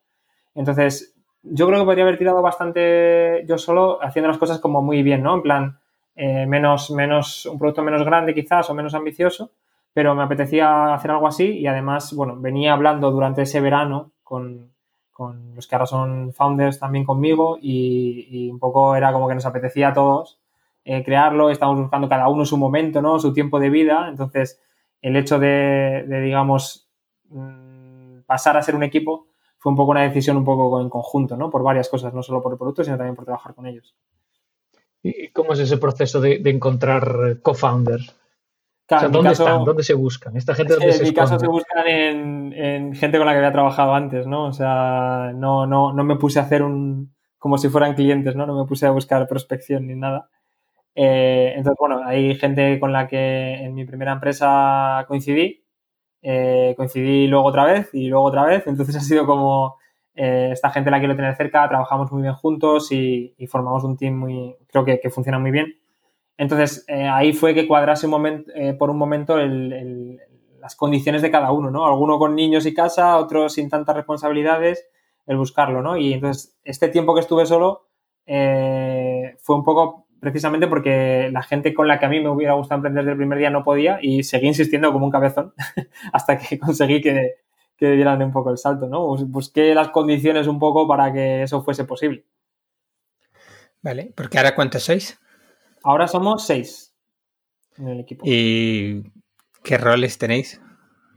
Entonces, 0.54 1.16
yo 1.44 1.66
creo 1.68 1.80
que 1.80 1.86
podría 1.86 2.04
haber 2.04 2.18
tirado 2.18 2.42
bastante 2.42 3.46
yo 3.48 3.58
solo 3.58 4.04
haciendo 4.04 4.28
las 4.28 4.38
cosas 4.38 4.60
como 4.60 4.82
muy 4.82 5.04
bien, 5.04 5.24
¿no? 5.24 5.36
En 5.36 5.42
plan, 5.42 5.81
eh, 6.24 6.46
menos, 6.46 6.92
menos, 6.92 7.48
un 7.48 7.58
producto 7.58 7.82
menos 7.82 8.06
grande 8.06 8.36
quizás 8.36 8.70
o 8.70 8.76
menos 8.76 8.94
ambicioso, 8.94 9.50
pero 9.92 10.14
me 10.14 10.22
apetecía 10.22 10.94
hacer 10.94 11.10
algo 11.10 11.28
así 11.28 11.58
y 11.58 11.66
además, 11.66 12.14
bueno, 12.14 12.36
venía 12.38 12.74
hablando 12.74 13.10
durante 13.10 13.42
ese 13.42 13.60
verano 13.60 14.12
con, 14.24 14.72
con 15.12 15.56
los 15.56 15.66
que 15.66 15.74
ahora 15.74 15.88
son 15.88 16.32
founders 16.32 16.78
también 16.78 17.06
conmigo 17.06 17.58
y, 17.60 18.52
un 18.52 18.60
poco 18.60 18.96
era 18.96 19.12
como 19.12 19.28
que 19.28 19.34
nos 19.34 19.48
apetecía 19.48 19.88
a 19.90 19.94
todos 19.94 20.38
crearlo, 20.84 21.50
estamos 21.50 21.80
buscando 21.80 22.08
cada 22.08 22.28
uno 22.28 22.46
su 22.46 22.58
momento, 22.58 23.02
¿no? 23.02 23.18
Su 23.20 23.34
tiempo 23.34 23.60
de 23.60 23.70
vida, 23.72 24.08
entonces 24.08 24.62
el 25.02 25.16
hecho 25.16 25.40
de, 25.40 26.06
digamos, 26.24 26.88
mm, 27.30 28.22
pasar 28.28 28.58
a 28.58 28.62
ser 28.62 28.76
un 28.76 28.84
equipo 28.84 29.28
fue 29.58 29.72
un 29.72 29.76
poco 29.76 29.92
una 29.92 30.02
decisión 30.04 30.38
un 30.38 30.46
poco 30.46 30.82
en 30.82 30.90
conjunto, 30.90 31.36
¿no? 31.36 31.50
Por 31.50 31.64
varias 31.64 31.90
cosas, 31.90 32.14
no 32.14 32.22
solo 32.22 32.42
por 32.44 32.52
el 32.52 32.60
producto, 32.60 32.84
sino 32.84 32.98
también 32.98 33.16
por 33.16 33.26
trabajar 33.26 33.56
con 33.56 33.66
ellos. 33.66 33.96
¿Y 35.04 35.30
cómo 35.30 35.54
es 35.54 35.60
ese 35.60 35.78
proceso 35.78 36.22
de, 36.22 36.42
encontrar 36.46 37.40
co-founders? 37.42 38.16
¿dónde 39.10 39.32
están? 39.32 39.64
¿Dónde 39.64 39.84
se 39.84 39.94
buscan? 39.94 40.36
¿Esta 40.36 40.54
gente 40.54 40.74
dónde 40.74 40.96
En 40.96 41.04
mi 41.04 41.14
caso 41.14 41.40
se 41.40 41.48
buscan 41.48 41.88
en, 41.88 42.94
gente 42.94 43.18
con 43.18 43.26
la 43.26 43.32
que 43.32 43.38
había 43.40 43.52
trabajado 43.52 43.94
antes, 43.94 44.28
¿no? 44.28 44.46
O 44.46 44.54
sea, 44.54 45.32
no, 45.34 45.66
no, 45.66 45.94
no 45.94 46.04
me 46.04 46.18
puse 46.18 46.40
a 46.40 46.44
hacer 46.44 46.62
un... 46.62 47.14
como 47.40 47.58
si 47.58 47.70
fueran 47.70 47.96
clientes, 47.96 48.36
¿no? 48.36 48.46
No 48.46 48.60
me 48.60 48.68
puse 48.68 48.86
a 48.86 48.92
buscar 48.92 49.28
prospección 49.28 49.88
ni 49.88 49.96
nada. 49.96 50.30
Eh, 50.94 51.54
entonces, 51.56 51.78
bueno, 51.80 52.02
hay 52.06 52.36
gente 52.36 52.80
con 52.80 52.92
la 52.92 53.08
que 53.08 53.54
en 53.56 53.74
mi 53.74 53.86
primera 53.86 54.12
empresa 54.12 55.06
coincidí, 55.08 55.64
eh, 56.22 56.74
coincidí 56.76 57.28
luego 57.28 57.46
otra 57.46 57.64
vez 57.64 57.90
y 57.94 58.08
luego 58.08 58.26
otra 58.26 58.46
vez, 58.46 58.68
entonces 58.68 58.96
ha 58.98 59.00
sido 59.00 59.26
como 59.26 59.78
eh, 60.16 60.50
esta 60.52 60.70
gente 60.70 60.92
la 60.92 61.00
quiero 61.00 61.16
tener 61.16 61.36
cerca, 61.36 61.68
trabajamos 61.68 62.12
muy 62.12 62.22
bien 62.22 62.34
juntos 62.34 62.92
y, 62.92 63.36
formamos 63.48 63.84
un 63.84 63.98
team 63.98 64.16
muy, 64.16 64.56
creo 64.68 64.86
que, 64.86 65.10
funciona 65.10 65.40
muy 65.40 65.52
bien. 65.52 65.78
Entonces, 66.38 66.86
ahí 66.88 67.34
fue 67.34 67.54
que 67.54 67.68
cuadrase 67.68 68.08
un 68.08 68.12
momento, 68.12 68.52
por 68.80 68.90
un 68.90 68.98
momento 68.98 69.38
las 69.38 70.76
condiciones 70.76 71.22
de 71.22 71.30
cada 71.30 71.52
uno, 71.52 71.70
¿no? 71.70 71.86
Alguno 71.86 72.18
con 72.18 72.36
niños 72.36 72.66
y 72.66 72.74
casa, 72.74 73.18
otro 73.18 73.48
sin 73.50 73.70
tantas 73.70 73.96
responsabilidades, 73.96 74.88
el 75.28 75.38
buscarlo, 75.38 75.82
¿no? 75.84 75.98
Y 75.98 76.14
entonces, 76.14 76.58
este 76.64 76.88
tiempo 76.90 77.14
que 77.14 77.22
estuve 77.22 77.46
solo 77.46 77.88
fue 78.26 79.56
un 79.56 79.64
poco 79.64 80.08
precisamente 80.22 80.68
porque 80.68 81.30
la 81.34 81.42
gente 81.42 81.74
con 81.74 81.88
la 81.88 82.00
que 82.00 82.06
a 82.06 82.10
mí 82.10 82.20
me 82.22 82.30
hubiera 82.30 82.54
gustado 82.54 82.78
emprender 82.78 83.04
desde 83.04 83.14
el 83.14 83.18
primer 83.18 83.40
día 83.40 83.50
no 83.50 83.64
podía 83.64 83.98
y 84.02 84.24
seguí 84.24 84.48
insistiendo 84.48 84.94
como 84.94 85.06
un 85.06 85.12
cabezón 85.12 85.54
hasta 86.14 86.38
que 86.38 86.60
conseguí 86.60 87.02
que, 87.02 87.34
que 87.82 87.94
dieran 87.94 88.22
un 88.22 88.32
poco 88.32 88.52
el 88.52 88.60
salto, 88.60 88.88
¿no? 88.88 89.08
Busqué 89.26 89.74
las 89.74 89.90
condiciones 89.90 90.46
un 90.46 90.60
poco 90.60 90.88
para 90.88 91.12
que 91.12 91.42
eso 91.42 91.64
fuese 91.64 91.84
posible. 91.84 92.24
Vale, 93.82 94.14
porque 94.16 94.38
ahora 94.38 94.54
¿cuántos 94.54 94.84
sois? 94.84 95.20
Ahora 95.84 96.08
somos 96.08 96.46
seis 96.46 96.96
en 97.80 97.88
el 97.88 98.02
equipo. 98.02 98.24
¿Y 98.24 99.02
qué 99.64 99.80
roles 99.80 100.20
tenéis? 100.20 100.62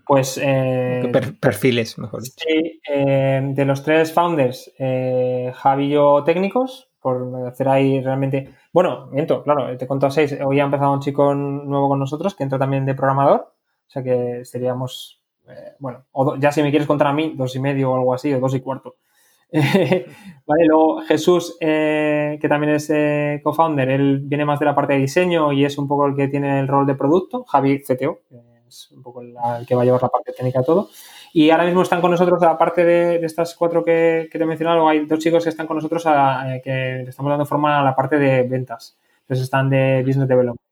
Pues... 0.07 0.40
Eh, 0.42 1.12
perfiles, 1.38 1.98
mejor 1.98 2.22
dicho? 2.22 2.37
Sí, 2.38 2.81
eh, 2.90 3.42
de 3.44 3.64
los 3.66 3.83
tres 3.83 4.14
founders, 4.14 4.72
eh, 4.79 5.53
Javi 5.55 5.85
y 5.85 5.90
yo 5.90 6.24
técnicos, 6.24 6.88
por 6.98 7.46
hacer 7.46 7.68
ahí 7.68 8.00
realmente... 8.00 8.55
Bueno, 8.72 9.09
miento, 9.12 9.42
claro, 9.42 9.77
te 9.77 9.87
conto 9.87 10.07
a 10.07 10.11
seis. 10.11 10.35
Hoy 10.42 10.61
ha 10.61 10.64
empezado 10.64 10.94
un 10.94 11.00
chico 11.00 11.35
nuevo 11.35 11.90
con 11.90 11.98
nosotros 11.98 12.35
que 12.35 12.44
entró 12.44 12.59
también 12.59 12.87
de 12.87 12.94
programador, 12.94 13.53
o 13.87 13.90
sea 13.90 14.03
que 14.03 14.46
seríamos, 14.46 15.20
eh, 15.48 15.74
bueno, 15.78 16.04
ya 16.38 16.52
si 16.52 16.62
me 16.62 16.70
quieres 16.70 16.88
contar 16.88 17.09
a 17.09 17.12
mí, 17.12 17.35
dos 17.37 17.54
y 17.57 17.61
medio 17.61 17.92
o 17.92 17.96
algo 17.96 18.14
así, 18.14 18.33
o 18.33 18.40
dos 18.40 18.54
y 18.54 18.61
cuarto. 18.61 18.94
vale, 19.52 20.66
luego 20.66 21.02
Jesús, 21.02 21.57
eh, 21.61 22.38
que 22.40 22.48
también 22.48 22.74
es 22.74 22.90
eh, 22.90 23.40
co-founder, 23.44 23.88
él 23.88 24.20
viene 24.24 24.44
más 24.44 24.59
de 24.59 24.66
la 24.66 24.74
parte 24.74 24.94
de 24.94 25.00
diseño 25.00 25.52
y 25.52 25.64
es 25.64 25.78
un 25.78 25.87
poco 25.87 26.07
el 26.07 26.16
que 26.16 26.28
tiene 26.28 26.61
el 26.61 26.68
rol 26.68 26.87
de 26.87 26.94
producto. 26.96 27.44
Javi, 27.44 27.80
CTO, 27.80 28.20
es 28.66 28.90
un 28.90 29.02
poco 29.02 29.22
el, 29.22 29.35
que 29.66 29.74
va 29.74 29.83
a 29.83 29.85
llevar 29.85 30.02
la 30.02 30.09
parte 30.09 30.33
técnica 30.33 30.61
de 30.61 30.64
todo. 30.64 30.88
Y 31.33 31.50
ahora 31.50 31.66
mismo 31.66 31.83
están 31.83 32.00
con 32.00 32.11
nosotros, 32.11 32.42
aparte 32.42 32.85
de, 32.85 33.18
de 33.18 33.26
estas 33.26 33.54
cuatro 33.54 33.85
que, 33.85 34.28
que, 34.30 34.38
te 34.38 34.44
he 34.44 34.46
mencionado, 34.46 34.88
hay 34.88 35.04
dos 35.07 35.18
chicos 35.18 35.44
que 35.44 35.50
están 35.50 35.66
con 35.66 35.76
nosotros 35.76 36.04
a, 36.07 36.57
eh, 36.57 36.62
que 36.62 36.70
le 37.04 37.11
estamos 37.11 37.30
dando 37.30 37.46
forma 37.46 37.80
a 37.80 37.85
la 37.85 37.94
parte 37.94 38.18
de 38.18 38.42
ventas. 38.44 38.98
Entonces 39.22 39.44
están 39.44 39.70
de 39.70 40.02
Business 40.07 40.28
Development. 40.28 40.63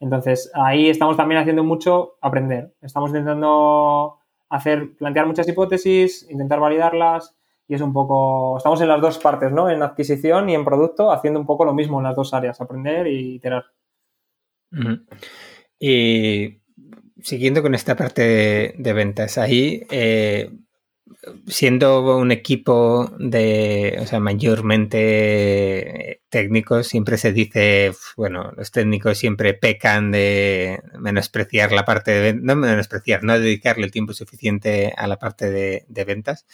Entonces 0.00 0.50
ahí 0.54 0.88
estamos 0.88 1.16
también 1.16 1.40
haciendo 1.40 1.62
mucho 1.62 2.16
aprender. 2.20 2.74
Estamos 2.80 3.10
intentando 3.10 4.18
hacer, 4.48 4.96
plantear 4.96 5.26
muchas 5.26 5.46
hipótesis, 5.46 6.26
intentar 6.30 6.58
validarlas 6.58 7.36
y 7.68 7.74
es 7.74 7.80
un 7.82 7.92
poco, 7.92 8.56
estamos 8.56 8.80
en 8.80 8.88
las 8.88 9.00
dos 9.00 9.18
partes, 9.18 9.52
¿no? 9.52 9.70
En 9.70 9.82
adquisición 9.82 10.48
y 10.48 10.56
en 10.56 10.64
producto, 10.64 11.12
haciendo 11.12 11.38
un 11.38 11.46
poco 11.46 11.64
lo 11.64 11.72
mismo 11.72 11.98
en 12.00 12.04
las 12.04 12.16
dos 12.16 12.34
áreas, 12.34 12.60
aprender 12.60 13.06
y 13.06 13.36
iterar. 13.36 13.66
Y 15.78 16.58
siguiendo 17.22 17.62
con 17.62 17.76
esta 17.76 17.94
parte 17.94 18.74
de, 18.76 18.92
ventas, 18.92 19.38
ahí, 19.38 19.86
eh, 19.90 20.50
siendo 21.46 22.16
un 22.16 22.32
equipo 22.32 23.10
de, 23.18 23.98
o 24.00 24.06
sea, 24.06 24.20
mayormente 24.20 26.22
técnicos, 26.28 26.86
siempre 26.86 27.18
se 27.18 27.32
dice, 27.32 27.92
bueno, 28.16 28.52
los 28.56 28.70
técnicos 28.70 29.18
siempre 29.18 29.54
pecan 29.54 30.12
de 30.12 30.80
menospreciar 30.98 31.72
la 31.72 31.84
parte 31.84 32.12
de 32.12 32.34
no 32.34 32.56
menospreciar, 32.56 33.24
no 33.24 33.38
dedicarle 33.38 33.84
el 33.84 33.92
tiempo 33.92 34.12
suficiente 34.14 34.92
a 34.96 35.06
la 35.06 35.18
parte 35.18 35.50
de, 35.50 36.04
ventas. 36.04 36.46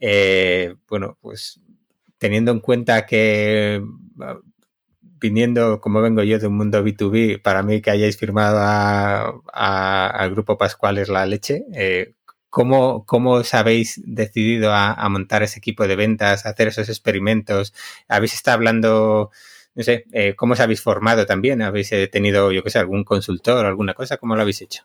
Eh, 0.00 0.74
bueno, 0.88 1.18
pues 1.20 1.60
teniendo 2.18 2.52
en 2.52 2.60
cuenta 2.60 3.06
que 3.06 3.82
viniendo 5.20 5.80
como 5.80 6.02
vengo 6.02 6.22
yo 6.22 6.38
de 6.38 6.46
un 6.46 6.56
mundo 6.56 6.84
B2B, 6.84 7.40
para 7.40 7.62
mí 7.62 7.80
que 7.80 7.90
hayáis 7.90 8.18
firmado 8.18 9.42
al 9.52 10.30
Grupo 10.30 10.58
Pascual 10.58 10.98
es 10.98 11.08
la 11.08 11.24
leche. 11.26 11.64
Eh, 11.72 12.14
¿cómo, 12.54 13.04
os 13.32 13.54
habéis 13.54 14.00
decidido 14.06 14.72
a, 14.72 15.08
montar 15.08 15.42
ese 15.42 15.58
equipo 15.58 15.88
de 15.88 15.96
ventas, 15.96 16.46
a 16.46 16.50
hacer 16.50 16.68
esos 16.68 16.88
experimentos? 16.88 17.74
¿Habéis 18.08 18.34
estado 18.34 18.56
hablando, 18.56 19.30
no 19.74 19.82
sé, 19.82 20.04
eh, 20.12 20.34
cómo 20.36 20.52
os 20.52 20.60
habéis 20.60 20.80
formado 20.80 21.26
también? 21.26 21.62
¿Habéis 21.62 21.90
eh, 21.92 22.06
tenido, 22.06 22.52
yo 22.52 22.62
qué 22.62 22.70
sé, 22.70 22.78
algún 22.78 23.02
consultor 23.02 23.64
o 23.64 23.68
alguna 23.68 23.94
cosa? 23.94 24.18
¿Cómo 24.18 24.36
lo 24.36 24.42
habéis 24.42 24.62
hecho? 24.62 24.84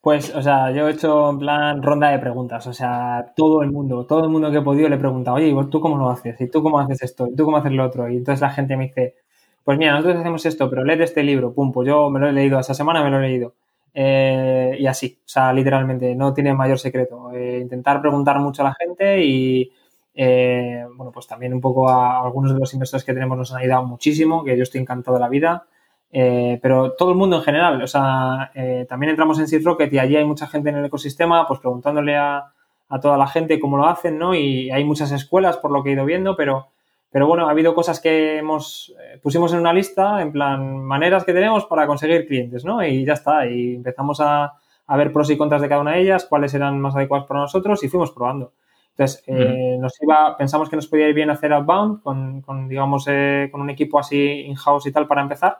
Pues, 0.00 0.34
o 0.34 0.40
sea, 0.40 0.70
yo 0.70 0.88
he 0.88 0.92
hecho 0.92 1.30
en 1.30 1.40
plan 1.40 1.82
ronda 1.82 2.10
de 2.10 2.20
preguntas. 2.20 2.66
O 2.68 2.72
sea, 2.72 3.32
todo 3.36 3.62
el 3.62 3.72
mundo, 3.72 4.06
todo 4.06 4.22
el 4.24 4.30
mundo 4.30 4.50
que 4.52 4.58
he 4.58 4.62
podido 4.62 4.88
le 4.88 4.94
he 4.94 4.98
preguntado, 4.98 5.36
oye, 5.36 5.52
¿tú 5.68 5.80
cómo 5.80 5.98
lo 5.98 6.10
haces? 6.10 6.40
¿Y 6.40 6.48
tú 6.48 6.62
cómo 6.62 6.78
haces 6.78 7.02
esto? 7.02 7.26
¿Y 7.26 7.34
tú 7.34 7.44
cómo 7.44 7.56
haces 7.56 7.72
lo 7.72 7.84
otro? 7.84 8.08
Y 8.08 8.18
entonces 8.18 8.40
la 8.40 8.50
gente 8.50 8.76
me 8.76 8.86
dice, 8.86 9.16
pues 9.64 9.76
mira, 9.78 9.92
nosotros 9.92 10.20
hacemos 10.20 10.46
esto, 10.46 10.70
pero 10.70 10.84
leed 10.84 11.00
este 11.00 11.24
libro, 11.24 11.52
pum, 11.52 11.72
pues 11.72 11.88
yo 11.88 12.08
me 12.08 12.20
lo 12.20 12.28
he 12.28 12.32
leído, 12.32 12.58
esa 12.60 12.74
semana 12.74 13.02
me 13.02 13.10
lo 13.10 13.18
he 13.18 13.28
leído. 13.28 13.54
Eh, 13.94 14.76
y 14.78 14.86
así, 14.86 15.18
o 15.24 15.28
sea, 15.28 15.52
literalmente, 15.52 16.14
no 16.14 16.32
tiene 16.32 16.54
mayor 16.54 16.78
secreto. 16.78 17.32
Eh, 17.32 17.58
intentar 17.62 18.00
preguntar 18.00 18.38
mucho 18.38 18.62
a 18.62 18.66
la 18.66 18.74
gente 18.74 19.22
y, 19.24 19.72
eh, 20.14 20.84
bueno, 20.96 21.12
pues 21.12 21.26
también 21.26 21.54
un 21.54 21.60
poco 21.60 21.88
a 21.88 22.20
algunos 22.22 22.52
de 22.52 22.60
los 22.60 22.72
inversores 22.72 23.04
que 23.04 23.14
tenemos 23.14 23.36
nos 23.36 23.52
han 23.52 23.60
ayudado 23.60 23.84
muchísimo, 23.84 24.44
que 24.44 24.56
yo 24.56 24.62
estoy 24.62 24.80
encantado 24.80 25.16
de 25.16 25.20
la 25.20 25.28
vida. 25.28 25.66
pero 26.12 26.92
todo 26.92 27.10
el 27.10 27.16
mundo 27.16 27.36
en 27.36 27.42
general, 27.42 27.82
o 27.82 27.86
sea, 27.86 28.50
también 28.88 29.10
entramos 29.10 29.38
en 29.38 29.46
Seed 29.48 29.64
Rocket 29.64 29.92
y 29.92 29.98
allí 29.98 30.16
hay 30.16 30.24
mucha 30.24 30.46
gente 30.48 30.70
en 30.70 30.76
el 30.78 30.84
ecosistema, 30.86 31.46
pues 31.46 31.60
preguntándole 31.60 32.16
a, 32.16 32.52
a 32.88 33.00
toda 33.00 33.16
la 33.16 33.28
gente 33.28 33.60
cómo 33.60 33.76
lo 33.76 33.86
hacen, 33.86 34.18
¿no? 34.18 34.34
Y 34.34 34.70
hay 34.70 34.84
muchas 34.84 35.12
escuelas 35.12 35.56
por 35.58 35.70
lo 35.70 35.82
que 35.82 35.90
he 35.90 35.92
ido 35.92 36.04
viendo, 36.04 36.36
pero 36.36 36.68
Pero 37.10 37.26
bueno, 37.26 37.48
ha 37.48 37.50
habido 37.50 37.74
cosas 37.74 38.00
que 38.00 38.38
hemos, 38.38 38.94
eh, 39.00 39.18
pusimos 39.20 39.52
en 39.52 39.58
una 39.60 39.72
lista, 39.72 40.22
en 40.22 40.32
plan, 40.32 40.78
maneras 40.84 41.24
que 41.24 41.32
tenemos 41.32 41.66
para 41.66 41.86
conseguir 41.86 42.26
clientes, 42.26 42.64
¿no? 42.64 42.84
Y 42.84 43.04
ya 43.04 43.14
está, 43.14 43.46
y 43.48 43.74
empezamos 43.74 44.20
a, 44.20 44.54
a 44.86 44.96
ver 44.96 45.12
pros 45.12 45.30
y 45.30 45.36
contras 45.36 45.62
de 45.62 45.68
cada 45.68 45.80
una 45.80 45.92
de 45.92 46.02
ellas, 46.02 46.26
cuáles 46.26 46.54
eran 46.54 46.80
más 46.80 46.94
adecuadas 46.96 47.26
para 47.26 47.40
nosotros 47.40 47.82
y 47.82 47.88
fuimos 47.88 48.10
probando. 48.12 48.52
Entonces, 48.90 49.22
eh, 49.26 49.76
nos 49.80 50.00
iba, 50.02 50.36
pensamos 50.36 50.68
que 50.68 50.76
nos 50.76 50.86
podía 50.86 51.08
ir 51.08 51.14
bien 51.14 51.30
hacer 51.30 51.52
outbound 51.52 52.02
con, 52.02 52.42
con 52.42 52.68
digamos, 52.68 53.06
eh, 53.08 53.48
con 53.50 53.60
un 53.60 53.70
equipo 53.70 53.98
así 53.98 54.42
in-house 54.42 54.86
y 54.86 54.92
tal 54.92 55.06
para 55.06 55.22
empezar. 55.22 55.58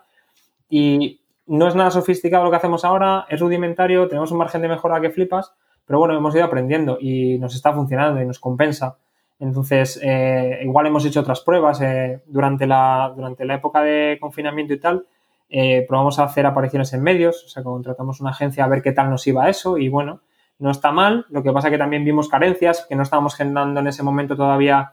Y 0.68 1.20
no 1.46 1.66
es 1.66 1.74
nada 1.74 1.90
sofisticado 1.90 2.44
lo 2.44 2.50
que 2.50 2.56
hacemos 2.56 2.84
ahora, 2.84 3.26
es 3.28 3.40
rudimentario, 3.40 4.08
tenemos 4.08 4.30
un 4.30 4.38
margen 4.38 4.62
de 4.62 4.68
mejora 4.68 5.00
que 5.00 5.10
flipas, 5.10 5.54
pero 5.86 5.98
bueno, 5.98 6.16
hemos 6.16 6.34
ido 6.34 6.44
aprendiendo 6.44 6.98
y 7.00 7.38
nos 7.38 7.54
está 7.54 7.72
funcionando 7.72 8.20
y 8.20 8.26
nos 8.26 8.38
compensa. 8.38 8.98
Entonces, 9.40 9.98
eh, 10.02 10.60
igual 10.62 10.86
hemos 10.86 11.04
hecho 11.06 11.20
otras 11.20 11.40
pruebas 11.40 11.80
eh, 11.80 12.20
durante, 12.26 12.66
la, 12.66 13.10
durante 13.16 13.46
la 13.46 13.54
época 13.54 13.80
de 13.80 14.18
confinamiento 14.20 14.74
y 14.74 14.78
tal. 14.78 15.06
Eh, 15.48 15.84
probamos 15.88 16.18
a 16.18 16.24
hacer 16.24 16.44
apariciones 16.44 16.92
en 16.92 17.02
medios, 17.02 17.44
o 17.44 17.48
sea, 17.48 17.62
contratamos 17.62 18.20
una 18.20 18.30
agencia 18.30 18.64
a 18.64 18.68
ver 18.68 18.82
qué 18.82 18.92
tal 18.92 19.10
nos 19.10 19.26
iba 19.26 19.48
eso 19.48 19.78
y 19.78 19.88
bueno, 19.88 20.20
no 20.58 20.70
está 20.70 20.92
mal. 20.92 21.24
Lo 21.30 21.42
que 21.42 21.52
pasa 21.52 21.70
que 21.70 21.78
también 21.78 22.04
vimos 22.04 22.28
carencias, 22.28 22.86
que 22.86 22.94
no 22.94 23.02
estábamos 23.02 23.34
generando 23.34 23.80
en 23.80 23.86
ese 23.86 24.02
momento 24.02 24.36
todavía 24.36 24.92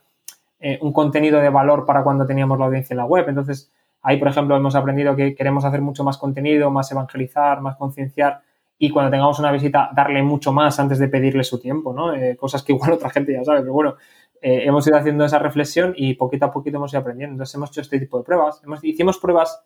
un 0.81 0.91
contenido 0.91 1.39
de 1.39 1.49
valor 1.49 1.85
para 1.85 2.01
cuando 2.01 2.25
teníamos 2.25 2.57
la 2.57 2.65
audiencia 2.65 2.95
en 2.95 2.97
la 2.97 3.05
web. 3.05 3.29
Entonces, 3.29 3.71
ahí, 4.01 4.17
por 4.17 4.29
ejemplo, 4.29 4.55
hemos 4.55 4.73
aprendido 4.73 5.15
que 5.15 5.35
queremos 5.35 5.65
hacer 5.65 5.81
mucho 5.81 6.03
más 6.03 6.17
contenido, 6.17 6.71
más 6.71 6.91
evangelizar, 6.91 7.61
más 7.61 7.75
concienciar 7.75 8.41
y 8.79 8.89
cuando 8.89 9.11
tengamos 9.11 9.37
una 9.37 9.51
visita 9.51 9.91
darle 9.93 10.23
mucho 10.23 10.51
más 10.53 10.79
antes 10.79 10.97
de 10.97 11.07
pedirle 11.09 11.43
su 11.43 11.59
tiempo, 11.59 11.93
¿no? 11.93 12.13
cosas 12.37 12.63
que 12.63 12.73
igual 12.73 12.91
otra 12.93 13.09
gente 13.09 13.33
ya 13.33 13.43
sabe, 13.43 13.59
pero 13.61 13.73
bueno, 13.73 13.95
eh, 14.41 14.63
hemos 14.65 14.85
ido 14.87 14.97
haciendo 14.97 15.25
esa 15.25 15.39
reflexión 15.39 15.93
y 15.95 16.13
poquito 16.13 16.45
a 16.45 16.51
poquito 16.51 16.77
hemos 16.77 16.91
ido 16.91 17.01
aprendiendo. 17.01 17.33
Entonces 17.33 17.55
hemos 17.55 17.69
hecho 17.69 17.81
este 17.81 17.99
tipo 17.99 18.17
de 18.17 18.23
pruebas. 18.23 18.61
Hemos, 18.63 18.83
hicimos 18.83 19.17
pruebas 19.17 19.61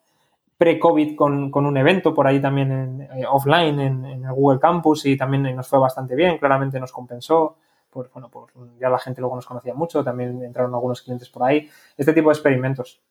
pre-COVID 0.58 1.16
con, 1.16 1.50
con, 1.50 1.66
un 1.66 1.76
evento 1.76 2.14
por 2.14 2.28
ahí 2.28 2.40
también 2.40 2.72
en, 2.72 3.02
eh, 3.02 3.26
offline 3.28 3.80
en, 3.80 4.06
el 4.06 4.32
Google 4.32 4.60
Campus 4.60 5.06
y 5.08 5.18
también 5.18 5.56
nos 5.56 5.68
fue 5.68 5.80
bastante 5.80 6.16
bien, 6.16 6.38
claramente 6.38 6.80
nos 6.80 6.92
compensó. 6.92 7.58
Por, 7.90 8.10
bueno, 8.14 8.30
por, 8.30 8.52
ya 8.80 8.88
la 8.88 9.00
gente 9.00 9.20
luego 9.20 9.36
nos 9.36 9.46
conocía 9.46 9.74
mucho, 9.74 10.04
también 10.04 10.42
entraron 10.44 10.74
algunos 10.74 11.02
clientes 11.02 11.30
por 11.30 11.44
ahí. 11.44 11.68
Este 11.98 12.14
tipo 12.14 12.30
de 12.30 12.34
experimentos. 12.34 13.02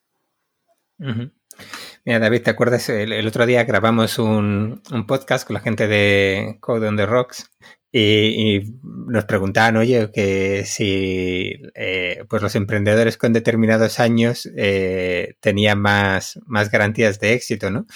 Mira, 2.04 2.18
David, 2.18 2.42
¿te 2.42 2.50
acuerdas? 2.50 2.88
El, 2.88 3.26
otro 3.26 3.44
día 3.46 3.64
grabamos 3.64 4.18
un, 4.18 4.80
un, 4.92 5.06
podcast 5.06 5.46
con 5.46 5.54
la 5.54 5.60
gente 5.60 5.86
de 5.88 6.56
Code 6.60 6.88
on 6.88 6.96
the 6.96 7.04
Rocks 7.04 7.50
y, 7.92 8.60
nos 8.82 9.24
preguntaban, 9.24 9.76
oye, 9.76 10.10
que 10.12 10.64
si 10.64 11.60
eh, 11.74 12.24
pues 12.28 12.42
los 12.42 12.54
emprendedores 12.54 13.16
con 13.16 13.32
determinados 13.32 13.98
años 13.98 14.48
eh, 14.56 15.34
tenían 15.40 15.80
más, 15.80 16.38
más 16.46 16.70
garantías 16.70 17.18
de 17.18 17.32
éxito, 17.32 17.70
¿no? 17.70 17.86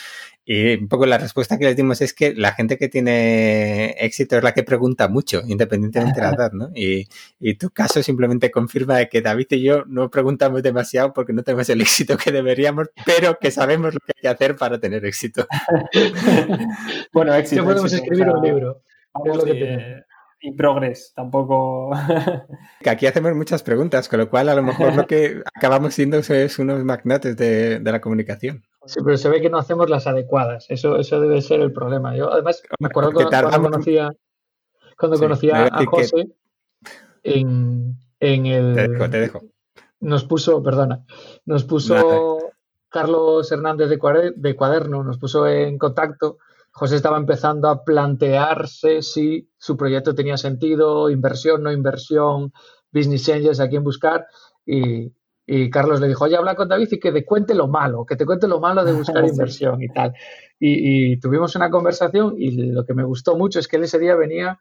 Y 0.46 0.74
un 0.74 0.88
poco 0.88 1.06
la 1.06 1.16
respuesta 1.16 1.56
que 1.58 1.64
les 1.64 1.76
dimos 1.76 2.02
es 2.02 2.12
que 2.12 2.34
la 2.34 2.52
gente 2.52 2.76
que 2.76 2.88
tiene 2.88 3.92
éxito 3.92 4.36
es 4.36 4.42
la 4.42 4.52
que 4.52 4.62
pregunta 4.62 5.08
mucho, 5.08 5.42
independientemente 5.46 6.20
de 6.20 6.26
la 6.26 6.32
edad, 6.34 6.52
¿no? 6.52 6.70
Y, 6.74 7.08
y, 7.40 7.54
tu 7.54 7.70
caso 7.70 8.02
simplemente 8.02 8.50
confirma 8.50 9.04
que 9.06 9.22
David 9.22 9.46
y 9.50 9.62
yo 9.62 9.84
no 9.86 10.10
preguntamos 10.10 10.62
demasiado 10.62 11.14
porque 11.14 11.32
no 11.32 11.44
tenemos 11.44 11.68
el 11.70 11.80
éxito 11.80 12.18
que 12.18 12.32
deberíamos, 12.32 12.88
pero 13.06 13.38
que 13.40 13.50
sabemos 13.50 13.94
lo 13.94 14.00
que 14.00 14.12
hay 14.16 14.20
que 14.20 14.28
hacer 14.28 14.56
para 14.56 14.78
tener 14.78 15.06
éxito. 15.06 15.46
bueno, 17.12 17.34
éxito. 17.34 17.64
podemos 17.64 17.92
escribir 17.92 18.28
un 18.28 18.42
libro 18.44 18.82
y 20.44 20.52
progress, 20.52 21.12
tampoco. 21.14 21.90
que 22.82 22.90
aquí 22.90 23.06
hacemos 23.06 23.34
muchas 23.34 23.62
preguntas, 23.62 24.10
con 24.10 24.20
lo 24.20 24.28
cual 24.28 24.50
a 24.50 24.54
lo 24.54 24.62
mejor 24.62 24.94
lo 24.94 25.06
que 25.06 25.42
acabamos 25.54 25.94
siendo 25.94 26.18
es 26.18 26.58
unos 26.58 26.84
magnates 26.84 27.34
de, 27.36 27.80
la 27.82 28.00
comunicación. 28.00 28.62
Sí, 28.84 29.00
pero 29.02 29.16
se 29.16 29.30
ve 29.30 29.40
que 29.40 29.48
no 29.48 29.56
hacemos 29.56 29.88
las 29.88 30.06
adecuadas. 30.06 30.66
Eso, 30.68 30.98
eso 30.98 31.18
debe 31.18 31.40
ser 31.40 31.60
el 31.62 31.72
problema. 31.72 32.14
Yo, 32.14 32.30
además, 32.30 32.62
me 32.78 32.88
acuerdo 32.88 33.12
cuando, 33.12 33.70
conocía, 33.70 34.12
cuando 34.98 35.18
conocía 35.18 35.64
a 35.64 35.86
José 35.86 36.28
en, 37.22 37.96
en, 38.20 38.46
el. 38.46 38.74
Te 38.74 38.88
dejo, 38.88 39.10
te 39.10 39.20
dejo. 39.20 39.42
Nos 40.00 40.24
puso, 40.24 40.62
perdona, 40.62 41.06
nos 41.46 41.64
puso 41.64 42.52
Carlos 42.90 43.50
Hernández 43.50 43.88
de, 43.88 44.32
de 44.36 44.56
Cuaderno, 44.56 45.02
nos 45.02 45.16
puso 45.16 45.46
en 45.48 45.78
contacto 45.78 46.36
José 46.76 46.96
estaba 46.96 47.18
empezando 47.18 47.68
a 47.68 47.84
plantearse 47.84 49.00
si 49.00 49.48
su 49.56 49.76
proyecto 49.76 50.12
tenía 50.12 50.36
sentido, 50.36 51.08
inversión, 51.08 51.62
no 51.62 51.70
inversión, 51.70 52.52
business 52.90 53.28
angels, 53.28 53.60
a 53.60 53.68
quién 53.68 53.84
buscar. 53.84 54.26
Y, 54.66 55.12
Carlos 55.70 56.00
le 56.00 56.08
dijo, 56.08 56.24
oye, 56.24 56.36
habla 56.36 56.56
con 56.56 56.68
David 56.68 56.88
y 56.90 56.98
que 56.98 57.12
te 57.12 57.24
cuente 57.24 57.54
lo 57.54 57.68
malo, 57.68 58.04
que 58.04 58.16
te 58.16 58.26
cuente 58.26 58.48
lo 58.48 58.58
malo 58.58 58.84
de 58.84 58.92
buscar 58.92 59.24
inversión 59.28 59.80
y 59.84 59.88
tal. 59.88 60.14
Y, 60.58 61.16
tuvimos 61.20 61.54
una 61.54 61.70
conversación 61.70 62.34
y 62.36 62.50
lo 62.72 62.84
que 62.84 62.94
me 62.94 63.04
gustó 63.04 63.36
mucho 63.36 63.60
es 63.60 63.68
que 63.68 63.76
él 63.76 63.84
ese 63.84 64.00
día 64.00 64.16
venía 64.16 64.58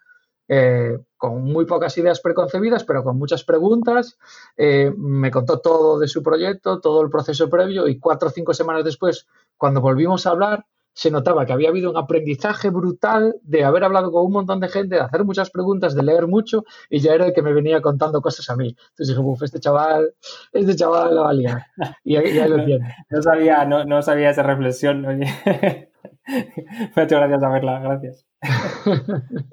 eh, 0.47 0.99
con 1.17 1.41
muy 1.41 1.65
pocas 1.65 1.97
ideas 1.97 2.19
preconcebidas, 2.19 2.83
pero 2.83 3.03
con 3.03 3.17
muchas 3.17 3.43
preguntas. 3.43 4.19
Eh, 4.55 4.93
me 4.95 5.31
contó 5.31 5.61
todo 5.61 5.97
de 5.97 6.07
su 6.07 6.21
proyecto, 6.21 6.79
todo 6.79 7.01
el 7.01 7.09
proceso 7.09 7.49
previo 7.49 7.87
y 7.87 7.97
cuatro 7.97 8.27
o 8.27 8.31
cinco 8.31 8.53
semanas 8.53 8.83
después, 8.83 9.25
cuando 9.57 9.81
volvimos 9.81 10.27
a 10.27 10.31
hablar, 10.31 10.65
se 10.93 11.09
notaba 11.09 11.45
que 11.45 11.53
había 11.53 11.69
habido 11.69 11.89
un 11.89 11.97
aprendizaje 11.97 12.69
brutal 12.69 13.35
de 13.41 13.63
haber 13.63 13.83
hablado 13.83 14.11
con 14.11 14.25
un 14.25 14.31
montón 14.31 14.59
de 14.59 14.69
gente, 14.69 14.95
de 14.95 15.01
hacer 15.01 15.23
muchas 15.23 15.49
preguntas, 15.49 15.95
de 15.95 16.03
leer 16.03 16.27
mucho, 16.27 16.65
y 16.89 16.99
ya 16.99 17.13
era 17.13 17.25
el 17.25 17.33
que 17.33 17.41
me 17.41 17.53
venía 17.53 17.81
contando 17.81 18.21
cosas 18.21 18.49
a 18.49 18.55
mí. 18.55 18.69
Entonces 18.69 19.07
dije, 19.07 19.19
uff, 19.19 19.41
este 19.41 19.59
chaval, 19.59 20.13
este 20.51 20.75
chaval 20.75 21.15
la 21.15 21.21
valía. 21.21 21.67
Y 22.03 22.15
ahí, 22.15 22.33
lo 22.47 22.55
entiendo. 22.59 22.87
No 23.09 23.21
sabía, 23.21 23.65
no, 23.65 23.85
no 23.85 24.01
sabía 24.01 24.29
esa 24.29 24.43
reflexión, 24.43 25.05
oye. 25.05 25.25
me 26.27 27.01
ha 27.01 27.03
hecho 27.03 27.17
gracias 27.17 27.41
saberla, 27.41 27.79
gracias. 27.79 28.25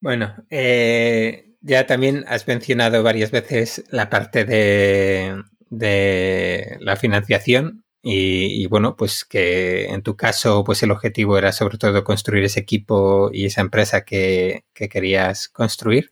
bueno, 0.00 0.34
eh, 0.50 1.54
ya 1.60 1.86
también 1.86 2.24
has 2.26 2.48
mencionado 2.48 3.02
varias 3.02 3.30
veces 3.30 3.84
la 3.90 4.10
parte 4.10 4.44
de, 4.44 5.40
de 5.70 6.78
la 6.80 6.96
financiación 6.96 7.83
y, 8.06 8.66
bueno, 8.66 8.96
pues 8.96 9.24
que 9.24 9.86
en 9.86 10.02
tu 10.02 10.14
caso, 10.14 10.62
pues 10.62 10.82
el 10.82 10.90
objetivo 10.90 11.38
era 11.38 11.52
sobre 11.52 11.78
todo 11.78 12.04
construir 12.04 12.44
ese 12.44 12.60
equipo 12.60 13.30
y 13.32 13.46
esa 13.46 13.62
empresa 13.62 14.04
que, 14.04 14.64
querías 14.74 15.48
construir. 15.48 16.10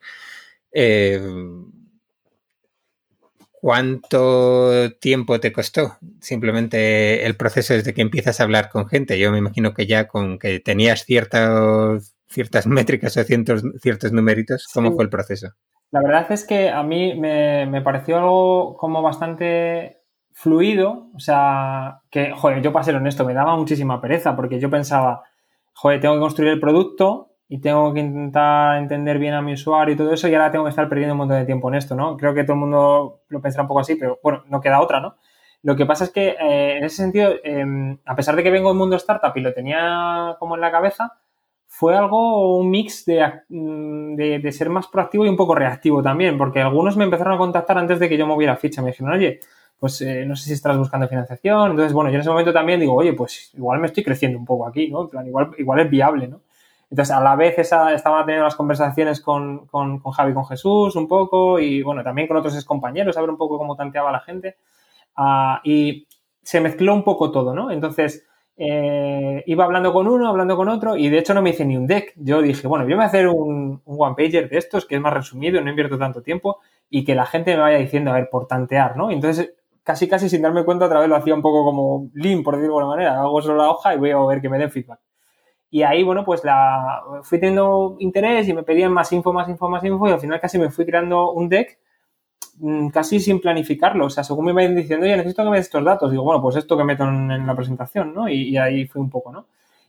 Eh, 0.73 1.21
¿Cuánto 3.61 4.91
tiempo 5.01 5.39
te 5.39 5.53
costó? 5.53 5.99
Simplemente 6.21 7.27
el 7.27 7.37
proceso 7.37 7.75
desde 7.75 7.93
que 7.93 8.01
empiezas 8.01 8.41
a 8.41 8.45
hablar 8.45 8.71
con 8.71 8.89
gente. 8.89 9.19
Yo 9.19 9.31
me 9.31 9.39
imagino 9.39 9.75
que 9.75 9.87
ya 9.87 10.09
con 10.09 10.39
que 10.39 10.61
tenías 10.61 11.05
ciertas, 11.05 12.17
ciertas 12.27 12.67
métricas 12.67 13.17
o 13.19 13.23
ciertos, 13.23 13.63
ciertos 13.83 14.13
numeritos, 14.13 14.67
¿cómo 14.73 14.93
fue 14.93 15.05
el 15.05 15.11
proceso? 15.11 15.51
La 15.91 16.01
verdad 16.03 16.33
es 16.33 16.47
que 16.47 16.71
a 16.71 16.83
mí 16.83 17.15
me, 17.15 17.67
me 17.67 17.83
pareció 17.83 18.17
algo 18.17 18.79
como 18.79 19.03
bastante 19.03 20.02
fluido, 20.33 21.09
o 21.15 21.21
sea, 21.21 22.01
que, 22.11 22.33
joder, 22.33 22.63
yo 22.63 22.73
para 22.73 22.85
ser 22.85 22.97
honesto, 22.97 23.25
me 23.25 23.35
daba 23.35 23.57
muchísima 23.57 24.01
pereza 24.01 24.35
porque 24.35 24.59
yo 24.59 24.71
pensaba, 24.71 25.23
joder, 25.75 26.01
tengo 26.01 26.15
que 26.15 26.21
construir 26.21 26.53
el 26.53 26.61
producto 26.61 27.33
y 27.49 27.61
tengo 27.61 27.93
que 27.93 28.01
intentar 28.01 28.79
entender 28.79 29.19
bien 29.19 29.35
a 29.35 29.43
mi 29.43 29.53
usuario 29.53 29.95
y 29.95 29.97
todo 29.97 30.13
eso 30.13 30.29
y 30.29 30.35
ahora 30.35 30.51
tengo 30.51 30.65
que 30.65 30.71
estar 30.71 30.89
perdiendo 30.89 31.15
un 31.15 31.19
montón 31.19 31.39
de 31.39 31.45
tiempo 31.45 31.69
en 31.69 31.75
esto, 31.75 31.95
¿no? 31.95 32.17
Creo 32.17 32.35
que 32.35 32.45
todo 32.45 32.55
el 32.55 32.61
mundo 32.61 33.21
lo 33.29 33.41
pensará 33.43 33.63
un 33.63 33.69
poco 33.69 33.81
así, 33.81 33.97
pero 33.97 34.19
bueno, 34.23 34.45
no 34.49 34.61
queda 34.61 34.81
otra, 34.81 35.01
¿no? 35.01 35.17
Lo 35.63 35.77
que 35.77 35.87
pasa 35.87 36.05
es 36.05 36.11
que 36.11 36.29
eh, 36.31 36.79
en 36.79 36.85
ese 36.85 36.97
sentido, 36.97 37.35
em, 37.45 37.99
a 38.05 38.17
pesar 38.17 38.35
de 38.37 38.43
que 38.43 38.51
vengo 38.51 38.71
del 38.71 38.79
mundo 38.79 38.97
startup 38.97 39.33
y 39.37 39.41
lo 39.41 39.53
tenía 39.53 40.37
como 40.39 40.55
en 40.57 40.61
la 40.61 40.73
cabeza, 40.73 41.13
fue 41.67 41.97
algo, 41.97 42.59
un 42.59 42.71
mix 42.71 43.05
de, 43.07 43.25
mm, 43.49 44.15
de, 44.17 44.39
de, 44.41 44.53
ser 44.53 44.71
más 44.71 44.89
proactivo 44.89 45.25
y 45.25 45.29
un 45.29 45.37
poco 45.37 45.55
reactivo 45.55 46.03
también, 46.03 46.37
porque 46.39 46.61
algunos 46.61 46.97
me 46.97 47.05
empezaron 47.05 47.35
a 47.35 47.39
contactar 47.39 47.79
antes 47.79 47.99
de 47.99 48.09
que 48.09 48.17
yo 48.19 48.27
moviera 48.27 48.57
ficha. 48.57 48.83
Me 48.83 48.89
dijeron, 48.89 49.13
oye, 49.15 49.41
pues 49.83 50.01
eh, 50.01 50.25
no 50.25 50.37
sé 50.37 50.45
si 50.45 50.53
estás 50.53 50.79
buscando 50.79 51.09
financiación. 51.09 51.73
Entonces, 51.73 51.93
bueno, 51.93 52.09
yo 52.09 52.15
en 52.15 52.21
ese 52.21 52.31
momento 52.31 52.53
también 52.53 52.79
digo, 52.79 52.95
oye, 52.95 53.15
pues 53.15 53.51
igual 53.55 53.81
me 53.81 53.89
estoy 53.89 54.05
creciendo 54.05 54.39
un 54.39 54.45
poco 54.45 54.65
aquí, 54.65 54.89
¿no? 54.89 55.03
En 55.03 55.09
plan, 55.09 55.27
igual, 55.27 55.51
igual 55.59 55.81
es 55.81 55.91
viable, 55.91 56.29
¿no? 56.29 56.43
Entonces, 56.89 57.13
a 57.13 57.21
la 57.21 57.35
vez 57.35 57.59
esa, 57.59 57.93
estaban 57.93 58.25
teniendo 58.25 58.45
las 58.45 58.55
conversaciones 58.55 59.21
con, 59.21 59.67
con, 59.67 59.99
con 59.99 60.13
Javi 60.13 60.35
con 60.35 60.47
Jesús 60.47 60.95
un 60.95 61.09
poco 61.09 61.59
y, 61.59 61.83
bueno, 61.83 62.05
también 62.05 62.29
con 62.29 62.37
otros 62.37 62.65
compañeros, 62.65 63.17
a 63.17 63.23
ver 63.23 63.31
un 63.31 63.37
poco 63.37 63.59
cómo 63.59 63.75
tanteaba 63.75 64.13
la 64.13 64.21
gente. 64.21 64.55
Uh, 65.19 65.59
y 65.65 66.07
se 66.41 66.61
mezcló 66.61 66.95
un 66.95 67.03
poco 67.03 67.33
todo, 67.33 67.53
¿no? 67.53 67.73
Entonces, 67.73 68.25
eh, 68.57 69.43
iba 69.47 69.65
hablando 69.65 69.93
con 69.93 70.07
uno, 70.07 70.29
hablando 70.29 70.55
con 70.55 70.69
otro, 70.69 70.97
y 70.97 71.09
de 71.09 71.19
hecho 71.19 71.35
no 71.35 71.43
me 71.43 71.51
hice 71.51 71.65
ni 71.65 71.77
un 71.77 71.89
deck. 71.89 72.13
Yo 72.15 72.41
dije, 72.41 72.69
bueno, 72.69 72.87
yo 72.87 72.95
voy 72.95 73.03
a 73.03 73.09
hacer 73.09 73.27
un, 73.27 73.83
un 73.85 73.97
one-pager 73.99 74.49
de 74.49 74.59
estos, 74.59 74.87
que 74.87 74.95
es 74.95 75.01
más 75.01 75.13
resumido, 75.13 75.61
no 75.61 75.71
invierto 75.71 75.99
tanto 75.99 76.23
tiempo, 76.23 76.61
y 76.89 77.05
que 77.05 77.17
la 77.17 77.27
gente 77.27 77.57
me 77.57 77.63
vaya 77.63 77.79
diciendo, 77.79 78.13
a 78.13 78.15
ver, 78.15 78.31
por 78.31 78.47
tantear, 78.47 78.97
¿no? 78.97 79.11
Entonces, 79.11 79.57
casi 79.83 80.09
casi 80.09 80.29
sin 80.29 80.43
darme 80.43 80.65
cuenta 80.65 80.87
otra 80.87 81.01
vez 81.01 81.09
lo 81.09 81.17
hacía 81.17 81.35
un 81.35 81.43
poco 81.43 81.65
como 81.65 82.11
lean, 82.15 82.43
por 82.43 82.57
decirlo 82.57 82.75
de 82.75 82.81
alguna 82.81 82.97
manera. 82.97 83.21
Hago 83.21 83.43
solo 83.43 83.57
la 83.57 83.71
hoja 83.71 83.95
y 83.95 83.99
voy 83.99 84.11
a 84.11 84.19
ver 84.19 84.41
que 84.41 84.49
me 84.49 84.59
den 84.59 84.71
feedback. 84.71 85.01
Y 85.71 85.83
ahí, 85.85 86.03
bueno, 86.03 86.23
pues 86.25 86.45
la, 86.45 87.03
fui 87.23 87.39
teniendo 87.41 87.97
interés 87.99 88.47
y 88.47 88.53
me 88.53 88.63
pedían 88.63 88.93
más 88.93 89.11
info, 89.13 89.33
más 89.33 89.49
info, 89.49 89.71
más 89.71 89.83
info 89.83 90.07
y 90.07 90.13
al 90.13 90.21
final 90.21 90.39
casi 90.39 90.59
me 90.59 90.71
fui 90.71 90.85
creando 90.85 91.33
un 91.33 91.49
deck 91.49 91.79
mm, 92.59 92.89
casi 92.89 93.19
sin 93.21 93.41
planificarlo. 93.41 94.07
O 94.07 94.11
sea, 94.11 94.23
según 94.23 94.45
me 94.47 94.53
iban 94.53 94.77
diciendo, 94.77 95.07
oye, 95.07 95.17
necesito 95.17 95.43
que 95.43 95.51
me 95.51 95.57
des 95.57 95.67
estos 95.67 95.83
datos. 95.83 96.11
Digo, 96.11 96.25
bueno, 96.25 96.43
pues 96.43 96.57
esto 96.57 96.77
que 96.77 96.85
meto 96.85 97.05
en, 97.05 97.47
la 97.47 97.57
presentación, 97.57 98.13
¿no? 98.15 98.29
Y, 98.29 98.57
ahí 98.59 98.87
fue 98.87 99.01
un 99.01 99.09
poco, 99.09 99.33
¿no? 99.33 99.47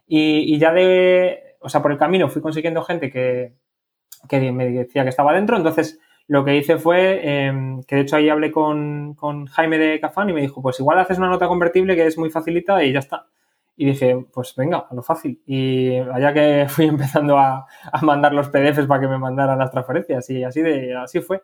Y, 0.08 0.58
ya 0.58 0.72
de, 0.72 1.58
o 1.60 1.68
sea, 1.70 1.82
por 1.82 1.92
el 1.92 1.98
camino 1.98 2.30
fui 2.30 2.42
consiguiendo 2.42 2.82
gente 2.84 3.12
que, 3.12 3.54
que 4.30 4.52
me 4.54 4.70
decía 4.70 5.04
que 5.04 5.10
estaba 5.10 5.34
dentro. 5.34 5.58
Entonces, 5.58 6.00
lo 6.28 6.46
que 6.46 6.56
hice 6.58 6.78
fue, 6.78 7.48
em, 7.48 7.84
que 7.84 7.96
de 7.98 8.02
hecho 8.02 8.16
ahí 8.16 8.30
hablé 8.30 8.52
con, 8.52 9.14
con, 9.16 9.46
Jaime 9.48 9.78
de 9.78 10.00
Cafán 10.00 10.30
y 10.30 10.34
me 10.34 10.42
dijo, 10.42 10.62
pues 10.62 10.80
igual 10.80 11.00
haces 11.00 11.18
una 11.18 11.30
nota 11.30 11.48
convertible 11.48 11.96
que 11.96 12.06
es 12.06 12.18
muy 12.18 12.30
facilita 12.30 12.84
y 12.84 12.94
ya 12.94 13.00
está. 13.00 13.28
Y 13.76 13.86
dije, 13.88 14.26
pues 14.34 14.54
venga, 14.56 14.86
a 14.90 14.96
lo 14.96 15.02
fácil. 15.02 15.42
Y 15.46 15.96
allá 15.96 16.34
que 16.34 16.66
fui 16.70 16.86
empezando 16.86 17.38
a, 17.38 17.66
a 17.92 18.02
mandar 18.02 18.34
los 18.34 18.50
PDFs 18.50 18.88
para 18.88 19.02
que 19.02 19.08
me 19.08 19.18
mandaran 19.18 19.60
las 19.60 19.72
transferencias 19.72 20.30
y 20.30 20.44
así, 20.44 20.62
de, 20.62 20.96
así 20.96 21.22
fue. 21.22 21.42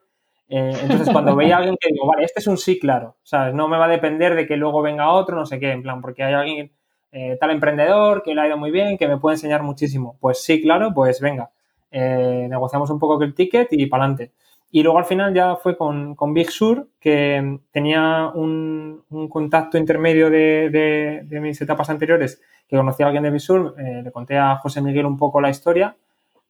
Eh, 0.50 0.72
entonces, 0.82 1.10
cuando 1.12 1.36
veía 1.36 1.56
a 1.56 1.58
alguien 1.60 1.78
que 1.80 1.90
digo, 1.94 2.08
vale, 2.08 2.24
este 2.24 2.40
es 2.40 2.48
un 2.48 2.58
sí, 2.58 2.80
claro. 2.80 3.18
Sea, 3.24 3.52
no 3.52 3.68
me 3.68 3.78
va 3.78 3.86
a 3.86 3.90
depender 3.90 4.36
de 4.36 4.48
que 4.48 4.58
luego 4.58 4.82
venga 4.82 5.12
otro, 5.12 5.36
no 5.36 5.46
sé 5.46 5.60
qué, 5.60 5.72
en 5.72 5.84
plan, 5.84 6.02
porque 6.02 6.24
hay 6.24 6.34
alguien, 6.34 6.72
eh, 7.12 7.38
tal 7.40 7.52
emprendedor, 7.52 8.24
que 8.24 8.34
le 8.34 8.42
ha 8.42 8.48
ido 8.48 8.58
muy 8.58 8.72
bien, 8.72 8.98
que 8.98 9.08
me 9.08 9.18
puede 9.18 9.36
enseñar 9.36 9.62
muchísimo. 9.62 10.18
Pues 10.20 10.44
sí, 10.44 10.62
claro, 10.62 10.92
pues 10.94 11.22
venga. 11.22 11.52
Eh, 11.92 12.48
negociamos 12.50 12.90
un 12.90 13.00
poco 13.00 13.22
el 13.24 13.36
ticket 13.36 13.68
y 13.72 13.86
para 13.86 14.06
adelante. 14.06 14.34
Y 14.72 14.84
luego 14.84 15.00
al 15.00 15.06
final 15.06 15.34
ya 15.34 15.56
fue 15.56 15.76
con, 15.76 16.16
con 16.16 16.34
Big 16.34 16.52
Sur, 16.52 16.90
que 17.00 17.60
tenía 17.72 18.32
un, 18.34 19.04
contacto 19.30 19.78
intermedio 19.78 20.30
de, 20.30 21.24
de, 21.28 21.40
mis 21.40 21.60
etapas 21.60 21.90
anteriores, 21.90 22.42
que 22.68 22.78
conocía 22.78 23.06
a 23.06 23.10
alguien 23.10 23.24
de 23.24 23.32
Big 23.32 23.42
Sur, 23.42 23.76
eh, 23.80 24.02
le 24.04 24.12
conté 24.12 24.38
a 24.38 24.58
José 24.58 24.82
Miguel 24.82 25.08
un 25.08 25.18
poco 25.18 25.42
la 25.42 25.50
historia, 25.50 25.96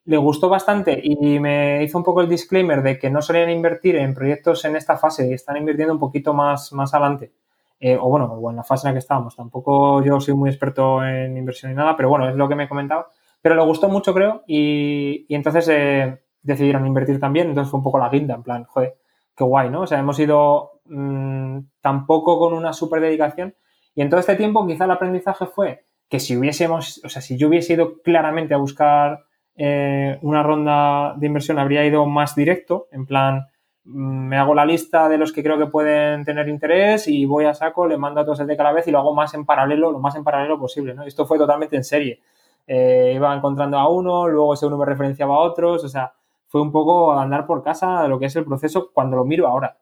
le 0.06 0.18
gustó 0.18 0.50
bastante 0.50 1.00
y 1.02 1.40
me 1.40 1.84
hizo 1.84 1.98
un 1.98 2.04
poco 2.04 2.22
el 2.22 2.28
disclaimer 2.28 2.82
de 2.82 2.98
que 2.98 3.10
no 3.10 3.22
solían 3.22 3.52
invertir 3.52 3.96
en 3.96 4.14
proyectos 4.14 4.66
en 4.66 4.76
esta 4.76 4.98
fase 4.98 5.30
y 5.30 5.34
están 5.34 5.58
invirtiendo 5.58 5.94
un 5.94 6.00
poquito 6.00 6.34
más, 6.34 6.74
más 6.74 6.94
adelante. 6.94 7.32
Eh, 7.80 7.96
o 7.96 8.10
bueno, 8.10 8.26
o 8.26 8.50
en 8.50 8.58
la 8.58 8.64
fase 8.64 8.88
en 8.88 8.90
la 8.90 8.94
que 8.96 9.00
estábamos. 9.00 9.36
Tampoco 9.36 10.04
yo 10.04 10.20
soy 10.20 10.34
muy 10.34 10.50
experto 10.50 11.06
en 11.06 11.38
inversión 11.38 11.72
ni 11.72 11.78
nada, 11.78 11.96
pero 11.96 12.10
bueno, 12.10 12.28
es 12.28 12.36
lo 12.36 12.50
que 12.50 12.56
me 12.56 12.68
comentaba. 12.68 13.08
Pero 13.42 13.56
le 13.56 13.64
gustó 13.64 13.88
mucho, 13.88 14.14
creo, 14.14 14.44
y, 14.48 15.26
y 15.30 15.36
entonces 15.36 15.70
eh, 15.70 16.20
decidieron 16.42 16.86
invertir 16.86 17.20
también, 17.20 17.50
entonces 17.50 17.70
fue 17.72 17.80
un 17.80 17.84
poco 17.84 18.00
la 18.00 18.10
guinda, 18.10 18.36
en 18.36 18.44
plan, 18.44 18.64
joder, 18.66 18.98
qué 19.36 19.44
guay, 19.44 19.70
¿no? 19.70 19.82
O 19.82 19.88
sea, 19.88 20.00
hemos 20.00 20.20
ido 20.20 20.82
mmm, 20.86 21.60
tampoco 21.82 22.40
con 22.40 22.54
una 22.54 22.74
súper 22.74 23.02
dedicación 23.02 23.56
y 23.96 24.02
en 24.02 24.10
todo 24.10 24.20
este 24.20 24.36
tiempo 24.36 24.66
quizá 24.66 24.86
el 24.86 24.92
aprendizaje 24.92 25.46
fue 25.46 25.84
que 26.10 26.20
si 26.20 26.36
hubiésemos, 26.36 27.02
o 27.04 27.10
sea, 27.10 27.22
si 27.22 27.38
yo 27.38 27.48
hubiese 27.48 27.74
ido 27.74 28.02
claramente 28.02 28.54
a 28.54 28.58
buscar 28.58 29.26
eh, 29.56 30.18
una 30.22 30.42
ronda 30.42 31.14
de 31.18 31.28
inversión, 31.28 31.60
habría 31.60 31.86
ido 31.86 32.06
más 32.06 32.36
directo, 32.36 32.88
en 32.92 33.06
plan, 33.06 33.48
mm, 33.84 34.28
me 34.28 34.38
hago 34.38 34.56
la 34.56 34.66
lista 34.66 35.08
de 35.08 35.18
los 35.18 35.32
que 35.32 35.44
creo 35.44 35.58
que 35.58 35.68
pueden 35.68 36.24
tener 36.26 36.48
interés 36.48 37.08
y 37.08 37.26
voy 37.26 37.46
a 37.46 37.54
saco, 37.54 37.88
le 37.88 37.98
mando 37.98 38.22
a 38.22 38.26
todos 38.26 38.40
el 38.40 38.48
de 38.48 38.58
cada 38.58 38.72
vez 38.72 38.88
y 38.88 38.92
lo 38.92 39.00
hago 39.00 39.14
más 39.14 39.34
en 39.34 39.46
paralelo, 39.46 39.92
lo 39.92 40.00
más 40.00 40.16
en 40.16 40.24
paralelo 40.24 40.58
posible, 40.60 40.94
¿no? 40.94 41.04
Esto 41.04 41.26
fue 41.26 41.38
totalmente 41.38 41.76
en 41.76 41.84
serie. 41.84 42.22
Eh, 42.66 43.14
iba 43.16 43.36
encontrando 43.36 43.78
a 43.78 43.90
uno, 43.90 44.28
luego 44.28 44.54
ese 44.54 44.66
uno 44.66 44.78
me 44.78 44.86
referenciaba 44.86 45.36
a 45.36 45.40
otros, 45.40 45.84
o 45.84 45.90
sea, 45.90 46.14
fue 46.50 46.62
un 46.62 46.72
poco 46.72 47.18
andar 47.18 47.46
por 47.46 47.64
casa 47.64 48.08
lo 48.08 48.20
que 48.20 48.26
es 48.26 48.36
el 48.36 48.44
proceso 48.44 48.92
cuando 48.92 49.16
lo 49.16 49.24
miro 49.24 49.48
ahora. 49.48 49.78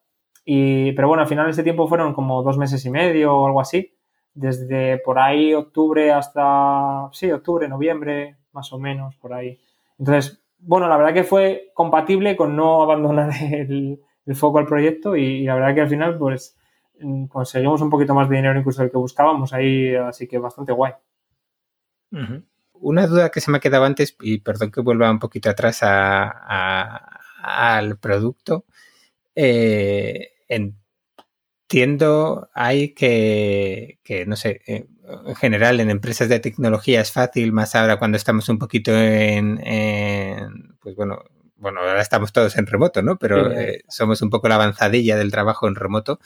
Y, 0.46 0.92
pero 0.94 1.08
bueno, 1.08 1.24
al 1.24 1.30
final 1.30 1.50
ese 1.50 1.64
tiempo 1.64 1.88
fueron 1.88 2.14
como 2.14 2.44
dos 2.44 2.58
meses 2.58 2.86
y 2.86 2.90
medio 2.90 3.36
o 3.36 3.48
algo 3.48 3.62
así, 3.62 3.94
desde 4.34 5.00
por 5.00 5.18
ahí 5.18 5.54
octubre 5.54 6.12
hasta, 6.12 7.10
sí, 7.14 7.32
octubre, 7.32 7.68
noviembre, 7.68 8.38
más 8.52 8.72
o 8.74 8.80
menos, 8.80 9.16
por 9.16 9.34
ahí. 9.34 9.60
Entonces, 9.98 10.42
bueno, 10.60 10.88
la 10.88 10.98
verdad 10.98 11.14
que 11.14 11.24
fue 11.24 11.72
compatible 11.74 12.36
con 12.36 12.56
no 12.56 12.84
abandonar 12.84 13.32
el, 13.42 14.00
foco 14.36 14.60
al 14.60 14.66
proyecto 14.66 15.16
y, 15.16 15.44
la 15.44 15.56
verdad 15.56 15.74
que 15.74 15.82
al 15.82 15.90
final, 15.90 16.18
pues, 16.18 16.58
mm, 17.00 17.26
conseguimos 17.28 17.82
un 17.82 17.90
poquito 17.90 18.14
más 18.14 18.30
de 18.30 18.36
dinero 18.36 18.60
incluso 18.60 18.82
del 18.82 18.92
que 18.92 18.98
buscábamos 18.98 19.54
ahí, 19.54 19.96
así 19.96 20.28
que 20.28 20.38
bastante 20.38 20.74
guay 20.74 20.94
una 22.82 23.08
duda 23.08 23.30
que 23.30 23.42
se 23.42 23.52
me 23.52 23.58
ha 23.58 23.62
quedado 23.62 23.86
antes, 23.86 24.16
y 24.22 24.40
perdón 24.40 24.72
que 24.72 24.82
vuelva 24.82 25.12
un 25.12 25.20
poquito 25.20 25.50
atrás 25.50 25.80
al 25.82 27.98
producto. 28.00 28.66
Eh, 29.36 30.32
entiendo 31.70 32.50
hay 32.54 32.94
que, 32.94 34.00
no 34.26 34.36
sé, 34.36 34.62
eh, 34.68 34.88
en 35.26 35.36
general 35.36 35.80
en 35.80 35.90
empresas 35.90 36.30
de 36.30 36.40
tecnología 36.40 37.02
es 37.02 37.12
fácil, 37.12 37.54
más 37.54 37.76
ahora 37.76 37.98
cuando 37.98 38.18
estamos 38.18 38.50
un 38.50 38.60
poquito 38.60 38.92
en, 38.96 39.60
pues 40.82 40.96
bueno, 40.96 41.24
bueno, 41.58 41.82
ahora 41.82 42.02
estamos 42.02 42.32
todos 42.34 42.58
en 42.58 42.68
remoto, 42.68 43.02
¿no? 43.02 43.18
Pero 43.18 43.52
eh, 43.52 43.84
somos 43.88 44.22
un 44.22 44.30
poco 44.30 44.48
la 44.48 44.56
avanzadilla 44.56 45.18
del 45.18 45.32
trabajo 45.32 45.68
en 45.68 45.76
remoto. 45.76 46.20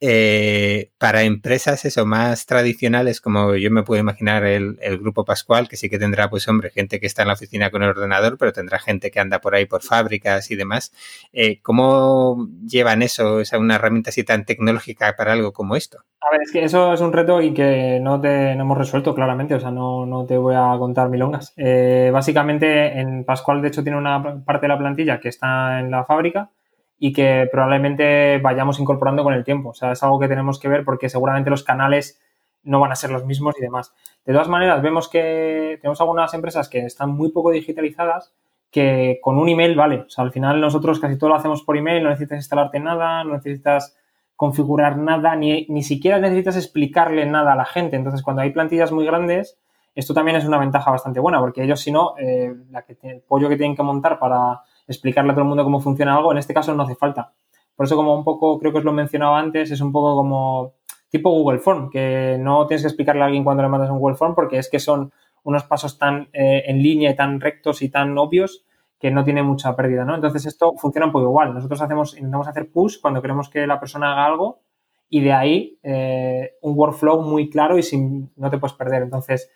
Eh, 0.00 0.90
para 0.98 1.22
empresas 1.22 1.84
eso 1.84 2.06
más 2.06 2.46
tradicionales, 2.46 3.20
como 3.20 3.56
yo 3.56 3.70
me 3.70 3.82
puedo 3.82 4.00
imaginar 4.00 4.44
el, 4.44 4.76
grupo 5.00 5.24
Pascual, 5.24 5.68
que 5.68 5.76
sí 5.76 5.90
que 5.90 5.98
tendrá, 5.98 6.30
pues 6.30 6.46
hombre, 6.48 6.70
gente 6.70 7.00
que 7.00 7.06
está 7.06 7.22
en 7.22 7.28
la 7.28 7.34
oficina 7.34 7.70
con 7.70 7.82
el 7.82 7.90
ordenador, 7.90 8.38
pero 8.38 8.52
tendrá 8.52 8.78
gente 8.78 9.10
que 9.10 9.18
anda 9.18 9.40
por 9.40 9.54
ahí 9.54 9.66
por 9.66 9.82
fábricas 9.82 10.50
y 10.50 10.56
demás. 10.56 10.92
Eh, 11.32 11.60
¿Cómo 11.62 12.48
llevan 12.64 13.02
eso, 13.02 13.40
esa 13.40 13.58
una 13.58 13.74
herramienta 13.74 14.10
así 14.10 14.22
tan 14.22 14.44
tecnológica 14.44 15.14
para 15.16 15.32
algo 15.32 15.52
como 15.52 15.74
esto? 15.74 15.98
A 16.20 16.30
ver, 16.32 16.42
es 16.42 16.52
que 16.52 16.62
eso 16.62 16.92
es 16.92 17.00
un 17.00 17.12
reto 17.12 17.40
y 17.40 17.52
que 17.52 17.98
no 18.00 18.20
te 18.20 18.54
no 18.54 18.62
hemos 18.62 18.78
resuelto 18.78 19.14
claramente, 19.14 19.54
o 19.54 19.60
sea, 19.60 19.70
no, 19.70 20.06
no 20.06 20.26
te 20.26 20.36
voy 20.36 20.54
a 20.56 20.76
contar 20.78 21.08
milongas. 21.08 21.52
Eh, 21.56 22.10
básicamente, 22.12 23.00
en 23.00 23.24
Pascual, 23.24 23.62
de 23.62 23.68
hecho, 23.68 23.82
tiene 23.82 23.98
una 23.98 24.44
parte 24.44 24.66
de 24.66 24.68
la 24.68 24.78
plantilla 24.78 25.20
que 25.20 25.28
está 25.28 25.80
en 25.80 25.90
la 25.90 26.04
fábrica 26.04 26.50
y 26.98 27.12
que 27.12 27.48
probablemente 27.50 28.38
vayamos 28.38 28.80
incorporando 28.80 29.22
con 29.22 29.34
el 29.34 29.44
tiempo. 29.44 29.70
O 29.70 29.74
sea, 29.74 29.92
es 29.92 30.02
algo 30.02 30.18
que 30.18 30.28
tenemos 30.28 30.58
que 30.58 30.68
ver 30.68 30.84
porque 30.84 31.08
seguramente 31.08 31.50
los 31.50 31.62
canales 31.62 32.20
no 32.64 32.80
van 32.80 32.92
a 32.92 32.96
ser 32.96 33.10
los 33.10 33.24
mismos 33.24 33.54
y 33.58 33.62
demás. 33.62 33.94
De 34.24 34.32
todas 34.32 34.48
maneras, 34.48 34.82
vemos 34.82 35.08
que 35.08 35.78
tenemos 35.80 36.00
algunas 36.00 36.34
empresas 36.34 36.68
que 36.68 36.80
están 36.80 37.10
muy 37.10 37.30
poco 37.30 37.50
digitalizadas 37.50 38.34
que 38.70 39.18
con 39.22 39.38
un 39.38 39.48
email 39.48 39.74
vale. 39.74 40.00
O 40.00 40.10
sea, 40.10 40.24
al 40.24 40.32
final 40.32 40.60
nosotros 40.60 41.00
casi 41.00 41.16
todo 41.16 41.30
lo 41.30 41.36
hacemos 41.36 41.62
por 41.62 41.76
email, 41.76 42.02
no 42.02 42.10
necesitas 42.10 42.38
instalarte 42.38 42.80
nada, 42.80 43.24
no 43.24 43.34
necesitas 43.34 43.96
configurar 44.36 44.96
nada, 44.98 45.34
ni, 45.34 45.66
ni 45.68 45.82
siquiera 45.82 46.18
necesitas 46.18 46.56
explicarle 46.56 47.26
nada 47.26 47.54
a 47.54 47.56
la 47.56 47.64
gente. 47.64 47.96
Entonces, 47.96 48.22
cuando 48.22 48.42
hay 48.42 48.50
plantillas 48.50 48.92
muy 48.92 49.06
grandes, 49.06 49.58
esto 49.94 50.14
también 50.14 50.36
es 50.36 50.44
una 50.44 50.58
ventaja 50.58 50.90
bastante 50.90 51.18
buena, 51.18 51.40
porque 51.40 51.64
ellos, 51.64 51.80
si 51.80 51.90
no, 51.90 52.14
eh, 52.18 52.54
el 53.02 53.20
pollo 53.22 53.48
que 53.48 53.56
tienen 53.56 53.74
que 53.74 53.82
montar 53.82 54.18
para 54.18 54.60
explicarle 54.88 55.32
a 55.32 55.34
todo 55.34 55.42
el 55.42 55.48
mundo 55.48 55.64
cómo 55.64 55.80
funciona 55.80 56.16
algo, 56.16 56.32
en 56.32 56.38
este 56.38 56.54
caso 56.54 56.74
no 56.74 56.82
hace 56.82 56.96
falta. 56.96 57.32
Por 57.76 57.86
eso, 57.86 57.94
como 57.94 58.14
un 58.16 58.24
poco, 58.24 58.58
creo 58.58 58.72
que 58.72 58.78
os 58.78 58.84
lo 58.84 58.90
he 58.90 58.94
mencionado 58.94 59.34
antes, 59.36 59.70
es 59.70 59.80
un 59.80 59.92
poco 59.92 60.16
como 60.16 60.74
tipo 61.10 61.30
Google 61.30 61.60
Form, 61.60 61.90
que 61.90 62.36
no 62.40 62.66
tienes 62.66 62.82
que 62.82 62.88
explicarle 62.88 63.22
a 63.22 63.26
alguien 63.26 63.44
cuando 63.44 63.62
le 63.62 63.68
mandas 63.68 63.90
un 63.90 63.98
Google 63.98 64.16
Form 64.16 64.34
porque 64.34 64.58
es 64.58 64.68
que 64.68 64.80
son 64.80 65.12
unos 65.44 65.64
pasos 65.64 65.98
tan 65.98 66.28
eh, 66.32 66.64
en 66.66 66.82
línea 66.82 67.10
y 67.10 67.16
tan 67.16 67.40
rectos 67.40 67.80
y 67.82 67.88
tan 67.88 68.16
obvios 68.18 68.64
que 68.98 69.10
no 69.10 69.24
tiene 69.24 69.42
mucha 69.42 69.76
pérdida, 69.76 70.04
¿no? 70.04 70.14
Entonces 70.14 70.44
esto 70.46 70.74
funciona 70.76 71.06
un 71.06 71.12
poco 71.12 71.26
igual. 71.26 71.54
Nosotros 71.54 71.80
hacemos, 71.80 72.16
intentamos 72.16 72.48
hacer 72.48 72.70
push 72.70 73.00
cuando 73.00 73.22
queremos 73.22 73.48
que 73.48 73.66
la 73.66 73.78
persona 73.78 74.12
haga 74.12 74.26
algo 74.26 74.60
y 75.08 75.20
de 75.20 75.32
ahí 75.32 75.78
eh, 75.82 76.56
un 76.62 76.76
workflow 76.76 77.22
muy 77.22 77.48
claro 77.48 77.78
y 77.78 77.82
sin, 77.82 78.32
no 78.36 78.50
te 78.50 78.58
puedes 78.58 78.76
perder. 78.76 79.02
Entonces, 79.02 79.50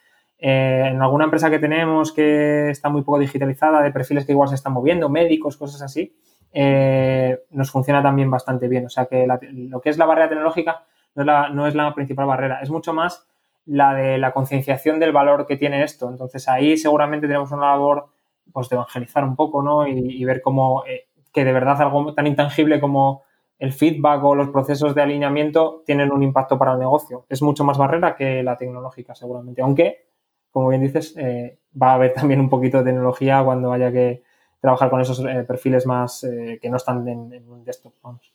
eh, 0.44 0.88
en 0.90 1.00
alguna 1.00 1.26
empresa 1.26 1.48
que 1.50 1.60
tenemos 1.60 2.10
que 2.12 2.68
está 2.70 2.88
muy 2.88 3.02
poco 3.02 3.20
digitalizada, 3.20 3.80
de 3.80 3.92
perfiles 3.92 4.26
que 4.26 4.32
igual 4.32 4.48
se 4.48 4.56
están 4.56 4.72
moviendo, 4.72 5.08
médicos, 5.08 5.56
cosas 5.56 5.82
así, 5.82 6.16
eh, 6.52 7.44
nos 7.50 7.70
funciona 7.70 8.02
también 8.02 8.28
bastante 8.28 8.66
bien. 8.66 8.84
O 8.86 8.88
sea 8.88 9.06
que 9.06 9.24
lo 9.52 9.80
que 9.80 9.90
es 9.90 9.98
la 9.98 10.04
barrera 10.04 10.28
tecnológica 10.28 10.84
no 11.14 11.22
es 11.22 11.26
la, 11.26 11.48
no 11.50 11.68
es 11.68 11.76
la 11.76 11.94
principal 11.94 12.26
barrera, 12.26 12.60
es 12.60 12.70
mucho 12.70 12.92
más 12.92 13.24
la 13.66 13.94
de 13.94 14.18
la 14.18 14.32
concienciación 14.32 14.98
del 14.98 15.12
valor 15.12 15.46
que 15.46 15.56
tiene 15.56 15.84
esto. 15.84 16.10
Entonces 16.10 16.48
ahí 16.48 16.76
seguramente 16.76 17.28
tenemos 17.28 17.52
una 17.52 17.70
labor 17.70 18.08
pues, 18.52 18.68
de 18.68 18.74
evangelizar 18.74 19.22
un 19.22 19.36
poco 19.36 19.62
¿no? 19.62 19.86
y, 19.86 20.24
ver 20.24 20.42
cómo 20.42 20.82
eh, 20.88 21.06
que 21.32 21.44
de 21.44 21.52
verdad 21.52 21.80
algo 21.80 22.14
tan 22.14 22.26
intangible 22.26 22.80
como 22.80 23.22
el 23.60 23.72
feedback 23.72 24.24
o 24.24 24.34
los 24.34 24.48
procesos 24.48 24.92
de 24.96 25.02
alineamiento 25.02 25.84
tienen 25.86 26.10
un 26.10 26.24
impacto 26.24 26.58
para 26.58 26.72
el 26.72 26.80
negocio. 26.80 27.26
Es 27.28 27.42
mucho 27.42 27.62
más 27.62 27.78
barrera 27.78 28.16
que 28.16 28.42
la 28.42 28.56
tecnológica 28.56 29.14
seguramente, 29.14 29.62
aunque 29.62 30.11
como 30.52 30.68
bien 30.68 30.82
dices, 30.82 31.14
eh, 31.16 31.58
va 31.80 31.92
a 31.92 31.94
haber 31.94 32.14
también 32.14 32.38
un 32.38 32.50
poquito 32.50 32.78
de 32.78 32.84
tecnología 32.84 33.42
cuando 33.42 33.72
haya 33.72 33.90
que 33.90 34.22
trabajar 34.60 34.90
con 34.90 35.00
esos 35.00 35.18
eh, 35.20 35.44
perfiles 35.48 35.86
más 35.86 36.22
eh, 36.22 36.60
que 36.62 36.70
no 36.70 36.76
están 36.76 37.08
en, 37.08 37.48
un 37.48 37.64
desktop. 37.64 37.94
Vamos. 38.02 38.32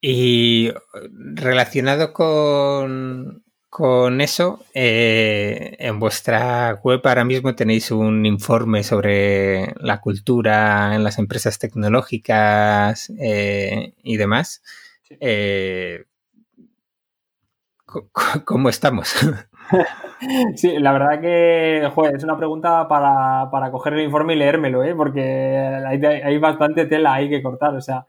Y 0.00 0.72
relacionado 1.06 2.12
con, 2.12 3.44
con 3.70 4.20
eso, 4.20 4.64
en 4.74 6.00
vuestra 6.00 6.80
web 6.82 7.00
ahora 7.04 7.24
mismo 7.24 7.54
tenéis 7.54 7.92
un 7.92 8.26
informe 8.26 8.82
sobre 8.82 9.72
la 9.76 10.00
cultura 10.00 10.96
en 10.96 11.04
las 11.04 11.18
empresas 11.18 11.58
tecnológicas 11.60 13.10
y 13.10 14.16
demás. 14.16 14.62
¿Cómo 18.44 18.68
estamos? 18.68 19.08
sí, 20.56 20.78
la 20.78 20.92
verdad 20.92 21.20
que 21.20 21.90
joder, 21.94 22.16
es 22.16 22.24
una 22.24 22.36
pregunta 22.36 22.88
para, 22.88 23.50
para, 23.50 23.70
coger 23.70 23.94
el 23.94 24.04
informe 24.04 24.34
y 24.34 24.36
leérmelo, 24.36 24.82
¿eh? 24.84 24.94
porque 24.94 25.22
hay, 25.86 26.04
hay, 26.04 26.38
bastante 26.38 26.86
tela 26.86 27.14
ahí 27.14 27.28
que 27.28 27.42
cortar. 27.42 27.74
O 27.74 27.80
sea, 27.80 28.06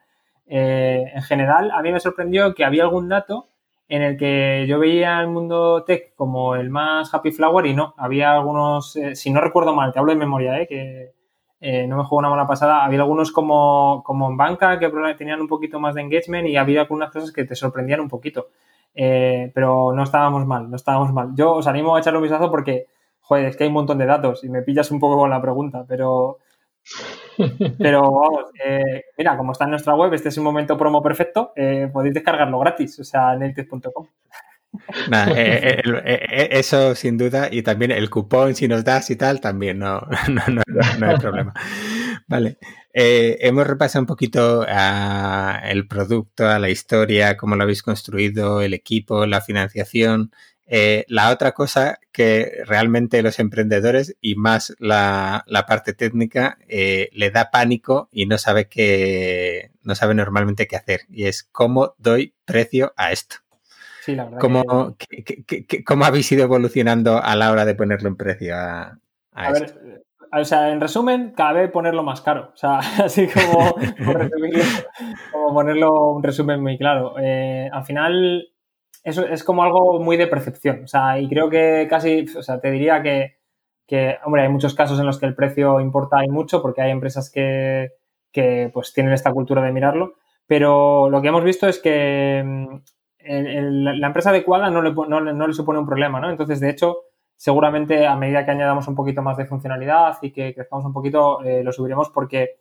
eh, 0.47 1.11
en 1.13 1.21
general, 1.23 1.71
a 1.71 1.81
mí 1.81 1.91
me 1.91 1.99
sorprendió 1.99 2.53
que 2.53 2.65
había 2.65 2.83
algún 2.83 3.09
dato 3.09 3.47
en 3.87 4.01
el 4.01 4.17
que 4.17 4.65
yo 4.67 4.79
veía 4.79 5.19
el 5.19 5.27
mundo 5.27 5.83
tech 5.83 6.15
como 6.15 6.55
el 6.55 6.69
más 6.69 7.13
happy 7.13 7.31
flower 7.31 7.65
y 7.65 7.75
no, 7.75 7.93
había 7.97 8.33
algunos, 8.33 8.95
eh, 8.95 9.15
si 9.15 9.31
no 9.31 9.41
recuerdo 9.41 9.73
mal, 9.75 9.91
te 9.91 9.99
hablo 9.99 10.13
de 10.13 10.17
memoria, 10.17 10.59
¿eh? 10.59 10.67
que 10.67 11.13
eh, 11.59 11.87
no 11.87 11.97
me 11.97 12.03
juego 12.03 12.17
una 12.17 12.29
mala 12.29 12.47
pasada, 12.47 12.83
había 12.83 13.01
algunos 13.01 13.31
como, 13.31 14.01
como 14.03 14.29
en 14.29 14.37
banca 14.37 14.79
que 14.79 14.89
tenían 15.17 15.41
un 15.41 15.47
poquito 15.47 15.79
más 15.79 15.95
de 15.95 16.01
engagement 16.01 16.47
y 16.47 16.57
había 16.57 16.81
algunas 16.81 17.11
cosas 17.11 17.31
que 17.31 17.45
te 17.45 17.55
sorprendían 17.55 17.99
un 17.99 18.09
poquito. 18.09 18.47
Eh, 18.95 19.51
pero 19.53 19.91
no 19.93 20.03
estábamos 20.03 20.45
mal, 20.45 20.69
no 20.69 20.75
estábamos 20.75 21.11
mal. 21.13 21.31
Yo 21.35 21.53
os 21.55 21.67
animo 21.67 21.95
a 21.95 21.99
echarle 21.99 22.19
un 22.19 22.23
vistazo 22.23 22.51
porque, 22.51 22.87
joder, 23.21 23.45
es 23.45 23.57
que 23.57 23.63
hay 23.63 23.69
un 23.69 23.73
montón 23.73 23.97
de 23.97 24.05
datos 24.05 24.43
y 24.43 24.49
me 24.49 24.61
pillas 24.61 24.91
un 24.91 24.99
poco 24.99 25.17
con 25.17 25.29
la 25.29 25.41
pregunta, 25.41 25.85
pero, 25.87 26.39
pero 27.79 28.01
vamos, 28.01 28.45
eh, 28.63 29.05
mira, 29.17 29.37
como 29.37 29.51
está 29.53 29.65
en 29.65 29.71
nuestra 29.71 29.95
web, 29.95 30.13
este 30.13 30.29
es 30.29 30.37
un 30.37 30.43
momento 30.43 30.77
promo 30.77 31.01
perfecto, 31.01 31.53
eh, 31.55 31.89
podéis 31.91 32.13
descargarlo 32.13 32.59
gratis, 32.59 32.99
o 32.99 33.03
sea, 33.03 33.35
en 35.07 35.13
eltest.com. 35.13 36.01
eso 36.51 36.95
sin 36.95 37.17
duda, 37.17 37.49
y 37.51 37.61
también 37.61 37.91
el 37.91 38.09
cupón, 38.09 38.55
si 38.55 38.67
nos 38.67 38.83
das 38.83 39.09
y 39.09 39.15
tal, 39.15 39.41
también 39.41 39.79
no, 39.79 39.99
no, 40.29 40.61
no 40.99 41.09
hay 41.09 41.17
problema. 41.17 41.53
Vale. 42.27 42.57
Eh, 42.93 43.37
hemos 43.41 43.65
repasado 43.65 44.01
un 44.03 44.07
poquito 44.07 44.65
a 44.67 45.61
el 45.65 45.87
producto, 45.87 46.47
a 46.47 46.59
la 46.59 46.69
historia, 46.69 47.37
cómo 47.37 47.55
lo 47.55 47.63
habéis 47.63 47.81
construido, 47.81 48.61
el 48.61 48.73
equipo, 48.73 49.25
la 49.25 49.41
financiación. 49.41 50.31
Eh, 50.65 51.05
la 51.07 51.31
otra 51.31 51.51
cosa 51.51 51.99
que 52.11 52.63
realmente 52.65 53.21
los 53.21 53.39
emprendedores 53.39 54.15
y 54.21 54.35
más 54.35 54.73
la, 54.79 55.43
parte 55.67 55.93
técnica 55.93 56.57
eh, 56.67 57.09
le 57.13 57.31
da 57.31 57.51
pánico 57.51 58.09
y 58.11 58.27
no 58.27 58.37
sabe 58.37 58.67
qué, 58.69 59.71
no 59.83 59.93
sabe 59.95 60.15
normalmente 60.15 60.67
qué 60.67 60.75
hacer 60.77 61.01
y 61.09 61.25
es 61.25 61.43
cómo 61.43 61.95
doy 61.97 62.33
precio 62.45 62.93
a 62.95 63.11
esto. 63.11 63.37
Sí, 64.03 64.17
la 64.17 64.25
verdad 64.25 64.39
¿Cómo, 64.41 64.63
¿Cómo 65.85 66.03
habéis 66.03 66.29
ido 66.33 66.43
evolucionando 66.43 67.23
a 67.23 67.37
la 67.37 67.49
hora 67.53 67.63
de 67.63 67.73
ponerlo 67.73 68.09
en 68.09 68.17
precio 68.17 68.53
a, 68.53 68.99
a, 69.31 69.51
esto? 69.51 69.79
o 70.29 70.43
sea, 70.43 70.71
en 70.73 70.81
resumen, 70.81 71.31
cada 71.33 71.53
vez 71.53 71.71
ponerlo 71.71 72.03
más 72.03 72.19
caro. 72.19 72.51
O 72.53 72.57
sea, 72.57 72.79
así 73.05 73.29
como, 73.29 73.75
como 75.31 75.53
ponerlo 75.53 76.11
un 76.11 76.21
resumen 76.21 76.61
muy 76.61 76.77
claro. 76.77 77.15
Eh, 77.17 77.69
al 77.71 77.85
final, 77.85 78.49
eso 79.05 79.25
es 79.25 79.41
como 79.45 79.63
algo 79.63 80.01
muy 80.01 80.17
de 80.17 80.27
percepción. 80.27 80.83
O 80.83 80.87
sea, 80.87 81.17
y 81.17 81.29
creo 81.29 81.49
que 81.49 81.87
casi, 81.89 82.25
o 82.35 82.43
sea, 82.43 82.59
te 82.59 82.71
diría 82.71 83.01
que, 83.01 83.37
que, 83.87 84.17
hombre, 84.25 84.41
hay 84.41 84.49
muchos 84.49 84.75
casos 84.75 84.99
en 84.99 85.05
los 85.05 85.17
que 85.17 85.27
el 85.27 85.35
precio 85.35 85.79
importa 85.79 86.25
y 86.25 86.27
mucho 86.27 86.61
porque 86.61 86.81
hay 86.81 86.91
empresas 86.91 87.31
que, 87.31 87.93
que 88.33 88.69
pues 88.73 88.91
tienen 88.91 89.13
esta 89.13 89.31
cultura 89.31 89.61
de 89.61 89.71
mirarlo. 89.71 90.15
Pero 90.45 91.09
lo 91.09 91.21
que 91.21 91.29
hemos 91.29 91.45
visto 91.45 91.69
es 91.69 91.79
que 91.79 92.81
la 93.25 94.07
empresa 94.07 94.29
adecuada 94.29 94.69
no 94.69 94.81
le, 94.81 94.93
no, 94.93 95.47
le 95.47 95.53
supone 95.53 95.79
un 95.79 95.85
problema, 95.85 96.19
¿no? 96.19 96.29
Entonces, 96.29 96.59
de 96.59 96.69
hecho, 96.69 96.97
seguramente 97.35 98.05
a 98.05 98.15
medida 98.15 98.45
que 98.45 98.51
añadamos 98.51 98.87
un 98.87 98.95
poquito 98.95 99.21
más 99.21 99.37
de 99.37 99.45
funcionalidad 99.45 100.17
y 100.21 100.31
que 100.31 100.53
crezcamos 100.53 100.85
un 100.85 100.93
poquito, 100.93 101.43
eh, 101.43 101.63
lo 101.63 101.71
subiremos 101.71 102.09
porque 102.09 102.57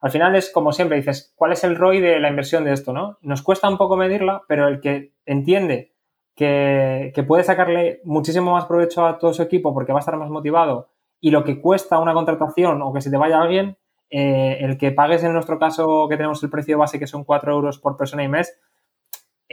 al 0.00 0.10
final 0.10 0.34
es 0.34 0.50
como 0.50 0.72
siempre, 0.72 0.96
dices, 0.96 1.32
¿cuál 1.36 1.52
es 1.52 1.62
el 1.64 1.76
ROI 1.76 2.00
de 2.00 2.20
la 2.20 2.30
inversión 2.30 2.64
de 2.64 2.72
esto? 2.72 2.92
¿no? 2.92 3.18
Nos 3.20 3.42
cuesta 3.42 3.68
un 3.68 3.76
poco 3.76 3.96
medirla, 3.96 4.42
pero 4.48 4.66
el 4.66 4.80
que 4.80 5.12
entiende 5.26 5.92
que, 6.34 7.24
puede 7.28 7.44
sacarle 7.44 8.00
muchísimo 8.04 8.52
más 8.52 8.64
provecho 8.64 9.04
a 9.04 9.18
todo 9.18 9.34
su 9.34 9.42
equipo 9.42 9.74
porque 9.74 9.92
va 9.92 9.98
a 9.98 10.00
estar 10.00 10.16
más 10.16 10.30
motivado 10.30 10.88
y 11.20 11.30
lo 11.30 11.44
que 11.44 11.60
cuesta 11.60 11.98
una 11.98 12.14
contratación 12.14 12.80
o 12.80 12.92
que 12.94 13.02
se 13.02 13.10
te 13.10 13.18
vaya 13.18 13.42
alguien, 13.42 13.76
eh, 14.08 14.56
el 14.60 14.78
que 14.78 14.90
pagues 14.90 15.22
en 15.22 15.34
nuestro 15.34 15.58
caso 15.58 16.08
que 16.08 16.16
tenemos 16.16 16.42
el 16.42 16.48
precio 16.48 16.78
base 16.78 16.98
que 16.98 17.06
son 17.06 17.24
4 17.24 17.52
euros 17.52 17.78
por 17.78 17.98
persona 17.98 18.24
y 18.24 18.28
mes, 18.28 18.58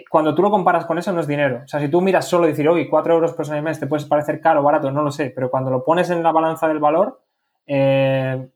cuando 0.10 0.36
tú 0.36 0.42
lo 0.42 0.52
comparas 0.52 0.86
con 0.86 0.98
eso 0.98 1.12
no 1.12 1.20
es 1.20 1.28
dinero. 1.28 1.62
O 1.64 1.68
sea, 1.68 1.80
si 1.80 1.90
tú 1.90 2.02
miras 2.02 2.28
solo 2.28 2.46
y 2.46 2.52
decir, 2.52 2.68
oye, 2.70 2.90
4 2.90 3.14
euros 3.14 3.34
por 3.34 3.46
semana 3.46 3.64
mes 3.64 3.80
te 3.80 3.88
puede 3.88 4.06
parecer 4.06 4.40
caro 4.40 4.62
o 4.62 4.64
barato, 4.64 4.92
no 4.92 5.02
lo 5.02 5.12
sé, 5.12 5.32
pero 5.34 5.50
cuando 5.50 5.72
lo 5.72 5.84
pones 5.84 6.10
en 6.10 6.24
la 6.24 6.32
balanza 6.32 6.68
del 6.68 6.80
valor, 6.80 7.22
eh, 7.66 8.48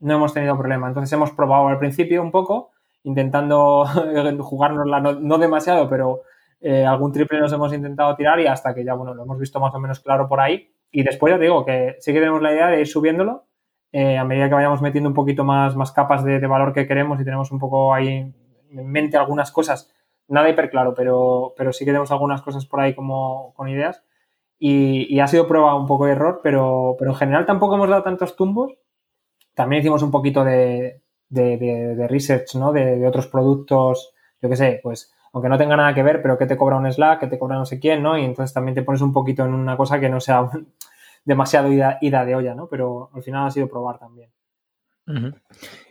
no 0.00 0.14
hemos 0.14 0.34
tenido 0.34 0.56
problema. 0.56 0.88
Entonces 0.88 1.12
hemos 1.12 1.32
probado 1.32 1.68
al 1.68 1.78
principio 1.78 2.22
un 2.22 2.30
poco, 2.30 2.70
intentando 3.02 3.86
jugárnosla, 4.40 5.00
no, 5.00 5.38
demasiado, 5.38 5.88
pero 5.88 6.22
eh, 6.60 6.84
algún 6.84 7.12
triple 7.12 7.40
nos 7.40 7.52
hemos 7.52 7.72
intentado 7.72 8.14
tirar 8.16 8.38
y 8.40 8.46
hasta 8.46 8.74
que 8.74 8.84
ya, 8.84 8.94
bueno, 8.94 9.14
lo 9.14 9.22
hemos 9.22 9.38
visto 9.38 9.58
más 9.58 9.74
o 9.74 9.80
menos 9.80 10.00
claro 10.00 10.28
por 10.28 10.40
ahí. 10.40 10.70
Y 10.92 11.02
después 11.02 11.32
ya 11.32 11.38
digo 11.38 11.64
que 11.64 11.96
sí 12.00 12.12
que 12.12 12.18
tenemos 12.18 12.42
la 12.42 12.52
idea 12.52 12.66
de 12.66 12.80
ir 12.80 12.86
subiéndolo 12.86 13.46
eh, 13.92 14.18
a 14.18 14.24
medida 14.24 14.48
que 14.48 14.54
vayamos 14.54 14.82
metiendo 14.82 15.08
un 15.08 15.14
poquito 15.14 15.44
más, 15.44 15.76
más 15.76 15.92
capas 15.92 16.24
de, 16.24 16.40
de 16.40 16.46
valor 16.46 16.72
que 16.72 16.86
queremos 16.86 17.20
y 17.20 17.24
tenemos 17.24 17.50
un 17.52 17.58
poco 17.58 17.94
ahí 17.94 18.32
en 18.70 18.86
mente 18.86 19.16
algunas 19.16 19.50
cosas 19.50 19.92
nada 20.30 20.48
hiper 20.48 20.70
claro, 20.70 20.94
pero, 20.94 21.54
pero 21.56 21.72
sí 21.72 21.84
que 21.84 21.90
tenemos 21.90 22.10
algunas 22.10 22.42
cosas 22.42 22.64
por 22.66 22.80
ahí 22.80 22.94
como 22.94 23.52
con 23.54 23.68
ideas. 23.68 24.02
Y, 24.58 25.18
ha 25.20 25.26
sido 25.26 25.48
prueba 25.48 25.74
un 25.74 25.86
poco 25.86 26.06
de 26.06 26.12
error, 26.12 26.40
pero, 26.42 26.96
pero 26.98 27.12
en 27.12 27.16
general 27.16 27.46
tampoco 27.46 27.76
hemos 27.76 27.88
dado 27.88 28.02
tantos 28.02 28.36
tumbos. 28.36 28.72
También 29.54 29.80
hicimos 29.80 30.02
un 30.02 30.10
poquito 30.10 30.44
de, 30.44 31.02
de, 31.28 32.06
research, 32.08 32.54
¿no? 32.56 32.72
De, 32.72 33.06
otros 33.06 33.26
productos, 33.26 34.14
yo 34.40 34.48
qué 34.48 34.56
sé, 34.56 34.80
pues 34.82 35.12
aunque 35.32 35.48
no 35.48 35.58
tenga 35.58 35.76
nada 35.76 35.94
que 35.94 36.02
ver, 36.02 36.22
pero 36.22 36.36
que 36.36 36.46
te 36.46 36.56
cobra 36.56 36.76
un 36.76 36.92
Slack, 36.92 37.20
que 37.20 37.26
te 37.28 37.38
cobra 37.38 37.56
no 37.56 37.64
sé 37.64 37.78
quién, 37.78 38.02
¿no? 38.02 38.18
Y 38.18 38.24
entonces 38.24 38.52
también 38.52 38.74
te 38.74 38.82
pones 38.82 39.00
un 39.00 39.12
poquito 39.12 39.44
en 39.44 39.54
una 39.54 39.76
cosa 39.76 40.00
que 40.00 40.08
no 40.08 40.20
sea 40.20 40.50
demasiado 41.24 41.72
ida, 41.72 41.98
ida 42.00 42.24
de 42.24 42.34
olla, 42.34 42.54
¿no? 42.54 42.68
Pero 42.68 43.10
al 43.14 43.22
final 43.22 43.46
ha 43.46 43.50
sido 43.50 43.68
probar 43.68 43.98
también. 43.98 44.30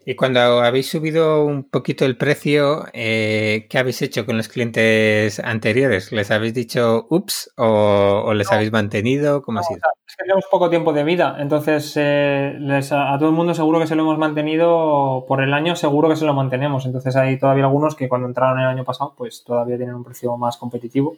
Y 0.06 0.16
cuando 0.16 0.40
habéis 0.62 0.90
subido 0.90 1.46
un 1.46 1.66
poquito 1.66 2.04
el 2.04 2.18
precio, 2.18 2.86
eh, 2.94 3.68
¿qué 3.70 3.78
habéis 3.78 4.02
hecho 4.02 4.26
con 4.26 4.38
los 4.38 4.48
clientes 4.48 5.40
anteriores? 5.40 6.12
¿Les 6.12 6.32
habéis 6.32 6.54
dicho 6.54 7.06
ups 7.10 7.52
o, 7.58 8.34
les 8.34 8.52
habéis 8.52 8.72
mantenido? 8.72 9.44
¿Cómo 9.44 9.60
ha 9.60 9.64
sido? 9.64 9.82
es 10.08 10.16
que 10.16 10.24
tenemos 10.24 10.46
poco 10.50 10.72
tiempo 10.72 10.94
de 10.94 11.04
vida, 11.04 11.38
entonces 11.40 11.94
eh, 11.96 12.58
a, 12.92 13.18
todo 13.20 13.30
el 13.30 13.36
mundo 13.36 13.54
seguro 13.54 13.80
que 13.80 13.86
se 13.86 13.96
lo 13.96 14.02
hemos 14.02 14.18
mantenido 14.18 15.26
por 15.28 15.44
el 15.44 15.54
año, 15.54 15.76
seguro 15.76 16.10
que 16.10 16.16
se 16.16 16.26
lo 16.26 16.34
mantenemos. 16.34 16.88
Entonces 16.88 17.16
hay 17.16 17.38
todavía 17.38 17.66
algunos 17.66 17.94
que 17.96 18.10
cuando 18.10 18.28
entraron 18.28 18.60
el 18.60 18.66
año 18.66 18.84
pasado, 18.84 19.14
pues 19.16 19.44
todavía 19.44 19.78
tienen 19.78 19.94
un 19.94 20.04
precio 20.04 20.36
más 20.38 20.58
competitivo. 20.58 21.18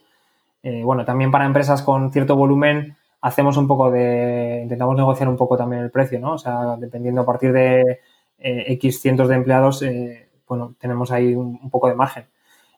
Eh, 0.64 0.84
bueno, 0.84 1.06
también 1.06 1.32
para 1.32 1.46
empresas 1.46 1.82
con 1.82 2.12
cierto 2.12 2.36
volumen 2.36 2.98
hacemos 3.22 3.56
un 3.58 3.68
poco 3.68 3.92
de, 3.92 4.62
intentamos 4.64 4.96
negociar 4.96 5.30
un 5.30 5.38
poco 5.38 5.56
también 5.56 5.84
el 5.84 5.92
precio, 5.92 6.20
¿no? 6.20 6.34
O 6.34 6.38
sea, 6.38 6.76
dependiendo 6.78 7.22
a 7.22 7.26
partir 7.26 7.54
de 7.54 8.00
eh, 8.40 8.66
X 8.74 9.00
cientos 9.00 9.30
de 9.30 9.36
empleados, 9.36 9.82
eh, 9.84 10.30
bueno, 10.48 10.76
tenemos 10.80 11.12
ahí 11.12 11.36
un, 11.36 11.70
poco 11.70 11.88
de 11.88 11.96
margen. 11.96 12.26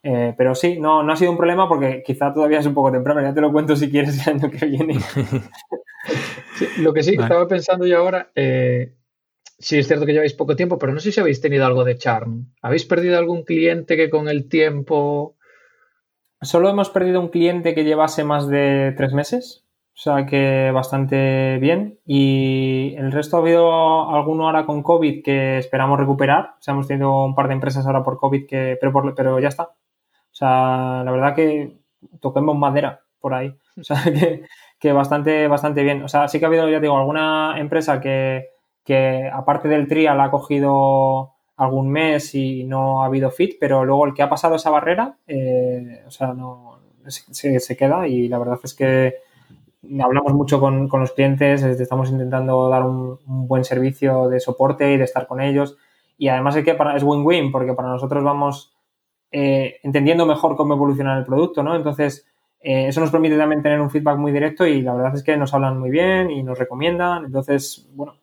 Eh, 0.03 0.33
pero 0.37 0.53
sí, 0.53 0.79
no, 0.79 1.01
no 1.01 1.13
ha 1.13 1.15
sido 1.15 1.31
un 1.31 1.37
problema 1.37 1.67
porque 1.69 2.03
quizá 2.05 2.33
todavía 2.33 2.59
es 2.59 2.65
un 2.65 2.73
poco 2.73 2.91
temprano, 2.91 3.21
ya 3.21 3.33
te 3.33 3.39
lo 3.39 3.53
cuento 3.53 3.75
si 3.77 3.89
quieres 3.89 4.27
el 4.27 4.35
año 4.35 4.51
que 4.51 4.65
viene. 4.65 4.97
lo 6.79 6.93
que 6.93 7.03
sí, 7.03 7.15
estaba 7.17 7.47
pensando 7.47 7.87
yo 7.87 7.99
ahora, 7.99 8.29
sí 8.35 9.77
es 9.77 9.87
cierto 9.87 10.05
que 10.05 10.11
lleváis 10.11 10.33
poco 10.33 10.57
tiempo, 10.57 10.77
pero 10.77 10.91
no 10.91 10.99
sé 10.99 11.13
si 11.13 11.21
habéis 11.21 11.39
tenido 11.39 11.65
algo 11.65 11.85
de 11.85 11.97
charm. 11.97 12.51
¿Habéis 12.61 12.83
perdido 12.83 13.17
algún 13.17 13.43
cliente 13.43 13.95
que 13.95 14.09
con 14.09 14.27
el 14.27 14.49
tiempo... 14.49 15.37
Solo 16.41 16.67
hemos 16.67 16.89
perdido 16.89 17.21
un 17.21 17.29
cliente 17.29 17.73
que 17.73 17.85
llevase 17.85 18.25
más 18.25 18.49
de 18.49 18.93
tres 18.97 19.13
meses, 19.13 19.62
o 19.95 19.97
sea 20.03 20.25
que 20.25 20.71
bastante 20.71 21.57
bien. 21.59 21.99
Y 22.05 22.95
el 22.97 23.11
resto 23.11 23.37
ha 23.37 23.39
habido 23.41 24.09
alguno 24.09 24.47
ahora 24.47 24.65
con 24.65 24.81
COVID 24.81 25.23
que 25.23 25.59
esperamos 25.59 25.99
recuperar. 25.99 26.55
O 26.59 26.61
sea, 26.61 26.73
hemos 26.73 26.87
tenido 26.87 27.25
un 27.25 27.35
par 27.35 27.47
de 27.47 27.53
empresas 27.53 27.85
ahora 27.85 28.03
por 28.03 28.17
COVID 28.17 28.47
que, 28.47 28.77
pero, 28.81 29.13
pero 29.15 29.39
ya 29.39 29.49
está. 29.49 29.63
O 29.63 30.35
sea, 30.35 31.03
la 31.05 31.11
verdad 31.11 31.35
que 31.35 31.77
toquemos 32.19 32.57
madera 32.57 33.01
por 33.19 33.35
ahí. 33.35 33.55
O 33.79 33.83
sea, 33.83 33.97
que, 34.03 34.43
que, 34.79 34.91
bastante, 34.93 35.47
bastante 35.47 35.83
bien. 35.83 36.03
O 36.03 36.07
sea, 36.07 36.27
sí 36.27 36.39
que 36.39 36.45
ha 36.45 36.47
habido, 36.47 36.67
ya 36.69 36.79
digo, 36.79 36.97
alguna 36.97 37.55
empresa 37.59 38.01
que, 38.01 38.47
que 38.83 39.29
aparte 39.31 39.67
del 39.67 39.87
trial 39.87 40.19
ha 40.19 40.31
cogido 40.31 41.33
algún 41.55 41.89
mes 41.91 42.33
y 42.33 42.63
no 42.63 43.03
ha 43.03 43.05
habido 43.05 43.31
fit, 43.31 43.57
pero 43.59 43.85
luego 43.85 44.07
el 44.07 44.13
que 44.13 44.23
ha 44.23 44.29
pasado 44.29 44.55
esa 44.55 44.71
barrera, 44.71 45.17
eh, 45.27 46.03
o 46.07 46.11
sea, 46.11 46.33
no 46.33 46.79
se, 47.07 47.59
se, 47.59 47.77
queda 47.77 48.07
y 48.07 48.27
la 48.27 48.39
verdad 48.39 48.59
es 48.63 48.73
que 48.73 49.15
hablamos 50.01 50.33
mucho 50.33 50.59
con, 50.59 50.89
los 50.91 51.11
clientes, 51.11 51.63
estamos 51.63 52.09
intentando 52.09 52.69
dar 52.69 52.83
un, 52.83 53.19
buen 53.25 53.63
servicio 53.63 54.29
de 54.29 54.39
soporte 54.39 54.93
y 54.93 54.97
de 54.97 55.03
estar 55.03 55.27
con 55.27 55.41
ellos. 55.41 55.77
Y 56.17 56.27
además 56.27 56.55
es 56.55 56.63
que 56.63 56.73
para, 56.75 56.95
es 56.95 57.03
win-win, 57.03 57.51
porque 57.51 57.73
para 57.73 57.89
nosotros 57.89 58.23
vamos 58.23 58.75
eh, 59.31 59.77
entendiendo 59.83 60.25
mejor 60.25 60.55
cómo 60.55 60.75
evolucionar 60.75 61.17
el 61.17 61.25
producto, 61.25 61.63
¿no? 61.63 61.75
Entonces, 61.75 62.25
eh, 62.61 62.87
eso 62.87 63.01
nos 63.01 63.11
permite 63.11 63.37
también 63.37 63.61
tener 63.61 63.81
un 63.81 63.89
feedback 63.89 64.17
muy 64.17 64.31
directo 64.31 64.65
y 64.65 64.81
la 64.81 64.93
verdad 64.93 65.15
es 65.15 65.23
que 65.23 65.35
nos 65.35 65.53
hablan 65.53 65.79
muy 65.79 65.89
bien 65.89 66.31
y 66.31 66.43
nos 66.43 66.57
recomiendan. 66.57 67.25
Entonces, 67.25 67.89
bueno, 67.93 68.15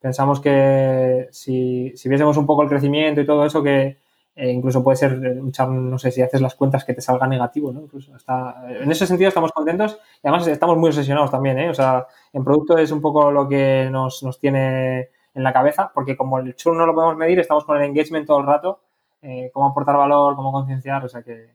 pensamos 0.00 0.40
que 0.40 1.28
si, 1.30 1.92
si 1.96 2.08
viésemos 2.08 2.36
un 2.36 2.46
poco 2.46 2.62
el 2.62 2.68
crecimiento 2.68 3.20
y 3.20 3.26
todo 3.26 3.46
eso, 3.46 3.62
que 3.62 3.96
eh, 4.40 4.52
incluso 4.52 4.84
puede 4.84 4.96
ser, 4.96 5.18
no 5.18 5.98
sé 5.98 6.12
si 6.12 6.22
haces 6.22 6.40
las 6.40 6.54
cuentas 6.54 6.84
que 6.84 6.94
te 6.94 7.00
salga 7.00 7.26
negativo, 7.26 7.72
¿no? 7.72 7.80
Incluso 7.80 8.14
está, 8.14 8.62
en 8.68 8.88
ese 8.88 9.04
sentido 9.04 9.26
estamos 9.26 9.50
contentos 9.50 9.98
y 10.22 10.28
además 10.28 10.46
estamos 10.46 10.78
muy 10.78 10.90
obsesionados 10.90 11.32
también, 11.32 11.58
¿eh? 11.58 11.68
O 11.68 11.74
sea, 11.74 12.06
en 12.32 12.44
producto 12.44 12.78
es 12.78 12.92
un 12.92 13.00
poco 13.00 13.32
lo 13.32 13.48
que 13.48 13.88
nos, 13.90 14.22
nos 14.22 14.38
tiene 14.38 15.08
en 15.34 15.42
la 15.42 15.52
cabeza, 15.52 15.90
porque 15.92 16.16
como 16.16 16.38
el 16.38 16.54
churn 16.54 16.78
no 16.78 16.86
lo 16.86 16.94
podemos 16.94 17.16
medir, 17.16 17.40
estamos 17.40 17.64
con 17.64 17.78
el 17.78 17.82
engagement 17.82 18.28
todo 18.28 18.38
el 18.38 18.46
rato, 18.46 18.80
eh, 19.22 19.50
cómo 19.52 19.66
aportar 19.66 19.96
valor, 19.96 20.36
cómo 20.36 20.52
concienciar, 20.52 21.04
o 21.04 21.08
sea 21.08 21.24
que... 21.24 21.54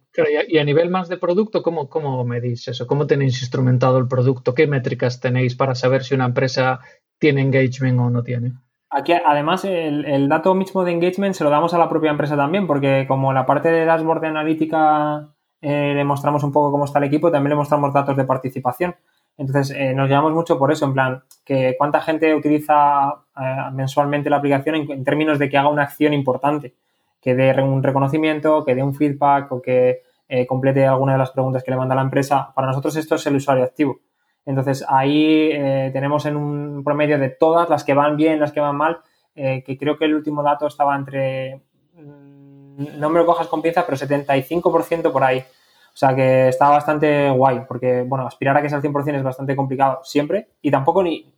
y 0.49 0.57
a, 0.57 0.65
nivel 0.65 0.89
más 0.89 1.07
de 1.07 1.15
producto, 1.15 1.63
¿cómo, 1.63 1.87
¿cómo 1.87 2.25
medís 2.25 2.67
eso? 2.67 2.85
¿Cómo 2.85 3.07
tenéis 3.07 3.41
instrumentado 3.41 3.97
el 3.97 4.09
producto? 4.09 4.53
¿Qué 4.53 4.67
métricas 4.67 5.21
tenéis 5.21 5.55
para 5.55 5.73
saber 5.73 6.03
si 6.03 6.15
una 6.15 6.25
empresa 6.25 6.81
tiene 7.17 7.43
engagement 7.43 7.97
o 8.01 8.09
no 8.09 8.23
tiene? 8.23 8.55
Aquí, 8.95 9.11
además, 9.11 9.65
el, 9.65 10.29
dato 10.29 10.53
mismo 10.53 10.83
de 10.83 10.91
engagement 10.91 11.33
se 11.33 11.43
lo 11.43 11.49
damos 11.49 11.73
a 11.73 11.79
la 11.79 11.89
propia 11.89 12.11
empresa 12.11 12.37
también, 12.37 12.67
porque 12.67 13.05
como 13.07 13.33
la 13.33 13.43
parte 13.43 13.71
de 13.71 13.85
dashboard 13.85 14.21
de 14.21 14.27
analítica 14.27 15.29
eh, 15.61 15.93
le 15.95 16.03
mostramos 16.03 16.43
un 16.43 16.51
poco 16.51 16.71
cómo 16.71 16.85
está 16.85 16.99
el 16.99 17.05
equipo, 17.05 17.31
también 17.31 17.49
le 17.49 17.55
mostramos 17.55 17.91
datos 17.91 18.15
de 18.15 18.23
participación. 18.25 18.95
Entonces, 19.35 19.75
eh, 19.75 19.95
nos 19.95 20.07
llevamos 20.09 20.33
mucho 20.33 20.59
por 20.59 20.71
eso, 20.71 20.85
en 20.85 20.93
plan, 20.93 21.23
que 21.43 21.73
cuánta 21.75 22.01
gente 22.01 22.35
utiliza 22.35 23.15
eh, 23.35 23.55
mensualmente 23.73 24.29
la 24.29 24.37
aplicación 24.37 24.75
en, 24.75 25.03
términos 25.03 25.39
de 25.39 25.49
que 25.49 25.57
haga 25.57 25.69
una 25.69 25.83
acción 25.83 26.13
importante, 26.13 26.75
que 27.19 27.33
dé 27.33 27.59
un 27.63 27.81
reconocimiento, 27.81 28.63
que 28.63 28.75
dé 28.75 28.83
un 28.83 28.93
feedback 28.93 29.51
o 29.51 29.59
que 29.59 30.03
complete 30.47 30.85
alguna 30.85 31.13
de 31.13 31.19
las 31.19 31.29
preguntas 31.29 31.63
que 31.63 31.69
le 31.69 31.77
manda 31.77 31.95
la 31.95 32.01
empresa. 32.01 32.51
Para 32.55 32.67
nosotros 32.67 32.95
esto 32.95 33.15
es 33.15 33.25
el 33.27 33.35
usuario 33.35 33.63
activo. 33.63 33.99
Entonces 34.45 34.85
ahí 34.87 35.49
eh, 35.51 35.89
tenemos 35.93 36.25
en 36.25 36.35
un 36.35 36.83
promedio 36.83 37.17
de 37.17 37.29
todas, 37.29 37.69
las 37.69 37.83
que 37.83 37.93
van 37.93 38.17
bien, 38.17 38.39
las 38.39 38.51
que 38.51 38.59
van 38.59 38.75
mal, 38.75 38.99
eh, 39.35 39.63
que 39.65 39.77
creo 39.77 39.97
que 39.97 40.05
el 40.05 40.15
último 40.15 40.43
dato 40.43 40.67
estaba 40.67 40.95
entre, 40.95 41.61
mm, 41.95 42.99
no 42.99 43.09
me 43.09 43.19
lo 43.19 43.25
cojas 43.25 43.47
con 43.47 43.61
pieza, 43.61 43.85
pero 43.85 43.97
75% 43.97 45.11
por 45.11 45.23
ahí. 45.23 45.39
O 45.39 45.95
sea 45.97 46.15
que 46.15 46.49
está 46.49 46.69
bastante 46.69 47.29
guay, 47.29 47.61
porque 47.67 48.01
bueno, 48.01 48.25
aspirar 48.25 48.57
a 48.57 48.61
que 48.61 48.69
sea 48.69 48.79
el 48.79 48.81
100% 48.83 49.17
es 49.17 49.23
bastante 49.23 49.55
complicado 49.55 49.99
siempre 50.03 50.49
y 50.61 50.71
tampoco 50.71 51.03
ni, 51.03 51.31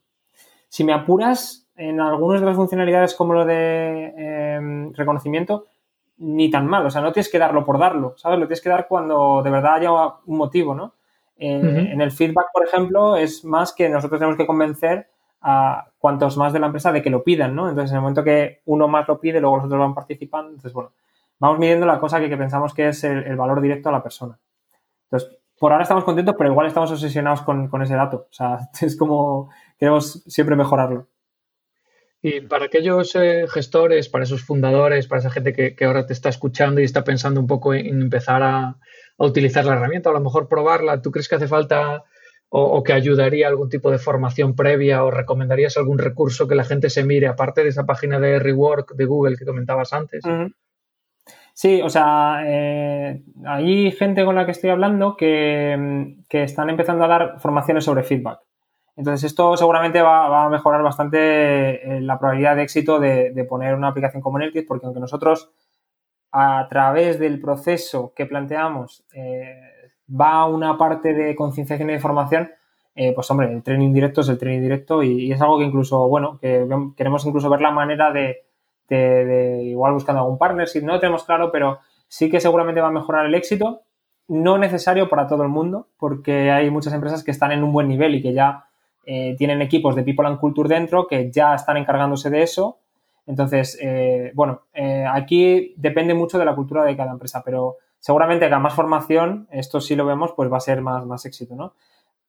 si 0.70 0.84
me 0.84 0.94
apuras 0.94 1.68
en 1.76 2.00
algunas 2.00 2.40
de 2.40 2.48
las 2.48 2.56
funcionalidades 2.56 3.16
como 3.16 3.34
lo 3.34 3.46
de 3.46 4.14
em, 4.18 4.94
reconocimiento, 4.94 5.66
ni 6.18 6.50
tan 6.50 6.68
mal, 6.68 6.86
o 6.86 6.90
sea, 6.90 7.02
no 7.02 7.12
tienes 7.12 7.30
que 7.30 7.40
darlo 7.40 7.66
por 7.66 7.78
darlo, 7.78 8.14
¿sabes? 8.18 8.40
Lo 8.40 8.48
tienes 8.48 8.62
que 8.62 8.70
dar 8.70 8.88
cuando 8.88 9.42
de 9.44 9.50
verdad 9.50 9.76
haya 9.76 9.92
un 9.92 10.38
motivo, 10.38 10.74
¿no? 10.74 10.94
En 11.38 12.00
el 12.00 12.12
feedback, 12.12 12.48
por 12.54 12.66
ejemplo, 12.66 13.18
es 13.18 13.44
más 13.44 13.74
que 13.74 13.90
nosotros 13.90 14.20
tenemos 14.20 14.38
que 14.38 14.48
convencer 14.48 15.08
a 15.48 15.92
cuantos 16.00 16.38
más 16.38 16.54
de 16.54 16.60
la 16.60 16.66
empresa 16.66 16.92
de 16.92 17.04
que 17.04 17.12
lo 17.12 17.24
pidan, 17.24 17.56
¿no? 17.56 17.70
Entonces, 17.70 17.92
en 17.92 17.98
el 17.98 18.02
momento 18.02 18.24
que 18.24 18.62
uno 18.66 18.88
más 18.88 19.08
lo 19.08 19.20
pide, 19.20 19.40
luego 19.40 19.58
los 19.58 19.66
otros 19.66 19.80
van 19.80 19.94
participando. 19.94 20.50
Entonces, 20.50 20.74
bueno, 20.74 20.94
vamos 21.38 21.60
midiendo 21.60 21.86
la 21.86 22.00
cosa 22.00 22.20
que, 22.20 22.36
pensamos 22.36 22.74
que 22.74 22.88
es 22.88 23.04
el, 23.04 23.36
valor 23.36 23.62
directo 23.62 23.90
a 23.90 23.92
la 23.92 24.02
persona. 24.02 24.40
Entonces, 25.04 25.38
por 25.60 25.72
ahora 25.72 25.84
estamos 25.84 26.04
contentos, 26.04 26.34
pero 26.36 26.50
igual 26.50 26.66
estamos 26.66 26.92
obsesionados 26.92 27.44
con, 27.44 27.70
ese 27.82 27.94
dato. 27.94 28.28
O 28.30 28.34
sea, 28.34 28.58
es 28.82 28.98
como 28.98 29.52
queremos 29.78 30.24
siempre 30.26 30.56
mejorarlo. 30.56 31.08
Y 32.24 32.42
para 32.42 32.66
aquellos 32.66 33.16
eh, 33.16 33.46
gestores, 33.48 34.10
para 34.10 34.24
esos 34.24 34.44
fundadores, 34.44 35.06
para 35.06 35.20
esa 35.20 35.30
gente 35.30 35.54
que, 35.54 35.86
ahora 35.86 36.08
te 36.08 36.14
está 36.14 36.30
escuchando 36.30 36.82
y 36.82 36.84
está 36.84 37.04
pensando 37.04 37.40
un 37.40 37.46
poco 37.46 37.76
en 37.76 38.02
empezar 38.02 38.42
a, 38.42 38.78
a 39.18 39.26
utilizar 39.26 39.66
la 39.66 39.74
herramienta, 39.74 40.10
a 40.10 40.14
lo 40.14 40.20
mejor 40.20 40.48
probarla. 40.48 41.02
¿Tú 41.02 41.12
crees 41.12 41.30
que 41.30 41.36
hace 41.36 41.48
falta 41.48 42.04
o, 42.50 42.84
que 42.84 42.94
ayudaría 42.94 43.48
algún 43.48 43.70
tipo 43.70 43.92
de 43.92 43.98
formación 43.98 44.56
previa 44.56 45.04
o 45.04 45.12
recomendarías 45.12 45.76
algún 45.78 45.98
recurso 45.98 46.48
que 46.48 46.56
la 46.56 46.64
gente 46.64 46.90
se 46.90 47.04
mire, 47.04 47.28
aparte 47.28 47.64
de 47.64 47.70
esa 47.70 47.86
página 47.86 48.20
de 48.20 48.40
Rework 48.40 48.94
de 48.96 49.06
Google 49.06 49.36
que 49.38 49.46
comentabas 49.46 49.92
antes? 49.92 50.24
Sí, 51.54 51.82
o 51.82 51.90
sea, 51.90 52.44
eh, 52.46 53.24
hay 53.46 53.92
gente 53.92 54.24
con 54.24 54.36
la 54.36 54.46
que 54.46 54.52
estoy 54.52 54.70
hablando 54.70 55.18
que, 55.18 56.16
están 56.30 56.70
empezando 56.70 57.04
a 57.04 57.08
dar 57.08 57.40
formaciones 57.40 57.84
sobre 57.84 58.04
feedback. 58.04 58.40
Entonces, 58.98 59.30
esto 59.30 59.58
seguramente 59.58 60.02
va, 60.02 60.46
a 60.46 60.50
mejorar 60.50 60.82
bastante 60.82 61.98
eh, 61.98 62.02
la 62.02 62.18
probabilidad 62.18 62.56
de 62.56 62.64
éxito 62.64 63.00
de, 63.00 63.32
de 63.32 63.44
poner 63.44 63.76
una 63.76 63.90
aplicación 63.90 64.22
como 64.22 64.40
Nelkit, 64.40 64.66
porque 64.66 64.86
aunque 64.86 65.02
nosotros 65.02 65.52
a 66.38 66.68
través 66.68 67.18
del 67.18 67.40
proceso 67.40 68.12
que 68.14 68.26
planteamos 68.26 69.06
eh, 69.14 69.56
va 70.10 70.46
una 70.48 70.78
parte 70.78 71.14
de 71.14 71.34
concienciación 71.34 71.90
y 71.90 71.94
de 71.94 72.00
formación, 72.00 72.52
eh, 72.94 73.14
pues 73.14 73.32
hombre, 73.32 73.54
el 73.54 73.64
training 73.64 73.94
directo 73.94 74.20
es 74.20 74.28
el 74.28 74.38
training 74.38 74.62
directo 74.62 75.02
y, 75.02 75.32
es 75.32 75.42
algo 75.42 75.60
que 75.60 75.64
incluso, 75.64 76.10
bueno, 76.10 76.38
que 76.42 76.68
queremos 76.98 77.26
incluso 77.26 77.50
ver 77.50 77.62
la 77.62 77.72
manera 77.72 78.12
de, 78.12 78.44
igual 79.64 79.94
buscando 79.94 80.24
algún 80.24 80.38
partner, 80.38 80.68
si 80.68 80.82
no 80.82 80.94
lo 80.94 81.00
tenemos 81.00 81.24
claro, 81.24 81.54
pero 81.54 81.80
sí 82.10 82.30
que 82.30 82.42
seguramente 82.42 82.82
va 82.82 82.90
a 82.90 82.92
mejorar 82.92 83.26
el 83.28 83.36
éxito. 83.36 83.84
No 84.28 84.58
necesario 84.58 85.08
para 85.08 85.28
todo 85.28 85.44
el 85.44 85.50
mundo, 85.50 85.88
porque 85.98 86.52
hay 86.52 86.70
muchas 86.70 86.94
empresas 86.94 87.24
que 87.24 87.32
están 87.32 87.54
en 87.54 87.64
un 87.64 87.72
buen 87.72 87.88
nivel 87.88 88.14
y 88.14 88.22
que 88.22 88.34
ya 88.34 88.66
eh, 89.06 89.36
tienen 89.38 89.62
equipos 89.62 89.96
de 89.96 90.04
People 90.04 90.28
and 90.28 90.40
Culture 90.40 90.68
dentro 90.68 91.08
que 91.08 91.32
ya 91.32 91.56
están 91.56 91.78
encargándose 91.78 92.30
de 92.30 92.42
eso 92.42 92.80
entonces, 93.28 93.78
eh, 93.82 94.32
bueno, 94.36 94.64
eh, 94.74 95.06
aquí 95.12 95.74
depende 95.78 96.14
mucho 96.14 96.38
de 96.38 96.46
la 96.46 96.56
cultura 96.56 96.84
de 96.84 96.96
cada 96.96 97.12
empresa, 97.12 97.42
pero 97.44 97.78
seguramente 98.00 98.48
que 98.48 98.54
a 98.54 98.60
más 98.60 98.74
formación, 98.74 99.48
esto 99.52 99.82
sí 99.82 99.96
lo 99.96 100.06
vemos, 100.06 100.34
pues 100.36 100.52
va 100.52 100.58
a 100.58 100.62
ser 100.62 100.82
más, 100.82 101.06
más 101.06 101.26
éxito, 101.26 101.56
¿no? 101.56 101.74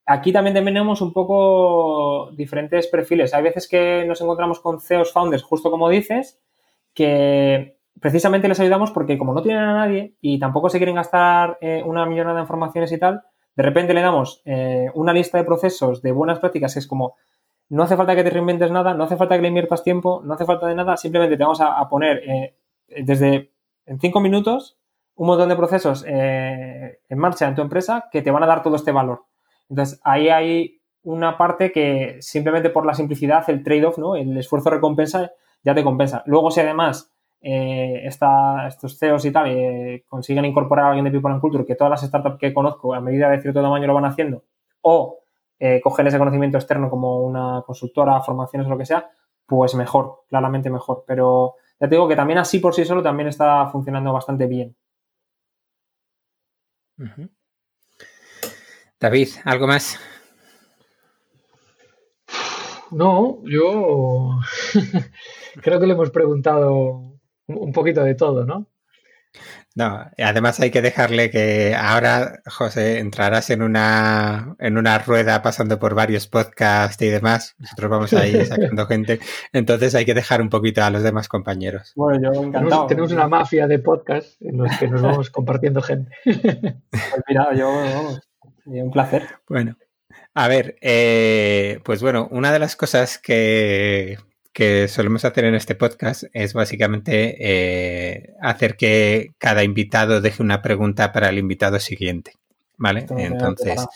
Aquí 0.06 0.32
también 0.32 0.54
tenemos 0.54 1.00
un 1.00 1.12
poco 1.12 2.30
diferentes 2.32 2.86
perfiles. 2.86 3.34
Hay 3.34 3.42
veces 3.42 3.68
que 3.68 4.04
nos 4.06 4.20
encontramos 4.20 4.60
con 4.60 4.80
CEOs 4.80 5.12
founders, 5.12 5.42
justo 5.42 5.70
como 5.70 5.88
dices, 5.88 6.40
que 6.94 7.76
precisamente 8.00 8.48
les 8.48 8.60
ayudamos 8.60 8.92
porque 8.92 9.18
como 9.18 9.34
no 9.34 9.42
tienen 9.42 9.64
a 9.64 9.74
nadie 9.74 10.14
y 10.20 10.38
tampoco 10.38 10.70
se 10.70 10.78
quieren 10.78 10.94
gastar 10.94 11.58
eh, 11.60 11.82
una 11.84 12.06
millonada 12.06 12.36
de 12.36 12.42
informaciones 12.42 12.92
y 12.92 12.98
tal, 12.98 13.22
de 13.56 13.62
repente 13.62 13.94
le 13.94 14.02
damos 14.02 14.42
una 14.92 15.14
lista 15.14 15.38
de 15.38 15.44
procesos 15.44 16.02
de 16.02 16.12
buenas 16.12 16.40
prácticas 16.40 16.74
que 16.74 16.80
es 16.80 16.86
como, 16.86 17.14
no 17.68 17.82
hace 17.82 17.96
falta 17.96 18.14
que 18.14 18.22
te 18.22 18.30
reinventes 18.30 18.70
nada, 18.70 18.94
no 18.94 19.04
hace 19.04 19.16
falta 19.16 19.36
que 19.36 19.42
le 19.42 19.48
inviertas 19.48 19.82
tiempo, 19.82 20.22
no 20.24 20.34
hace 20.34 20.44
falta 20.44 20.66
de 20.66 20.74
nada, 20.74 20.96
simplemente 20.96 21.36
te 21.36 21.42
vamos 21.42 21.60
a, 21.60 21.88
poner 21.88 22.22
eh, 22.28 22.56
desde 23.02 23.52
en 23.86 23.98
cinco 24.00 24.20
minutos 24.20 24.78
un 25.16 25.26
montón 25.28 25.48
de 25.48 25.56
procesos 25.56 26.04
eh, 26.06 27.00
en 27.08 27.18
marcha 27.18 27.48
en 27.48 27.54
tu 27.54 27.62
empresa 27.62 28.08
que 28.12 28.22
te 28.22 28.30
van 28.30 28.42
a 28.42 28.46
dar 28.46 28.62
todo 28.62 28.76
este 28.76 28.92
valor. 28.92 29.24
Entonces, 29.68 30.00
ahí 30.04 30.28
hay 30.28 30.80
una 31.02 31.38
parte 31.38 31.72
que 31.72 32.18
simplemente 32.20 32.70
por 32.70 32.86
la 32.86 32.94
simplicidad, 32.94 33.48
el 33.48 33.62
trade-off, 33.62 33.98
¿no? 33.98 34.14
El 34.14 34.36
esfuerzo 34.36 34.70
recompensa 34.70 35.32
ya 35.62 35.74
te 35.74 35.82
compensa. 35.82 36.22
Luego, 36.26 36.50
si 36.50 36.60
además 36.60 37.12
eh, 37.40 38.02
estos 38.04 38.98
CEOs 38.98 39.24
y 39.24 39.32
tal 39.32 40.02
consiguen 40.06 40.44
incorporar 40.44 40.86
a 40.86 40.88
alguien 40.88 41.04
de 41.04 41.10
People 41.10 41.32
and 41.32 41.40
Culture, 41.40 41.64
que 41.64 41.74
todas 41.74 41.90
las 41.90 42.02
startups 42.02 42.38
que 42.38 42.52
conozco 42.52 42.94
a 42.94 43.00
medida 43.00 43.30
de 43.30 43.40
cierto 43.40 43.62
tamaño 43.62 43.86
lo 43.86 43.94
van 43.94 44.04
haciendo, 44.04 44.44
o 44.82 45.25
eh, 45.58 45.80
coger 45.82 46.06
ese 46.06 46.18
conocimiento 46.18 46.58
externo 46.58 46.90
como 46.90 47.20
una 47.20 47.62
consultora, 47.66 48.20
formaciones 48.20 48.66
o 48.66 48.70
lo 48.70 48.78
que 48.78 48.86
sea, 48.86 49.10
pues 49.46 49.74
mejor, 49.74 50.24
claramente 50.28 50.70
mejor. 50.70 51.04
Pero 51.06 51.54
ya 51.80 51.88
te 51.88 51.94
digo 51.94 52.08
que 52.08 52.16
también 52.16 52.38
así 52.38 52.58
por 52.58 52.74
sí 52.74 52.84
solo 52.84 53.02
también 53.02 53.28
está 53.28 53.66
funcionando 53.68 54.12
bastante 54.12 54.46
bien. 54.46 54.76
David, 58.98 59.28
¿algo 59.44 59.66
más? 59.66 59.98
No, 62.90 63.42
yo 63.44 64.38
creo 65.62 65.80
que 65.80 65.86
le 65.86 65.92
hemos 65.94 66.10
preguntado 66.10 67.18
un 67.46 67.72
poquito 67.72 68.02
de 68.02 68.14
todo, 68.14 68.44
¿no? 68.44 68.66
No, 69.76 70.10
además 70.16 70.58
hay 70.58 70.70
que 70.70 70.80
dejarle 70.80 71.30
que 71.30 71.74
ahora, 71.78 72.40
José, 72.46 72.98
entrarás 72.98 73.50
en 73.50 73.60
una, 73.60 74.56
en 74.58 74.78
una 74.78 74.98
rueda 74.98 75.42
pasando 75.42 75.78
por 75.78 75.94
varios 75.94 76.26
podcasts 76.28 77.02
y 77.02 77.08
demás. 77.08 77.56
Nosotros 77.58 77.90
vamos 77.90 78.12
a 78.14 78.26
ir 78.26 78.46
sacando 78.46 78.86
gente. 78.86 79.20
Entonces 79.52 79.94
hay 79.94 80.06
que 80.06 80.14
dejar 80.14 80.40
un 80.40 80.48
poquito 80.48 80.82
a 80.82 80.88
los 80.88 81.02
demás 81.02 81.28
compañeros. 81.28 81.92
Bueno, 81.94 82.32
yo 82.32 82.42
encantado. 82.42 82.86
Tenemos, 82.86 83.12
una 83.12 83.28
mafia 83.28 83.66
de 83.66 83.78
podcasts 83.78 84.38
en 84.40 84.56
los 84.56 84.74
que 84.78 84.88
nos 84.88 85.02
vamos 85.02 85.28
compartiendo 85.30 85.82
gente. 85.82 86.10
Pues 86.24 87.22
mira, 87.28 87.52
yo, 87.54 87.68
vamos, 87.68 88.22
un 88.64 88.90
placer. 88.90 89.24
Bueno, 89.46 89.76
a 90.32 90.48
ver, 90.48 90.78
eh, 90.80 91.80
pues 91.84 92.00
bueno, 92.00 92.28
una 92.30 92.50
de 92.50 92.60
las 92.60 92.76
cosas 92.76 93.18
que, 93.18 94.16
que 94.56 94.88
solemos 94.88 95.26
hacer 95.26 95.44
en 95.44 95.54
este 95.54 95.74
podcast 95.74 96.24
es 96.32 96.54
básicamente 96.54 97.36
eh, 97.38 98.32
hacer 98.40 98.78
que 98.78 99.34
cada 99.36 99.62
invitado 99.62 100.22
deje 100.22 100.42
una 100.42 100.62
pregunta 100.62 101.12
para 101.12 101.28
el 101.28 101.36
invitado 101.36 101.78
siguiente. 101.78 102.38
¿Vale? 102.78 103.04
Entonces, 103.18 103.86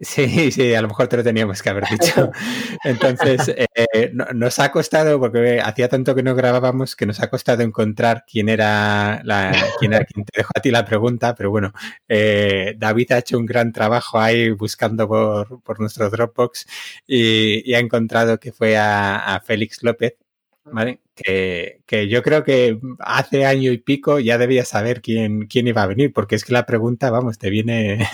Sí, 0.00 0.50
sí, 0.50 0.74
a 0.74 0.82
lo 0.82 0.88
mejor 0.88 1.06
te 1.06 1.16
lo 1.16 1.22
teníamos 1.22 1.62
que 1.62 1.70
haber 1.70 1.84
dicho. 1.88 2.30
Entonces, 2.84 3.54
eh, 3.56 4.12
nos 4.12 4.58
ha 4.58 4.72
costado, 4.72 5.20
porque 5.20 5.60
hacía 5.60 5.88
tanto 5.88 6.16
que 6.16 6.22
no 6.24 6.34
grabábamos, 6.34 6.96
que 6.96 7.06
nos 7.06 7.20
ha 7.20 7.30
costado 7.30 7.62
encontrar 7.62 8.24
quién 8.26 8.48
era, 8.48 9.20
la, 9.24 9.54
quién 9.78 9.92
era 9.92 10.04
quien 10.04 10.24
te 10.24 10.38
dejó 10.38 10.50
a 10.54 10.60
ti 10.60 10.72
la 10.72 10.84
pregunta, 10.84 11.34
pero 11.36 11.50
bueno, 11.50 11.72
eh, 12.08 12.74
David 12.76 13.12
ha 13.12 13.18
hecho 13.18 13.38
un 13.38 13.46
gran 13.46 13.72
trabajo 13.72 14.18
ahí 14.18 14.50
buscando 14.50 15.06
por, 15.06 15.62
por 15.62 15.78
nuestro 15.80 16.10
Dropbox 16.10 16.66
y, 17.06 17.72
ha 17.74 17.78
encontrado 17.78 18.38
que 18.38 18.52
fue 18.52 18.76
a, 18.76 19.40
Félix 19.44 19.82
López, 19.82 20.16
¿vale? 20.64 21.03
Que, 21.14 21.80
que, 21.86 22.08
yo 22.08 22.22
creo 22.22 22.44
que 22.44 22.78
hace 22.98 23.46
año 23.46 23.72
y 23.72 23.78
pico 23.78 24.18
ya 24.18 24.38
debía 24.38 24.64
saber 24.64 25.00
quién, 25.00 25.46
quién 25.46 25.68
iba 25.68 25.82
a 25.82 25.86
venir, 25.86 26.12
porque 26.12 26.34
es 26.34 26.44
que 26.44 26.52
la 26.52 26.66
pregunta, 26.66 27.10
vamos, 27.10 27.38
te 27.38 27.50
viene... 27.50 28.06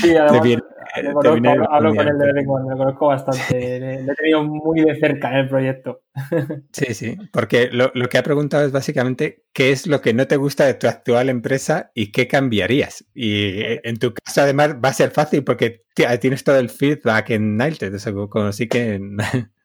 Sí, 0.00 0.14
además, 0.16 0.32
te 0.32 0.48
viene, 0.48 0.62
te 0.94 1.12
conozco, 1.12 1.32
viene 1.40 1.66
hablo 1.70 1.94
con 1.94 2.08
él 2.08 2.18
de 2.18 2.32
vez 2.32 2.44
lo 2.44 2.76
conozco 2.76 3.06
bastante, 3.06 3.80
le, 3.80 3.94
he 3.94 4.14
tenido 4.14 4.44
muy 4.44 4.80
de 4.80 4.98
cerca 4.98 5.30
en 5.30 5.36
el 5.36 5.48
proyecto. 5.48 6.02
Sí, 6.72 6.94
sí, 6.94 7.16
porque 7.32 7.68
lo, 7.70 7.90
lo, 7.94 8.08
que 8.08 8.18
ha 8.18 8.22
preguntado 8.22 8.64
es 8.64 8.72
básicamente 8.72 9.44
qué 9.52 9.70
es 9.70 9.86
lo 9.86 10.00
que 10.00 10.14
no 10.14 10.26
te 10.26 10.36
gusta 10.36 10.66
de 10.66 10.74
tu 10.74 10.86
actual 10.86 11.28
empresa 11.28 11.90
y 11.94 12.12
qué 12.12 12.26
cambiarías. 12.28 13.04
Y 13.14 13.52
en 13.82 13.98
tu 13.98 14.12
caso, 14.12 14.42
además, 14.42 14.76
va 14.82 14.88
a 14.90 14.94
ser 14.94 15.10
fácil 15.10 15.44
porque 15.44 15.84
tienes 16.20 16.44
todo 16.44 16.58
el 16.58 16.70
feedback 16.70 17.30
en 17.30 17.56
Nilted, 17.56 17.94
o 17.94 17.98
sea, 17.98 18.12
como 18.12 18.52
sí 18.52 18.68
que... 18.68 19.00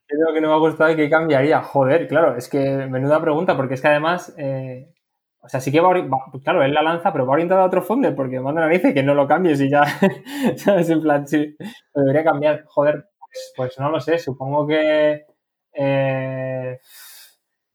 Creo 0.07 0.33
que 0.33 0.39
no 0.41 0.47
me 0.49 0.53
ha 0.53 0.57
gustado 0.57 0.91
y 0.91 0.95
que 0.95 1.09
cambiaría. 1.09 1.61
Joder, 1.61 2.07
claro, 2.07 2.35
es 2.37 2.47
que 2.47 2.59
menuda 2.87 3.21
pregunta, 3.21 3.57
porque 3.57 3.73
es 3.73 3.81
que 3.81 3.89
además, 3.89 4.33
eh, 4.37 4.93
o 5.41 5.49
sea, 5.49 5.59
sí 5.59 5.71
que 5.71 5.81
va, 5.81 5.89
va, 5.93 6.17
claro, 6.43 6.63
él 6.63 6.73
la 6.73 6.81
lanza, 6.81 7.11
pero 7.11 7.25
va 7.25 7.33
orientado 7.33 7.61
a 7.61 7.65
otro 7.65 7.81
fondo, 7.81 8.15
porque 8.15 8.39
manda 8.39 8.65
dice 8.67 8.93
que 8.93 9.03
no 9.03 9.13
lo 9.13 9.27
cambies 9.27 9.59
y 9.61 9.69
ya, 9.69 9.83
¿sabes? 10.57 10.89
En 10.89 11.01
plan, 11.01 11.27
sí, 11.27 11.55
lo 11.93 12.01
debería 12.03 12.23
cambiar. 12.23 12.63
Joder, 12.67 13.09
pues, 13.19 13.53
pues 13.57 13.79
no 13.79 13.89
lo 13.89 13.99
sé, 13.99 14.17
supongo 14.19 14.65
que, 14.67 15.25
eh, 15.73 16.79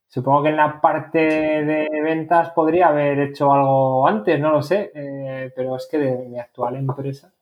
supongo 0.07 0.43
que 0.43 0.49
en 0.49 0.57
la 0.57 0.79
parte 0.81 1.19
de 1.19 1.87
ventas 2.03 2.51
podría 2.51 2.87
haber 2.89 3.19
hecho 3.19 3.51
algo 3.53 4.07
antes, 4.07 4.39
no 4.39 4.51
lo 4.51 4.61
sé, 4.63 4.91
eh, 4.95 5.51
pero 5.55 5.75
es 5.75 5.87
que 5.89 5.97
de 5.99 6.17
mi 6.29 6.39
actual 6.39 6.77
empresa 6.77 7.32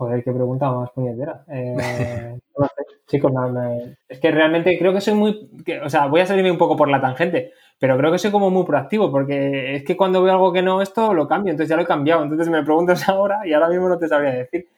Joder, 0.00 0.24
qué 0.24 0.32
pregunta 0.32 0.70
más 0.72 0.90
puñetera. 0.92 1.44
Eh, 1.52 2.38
no 2.56 2.66
sé, 2.66 2.82
chicos, 3.06 3.30
no, 3.30 3.50
no, 3.52 3.78
es 4.08 4.18
que 4.18 4.30
realmente 4.30 4.78
creo 4.78 4.94
que 4.94 5.00
soy 5.02 5.12
muy. 5.12 5.50
Que, 5.62 5.80
o 5.82 5.90
sea, 5.90 6.06
voy 6.06 6.22
a 6.22 6.26
salirme 6.26 6.50
un 6.50 6.56
poco 6.56 6.74
por 6.74 6.88
la 6.88 7.02
tangente, 7.02 7.52
pero 7.78 7.98
creo 7.98 8.10
que 8.10 8.18
soy 8.18 8.30
como 8.30 8.48
muy 8.48 8.64
proactivo, 8.64 9.10
porque 9.10 9.76
es 9.76 9.84
que 9.84 9.98
cuando 9.98 10.22
veo 10.22 10.32
algo 10.32 10.54
que 10.54 10.62
no, 10.62 10.80
esto 10.80 11.12
lo 11.12 11.28
cambio, 11.28 11.50
entonces 11.50 11.68
ya 11.68 11.76
lo 11.76 11.82
he 11.82 11.86
cambiado. 11.86 12.22
Entonces 12.22 12.48
me 12.48 12.62
preguntas 12.62 13.06
ahora 13.10 13.46
y 13.46 13.52
ahora 13.52 13.68
mismo 13.68 13.90
no 13.90 13.98
te 13.98 14.08
sabría 14.08 14.30
decir. 14.30 14.68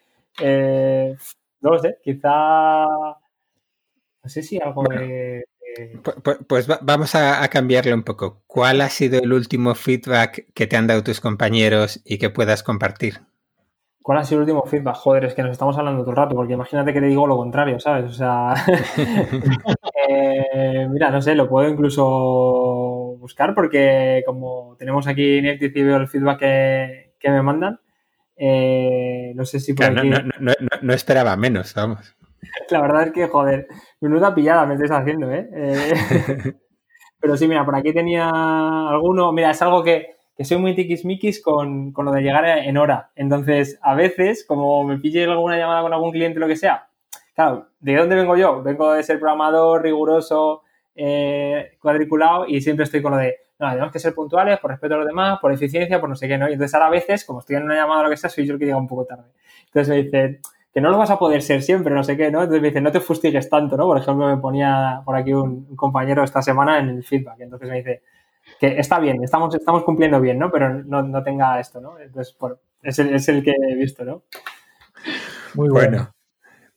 Eh, 0.41 1.15
no 1.61 1.71
lo 1.71 1.79
sé, 1.79 1.99
quizá. 2.03 2.85
No 4.25 4.29
sé 4.29 4.43
si 4.43 4.61
algo 4.61 4.83
de. 4.89 5.45
Pues, 6.03 6.17
pues, 6.23 6.39
pues 6.49 6.69
vamos 6.83 7.15
a, 7.15 7.45
a, 7.45 7.49
cambiarle 7.49 7.95
un 7.95 8.03
poco. 8.03 8.43
¿Cuál 8.49 8.81
ha 8.81 8.89
sido 8.89 9.21
el 9.21 9.33
último 9.33 9.77
feedback 9.77 10.53
que 10.53 10.67
te 10.67 10.77
han 10.77 10.89
dado 10.89 11.05
tus 11.05 11.21
compañeros 11.21 12.01
y 12.05 12.19
que 12.19 12.29
puedas 12.29 12.65
compartir? 12.65 13.21
¿Cuál 14.03 14.19
ha 14.19 14.25
sido 14.25 14.41
el 14.41 14.49
último 14.49 14.65
feedback? 14.67 14.97
Joder, 14.97 15.25
es 15.27 15.35
que 15.35 15.43
nos 15.43 15.53
estamos 15.53 15.79
hablando 15.79 16.03
todo 16.03 16.11
el 16.11 16.17
rato, 16.17 16.35
porque 16.35 16.55
imagínate 16.55 16.93
que 16.93 17.01
te 17.01 17.07
digo 17.07 17.27
lo 17.27 17.37
contrario, 17.37 17.79
¿sabes? 17.79 18.07
O 18.07 18.13
sea, 18.13 18.55
eh, 20.09 20.89
mira, 20.91 21.11
no 21.11 21.23
sé, 21.23 21.35
lo 21.35 21.49
puedo 21.49 21.69
incluso 21.69 23.17
buscar 23.19 23.55
porque 23.55 24.23
como 24.27 24.75
tenemos 24.79 25.07
aquí 25.07 25.41
Netflix 25.41 25.77
y 25.77 25.83
veo 25.83 25.97
el 25.99 26.09
feedback 26.09 26.39
que, 26.41 27.15
que 27.21 27.31
me 27.31 27.43
mandan, 27.43 27.79
eh, 28.37 29.33
no 29.37 29.45
sé 29.45 29.61
si 29.61 29.73
por 29.73 29.87
claro, 29.87 30.01
aquí... 30.01 30.11
no, 30.11 30.19
no, 30.41 30.53
no, 30.59 30.69
no, 30.83 30.93
esperaba 30.93 31.37
menos, 31.37 31.73
vamos. 31.75 32.17
La 32.71 32.81
verdad 32.81 33.05
es 33.05 33.13
que, 33.13 33.29
joder, 33.29 33.69
menuda 34.01 34.35
pillada 34.35 34.67
me 34.67 34.75
estáis 34.75 34.91
haciendo, 34.91 35.31
¿eh? 35.31 35.49
eh 35.55 36.55
pero 37.21 37.37
sí, 37.37 37.47
mira, 37.47 37.65
por 37.65 37.77
aquí 37.77 37.93
tenía 37.93 38.29
alguno, 38.29 39.31
mira, 39.33 39.53
es 39.53 39.63
algo 39.63 39.85
que 39.85 40.17
soy 40.45 40.59
muy 40.59 40.75
tiquismiquis 40.75 41.43
con, 41.43 41.93
con 41.93 42.05
lo 42.05 42.13
de 42.13 42.23
llegar 42.23 42.47
en 42.47 42.77
hora. 42.77 43.11
Entonces, 43.17 43.79
a 43.83 43.95
veces, 43.95 44.45
como 44.47 44.85
me 44.85 44.99
pille 44.99 45.25
alguna 45.25 45.57
llamada 45.57 45.83
con 45.83 45.93
algún 45.93 46.13
cliente, 46.13 46.41
lo 46.41 46.49
que 46.49 46.57
sea, 46.57 46.89
claro, 47.35 47.69
¿de 47.81 47.97
dónde 47.97 48.17
vengo 48.17 48.37
yo? 48.37 48.63
Vengo 48.63 48.93
de 48.93 49.03
ser 49.03 49.19
programador 49.19 49.83
riguroso, 49.83 50.63
eh, 50.95 51.77
cuadriculado 51.81 52.47
y 52.47 52.61
siempre 52.61 52.85
estoy 52.85 53.03
con 53.03 53.13
lo 53.13 53.19
de, 53.19 53.37
no, 53.59 53.71
tenemos 53.71 53.93
que 53.93 53.99
ser 53.99 54.15
puntuales 54.15 54.59
por 54.59 54.71
respeto 54.71 54.95
a 54.95 54.99
los 54.99 55.07
demás, 55.07 55.39
por 55.41 55.53
eficiencia, 55.53 56.01
por 56.01 56.09
no 56.09 56.17
sé 56.17 56.29
qué, 56.29 56.37
¿no? 56.37 56.49
Y 56.49 56.53
entonces 56.53 56.75
ahora 56.75 56.87
a 56.89 56.91
veces, 56.91 57.25
como 57.25 57.41
estoy 57.41 57.57
en 57.57 57.65
una 57.65 57.77
llamada 57.77 58.01
o 58.01 58.05
lo 58.05 58.11
que 58.11 58.17
sea, 58.17 58.31
soy 58.31 58.47
yo 58.47 58.55
el 58.55 58.59
que 58.59 58.67
llega 58.67 58.77
un 58.77 58.89
poco 58.89 59.05
tarde. 59.05 59.31
Entonces 59.67 59.89
me 59.89 60.03
dicen, 60.03 60.41
que 60.73 60.81
no 60.81 60.91
lo 60.91 60.99
vas 60.99 61.11
a 61.11 61.19
poder 61.19 61.43
ser 61.43 61.63
siempre, 61.63 61.95
no 61.95 62.03
sé 62.03 62.17
qué, 62.17 62.31
¿no? 62.31 62.41
Entonces 62.41 62.63
me 62.63 62.69
dicen, 62.69 62.83
no 62.83 62.93
te 62.93 63.01
fustigues 63.01 63.49
tanto, 63.49 63.77
¿no? 63.77 63.85
Por 63.85 63.99
ejemplo, 63.99 64.27
me 64.27 64.37
ponía 64.39 65.03
por 65.05 65.17
aquí 65.17 65.33
un, 65.33 65.67
un 65.69 65.77
compañero 65.77 66.25
esta 66.25 66.43
semana 66.43 66.79
en 66.79 66.89
el 66.89 67.05
feedback, 67.05 67.41
entonces 67.41 67.69
me 67.69 67.77
dice, 67.77 68.03
que 68.63 68.79
está 68.79 69.01
bien, 69.01 69.25
estamos, 69.25 69.53
estamos 69.57 69.83
cumpliendo 69.83 70.21
bien, 70.21 70.39
¿no? 70.39 70.49
Pero 70.53 70.85
no, 70.85 71.03
no 71.03 71.23
tenga 71.25 71.59
esto, 71.59 71.81
¿no? 71.81 71.99
Entonces, 71.99 72.33
por, 72.33 72.61
es, 72.81 72.97
el, 73.01 73.13
es, 73.13 73.29
el, 73.29 73.43
que 73.43 73.51
he 73.51 73.75
visto, 73.75 74.05
¿no? 74.05 74.23
Muy 75.55 75.69
bueno. 75.69 75.91
bueno 75.91 76.15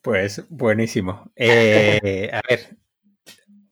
pues 0.02 0.44
buenísimo. 0.50 1.32
Eh, 1.36 2.32
a 2.34 2.42
ver, 2.50 2.78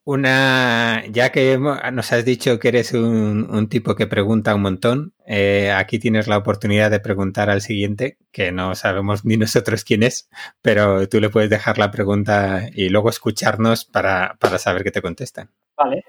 una, 0.04 1.04
ya 1.10 1.32
que 1.32 1.58
nos 1.58 2.12
has 2.14 2.24
dicho 2.24 2.60
que 2.60 2.68
eres 2.68 2.94
un, 2.94 3.50
un 3.50 3.68
tipo 3.68 3.96
que 3.96 4.06
pregunta 4.06 4.54
un 4.54 4.62
montón, 4.62 5.14
eh, 5.26 5.72
aquí 5.72 5.98
tienes 5.98 6.28
la 6.28 6.38
oportunidad 6.38 6.92
de 6.92 7.00
preguntar 7.00 7.50
al 7.50 7.62
siguiente, 7.62 8.20
que 8.32 8.52
no 8.52 8.76
sabemos 8.76 9.26
ni 9.26 9.38
nosotros 9.38 9.84
quién 9.84 10.04
es, 10.04 10.30
pero 10.62 11.10
tú 11.10 11.20
le 11.20 11.30
puedes 11.30 11.50
dejar 11.50 11.80
la 11.80 11.90
pregunta 11.90 12.68
y 12.74 12.90
luego 12.90 13.10
escucharnos 13.10 13.86
para, 13.86 14.36
para 14.40 14.60
saber 14.60 14.84
qué 14.84 14.92
te 14.92 15.02
contestan. 15.02 15.50
Vale. 15.76 16.04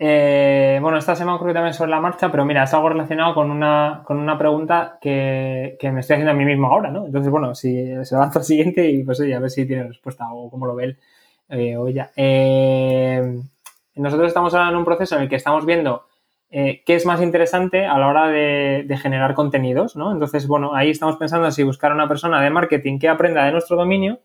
Eh, 0.00 0.78
bueno, 0.80 0.98
esta 0.98 1.16
semana 1.16 1.36
ocurrió 1.36 1.54
también 1.54 1.74
sobre 1.74 1.90
la 1.90 2.00
marcha, 2.00 2.30
pero 2.30 2.44
mira, 2.44 2.62
es 2.62 2.72
algo 2.72 2.88
relacionado 2.88 3.34
con 3.34 3.50
una, 3.50 4.02
con 4.04 4.18
una 4.18 4.38
pregunta 4.38 4.98
que, 5.00 5.76
que, 5.80 5.90
me 5.90 6.00
estoy 6.00 6.14
haciendo 6.14 6.30
a 6.30 6.34
mí 6.34 6.44
mismo 6.44 6.68
ahora, 6.68 6.90
¿no? 6.90 7.06
Entonces, 7.06 7.30
bueno, 7.30 7.54
si 7.56 8.04
se 8.04 8.14
avanza 8.14 8.38
al 8.38 8.44
siguiente 8.44 8.88
y 8.88 9.02
pues 9.02 9.18
oye, 9.20 9.34
a 9.34 9.40
ver 9.40 9.50
si 9.50 9.66
tiene 9.66 9.84
respuesta 9.84 10.32
o 10.32 10.48
cómo 10.50 10.66
lo 10.66 10.76
ve 10.76 10.84
él 10.84 10.98
eh. 11.48 11.76
Eh, 12.16 13.42
nosotros 13.96 14.28
estamos 14.28 14.54
ahora 14.54 14.70
en 14.70 14.76
un 14.76 14.84
proceso 14.84 15.16
en 15.16 15.22
el 15.22 15.28
que 15.28 15.36
estamos 15.36 15.66
viendo 15.66 16.06
eh, 16.50 16.82
qué 16.86 16.94
es 16.94 17.04
más 17.04 17.20
interesante 17.20 17.86
a 17.86 17.98
la 17.98 18.06
hora 18.06 18.28
de, 18.28 18.84
de, 18.86 18.96
generar 18.96 19.34
contenidos, 19.34 19.96
¿no? 19.96 20.12
Entonces, 20.12 20.46
bueno, 20.46 20.74
ahí 20.74 20.90
estamos 20.90 21.16
pensando 21.16 21.50
si 21.50 21.62
buscar 21.62 21.90
a 21.90 21.94
una 21.94 22.08
persona 22.08 22.40
de 22.40 22.50
marketing 22.50 22.98
que 22.98 23.08
aprenda 23.08 23.44
de 23.44 23.52
nuestro 23.52 23.76
dominio 23.76 24.20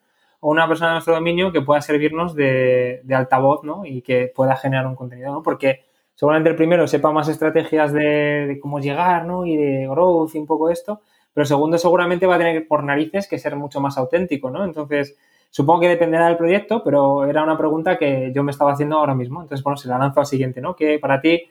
o 0.46 0.50
una 0.50 0.68
persona 0.68 0.90
de 0.90 0.96
nuestro 0.96 1.16
dominio 1.16 1.54
que 1.54 1.62
pueda 1.62 1.80
servirnos 1.80 2.36
de, 2.36 3.02
altavoz, 3.16 3.64
¿no? 3.64 3.86
Y 3.86 4.02
que 4.02 4.30
pueda 4.36 4.58
generar 4.58 4.86
un 4.86 4.94
contenido, 4.94 5.32
¿no? 5.32 5.42
Porque 5.42 5.86
seguramente 6.16 6.50
el 6.50 6.58
primero 6.58 6.86
sepa 6.86 7.14
más 7.14 7.30
estrategias 7.30 7.94
de, 7.94 8.60
cómo 8.62 8.82
llegar, 8.82 9.26
¿no? 9.26 9.46
Y 9.46 9.56
de 9.56 9.88
growth 9.88 10.36
y 10.36 10.40
un 10.40 10.46
poco 10.46 10.70
esto, 10.70 11.00
pero 11.34 11.46
segundo 11.46 11.78
seguramente 11.78 12.28
va 12.28 12.36
a 12.36 12.40
tener 12.40 12.68
por 12.68 12.84
narices 12.84 13.30
que 13.30 13.40
ser 13.40 13.56
mucho 13.56 13.80
más 13.80 13.98
auténtico, 13.98 14.52
¿no? 14.52 14.66
Entonces, 14.66 15.18
supongo 15.50 15.80
que 15.80 15.88
dependerá 15.88 16.28
del 16.28 16.36
proyecto, 16.36 16.84
pero 16.84 17.24
era 17.24 17.42
una 17.42 17.58
pregunta 17.58 17.98
que 17.98 18.34
yo 18.36 18.44
me 18.44 18.52
estaba 18.52 18.74
haciendo 18.74 18.98
ahora 18.98 19.16
mismo. 19.16 19.42
Entonces, 19.42 19.64
bueno, 19.64 19.78
se 19.78 19.88
la 19.88 19.98
lanzo 19.98 20.20
al 20.20 20.26
siguiente, 20.26 20.60
¿no? 20.60 20.76
Que 20.76 21.00
para 21.00 21.22
ti, 21.22 21.42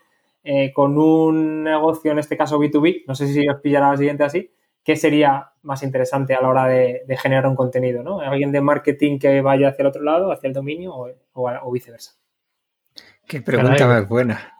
eh, 0.44 0.70
con 0.74 0.98
un 0.98 1.64
negocio, 1.64 2.12
en 2.12 2.18
este 2.18 2.36
caso 2.36 2.58
B2B, 2.58 3.04
no 3.06 3.14
sé 3.14 3.26
si 3.28 3.48
os 3.48 3.58
pillará 3.62 3.90
la 3.90 3.96
siguiente 3.96 4.22
así, 4.22 4.50
¿qué 4.84 4.96
sería 4.96 5.52
más 5.62 5.82
interesante 5.82 6.34
a 6.34 6.40
la 6.40 6.48
hora 6.48 6.66
de, 6.66 7.02
de, 7.06 7.16
generar 7.16 7.46
un 7.46 7.56
contenido? 7.56 8.02
¿no? 8.02 8.20
¿Alguien 8.20 8.52
de 8.52 8.60
marketing 8.60 9.18
que 9.18 9.40
vaya 9.40 9.68
hacia 9.68 9.82
el 9.82 9.88
otro 9.88 10.02
lado, 10.02 10.32
hacia 10.32 10.48
el 10.48 10.54
dominio 10.54 10.94
o, 10.94 11.08
o, 11.32 11.50
o 11.62 11.72
viceversa? 11.72 12.12
Qué 13.26 13.40
pregunta 13.40 13.76
Caray. 13.76 14.00
más 14.00 14.08
buena. 14.08 14.52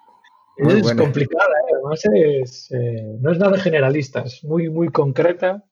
Muy 0.59 0.75
es 0.75 0.83
buena. 0.83 1.03
complicada, 1.03 1.45
¿eh? 1.45 1.75
además 1.75 2.01
es, 2.15 2.71
eh, 2.73 3.17
no 3.21 3.33
es 3.33 3.39
nada 3.39 3.59
generalista, 3.59 4.21
es 4.21 4.45
muy, 4.45 4.69
muy 4.69 4.89
concreta. 4.89 5.65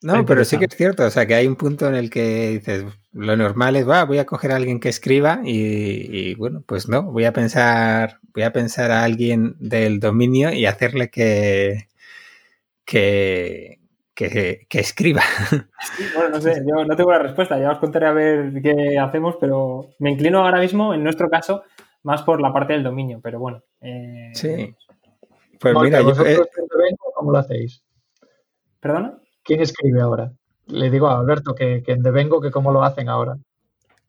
No, 0.00 0.24
pero 0.24 0.44
sí 0.44 0.58
que 0.58 0.66
es 0.66 0.76
cierto, 0.76 1.04
o 1.04 1.10
sea, 1.10 1.26
que 1.26 1.34
hay 1.34 1.48
un 1.48 1.56
punto 1.56 1.88
en 1.88 1.96
el 1.96 2.08
que 2.08 2.50
dices, 2.50 2.84
lo 3.12 3.36
normal 3.36 3.74
es, 3.74 3.88
va, 3.88 4.04
voy 4.04 4.18
a 4.18 4.26
coger 4.26 4.52
a 4.52 4.56
alguien 4.56 4.78
que 4.78 4.88
escriba 4.88 5.40
y, 5.44 6.30
y, 6.30 6.34
bueno, 6.36 6.62
pues 6.66 6.88
no, 6.88 7.02
voy 7.02 7.24
a 7.24 7.32
pensar, 7.32 8.20
voy 8.32 8.44
a 8.44 8.52
pensar 8.52 8.92
a 8.92 9.02
alguien 9.02 9.56
del 9.58 9.98
dominio 9.98 10.52
y 10.52 10.66
hacerle 10.66 11.10
que, 11.10 11.88
que, 12.88 13.80
que, 14.14 14.66
que, 14.66 14.78
escriba. 14.80 15.20
Sí, 15.50 16.04
bueno, 16.14 16.30
no 16.30 16.40
sé, 16.40 16.62
yo 16.66 16.84
no 16.86 16.96
tengo 16.96 17.12
la 17.12 17.18
respuesta, 17.18 17.58
ya 17.58 17.72
os 17.72 17.78
contaré 17.78 18.06
a 18.06 18.12
ver 18.12 18.62
qué 18.62 18.98
hacemos, 18.98 19.36
pero 19.38 19.90
me 19.98 20.10
inclino 20.10 20.38
ahora 20.42 20.60
mismo, 20.60 20.94
en 20.94 21.04
nuestro 21.04 21.28
caso, 21.28 21.64
más 22.02 22.22
por 22.22 22.40
la 22.40 22.50
parte 22.50 22.72
del 22.72 22.82
dominio, 22.82 23.20
pero 23.22 23.38
bueno. 23.38 23.62
Eh... 23.82 24.30
Sí. 24.32 24.74
Pues 25.60 25.74
mira, 25.82 26.00
yo, 26.00 26.12
eh... 26.24 26.38
¿cómo 27.14 27.30
lo 27.30 27.38
hacéis? 27.38 27.82
¿Perdona? 28.80 29.18
¿Quién 29.42 29.60
escribe 29.60 30.00
ahora? 30.00 30.32
Le 30.68 30.90
digo 30.90 31.08
a 31.08 31.18
Alberto 31.18 31.54
que, 31.54 31.82
que 31.82 31.92
en 31.92 32.02
Devengo 32.02 32.40
que 32.40 32.50
cómo 32.50 32.72
lo 32.72 32.82
hacen 32.84 33.10
ahora. 33.10 33.36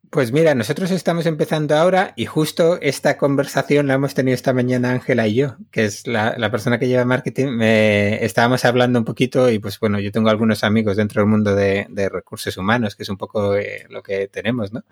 Pues 0.09 0.31
mira, 0.31 0.55
nosotros 0.55 0.89
estamos 0.89 1.27
empezando 1.27 1.75
ahora 1.75 2.13
y 2.15 2.25
justo 2.25 2.79
esta 2.81 3.15
conversación 3.15 3.85
la 3.85 3.93
hemos 3.93 4.15
tenido 4.15 4.33
esta 4.33 4.53
mañana 4.53 4.89
Ángela 4.91 5.27
y 5.27 5.35
yo, 5.35 5.57
que 5.69 5.85
es 5.85 6.07
la, 6.07 6.35
la, 6.35 6.49
persona 6.49 6.79
que 6.79 6.87
lleva 6.87 7.05
marketing. 7.05 7.49
Me, 7.49 8.25
estábamos 8.25 8.65
hablando 8.65 8.97
un 8.97 9.05
poquito 9.05 9.51
y 9.51 9.59
pues 9.59 9.79
bueno, 9.79 9.99
yo 9.99 10.11
tengo 10.11 10.29
algunos 10.29 10.63
amigos 10.63 10.97
dentro 10.97 11.21
del 11.21 11.29
mundo 11.29 11.53
de, 11.53 11.85
de 11.91 12.09
recursos 12.09 12.57
humanos, 12.57 12.95
que 12.95 13.03
es 13.03 13.09
un 13.09 13.17
poco 13.17 13.55
eh, 13.55 13.85
lo 13.89 14.01
que 14.01 14.27
tenemos, 14.27 14.73
¿no? 14.73 14.83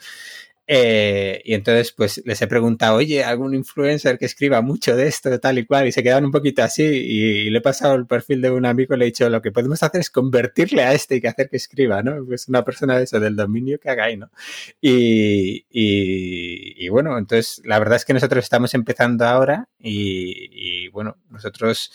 Eh, 0.69 1.41
y 1.45 1.53
entonces, 1.53 1.93
pues 1.93 2.21
les 2.25 2.41
he 2.41 2.47
preguntado, 2.47 2.97
oye, 2.97 3.23
algún 3.23 3.55
influencer 3.55 4.17
que 4.17 4.25
escriba 4.25 4.61
mucho 4.61 4.97
de 4.97 5.07
esto, 5.07 5.39
tal 5.39 5.59
y 5.59 5.65
cual, 5.65 5.87
y 5.87 5.93
se 5.93 6.03
quedan 6.03 6.25
un 6.25 6.31
poquito 6.31 6.61
así. 6.61 6.83
Y, 6.83 7.49
le 7.49 7.59
he 7.59 7.61
pasado 7.61 7.95
el 7.95 8.05
perfil 8.05 8.41
de 8.41 8.51
un 8.51 8.65
amigo 8.65 8.93
y 8.93 8.97
le 8.97 9.05
he 9.05 9.07
dicho, 9.07 9.29
lo 9.29 9.41
que 9.41 9.51
podemos 9.51 9.81
hacer 9.81 10.01
es 10.01 10.09
convertirle 10.09 10.83
a 10.83 10.93
este 10.93 11.15
y 11.15 11.21
que 11.21 11.29
hacer 11.29 11.49
que 11.49 11.55
escriba, 11.57 12.03
¿no? 12.03 12.25
Pues 12.25 12.49
una 12.49 12.65
persona 12.65 12.97
de 12.97 13.05
eso, 13.05 13.19
del 13.19 13.37
dominio 13.37 13.79
que 13.79 13.89
haga 13.89 14.05
ahí, 14.05 14.17
¿no? 14.17 14.29
Y, 14.81 15.65
y, 15.69 16.89
bueno, 16.89 17.17
entonces 17.17 17.61
la 17.65 17.79
verdad 17.79 17.95
es 17.95 18.05
que 18.05 18.13
nosotros 18.13 18.43
estamos 18.43 18.73
empezando 18.73 19.25
ahora 19.25 19.69
y, 19.79 20.89
bueno, 20.89 21.17
nosotros 21.29 21.91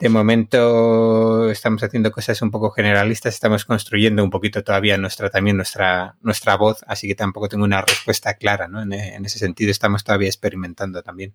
de 0.00 0.08
momento 0.08 1.50
estamos 1.50 1.82
haciendo 1.82 2.10
cosas 2.10 2.40
un 2.42 2.50
poco 2.50 2.70
generalistas, 2.70 3.34
estamos 3.34 3.64
construyendo 3.64 4.24
un 4.24 4.30
poquito 4.30 4.64
todavía 4.64 4.96
nuestra 4.98 5.30
también 5.30 5.56
nuestra 5.56 6.16
nuestra 6.22 6.56
voz, 6.56 6.84
así 6.86 7.06
que 7.06 7.14
tampoco 7.14 7.48
tengo 7.48 7.64
una 7.64 7.82
respuesta 7.82 8.34
clara, 8.34 8.66
¿no? 8.66 8.82
En, 8.82 8.92
en 8.92 9.24
ese 9.24 9.38
sentido 9.38 9.70
estamos 9.70 10.02
todavía 10.02 10.28
experimentando 10.28 11.02
también. 11.02 11.34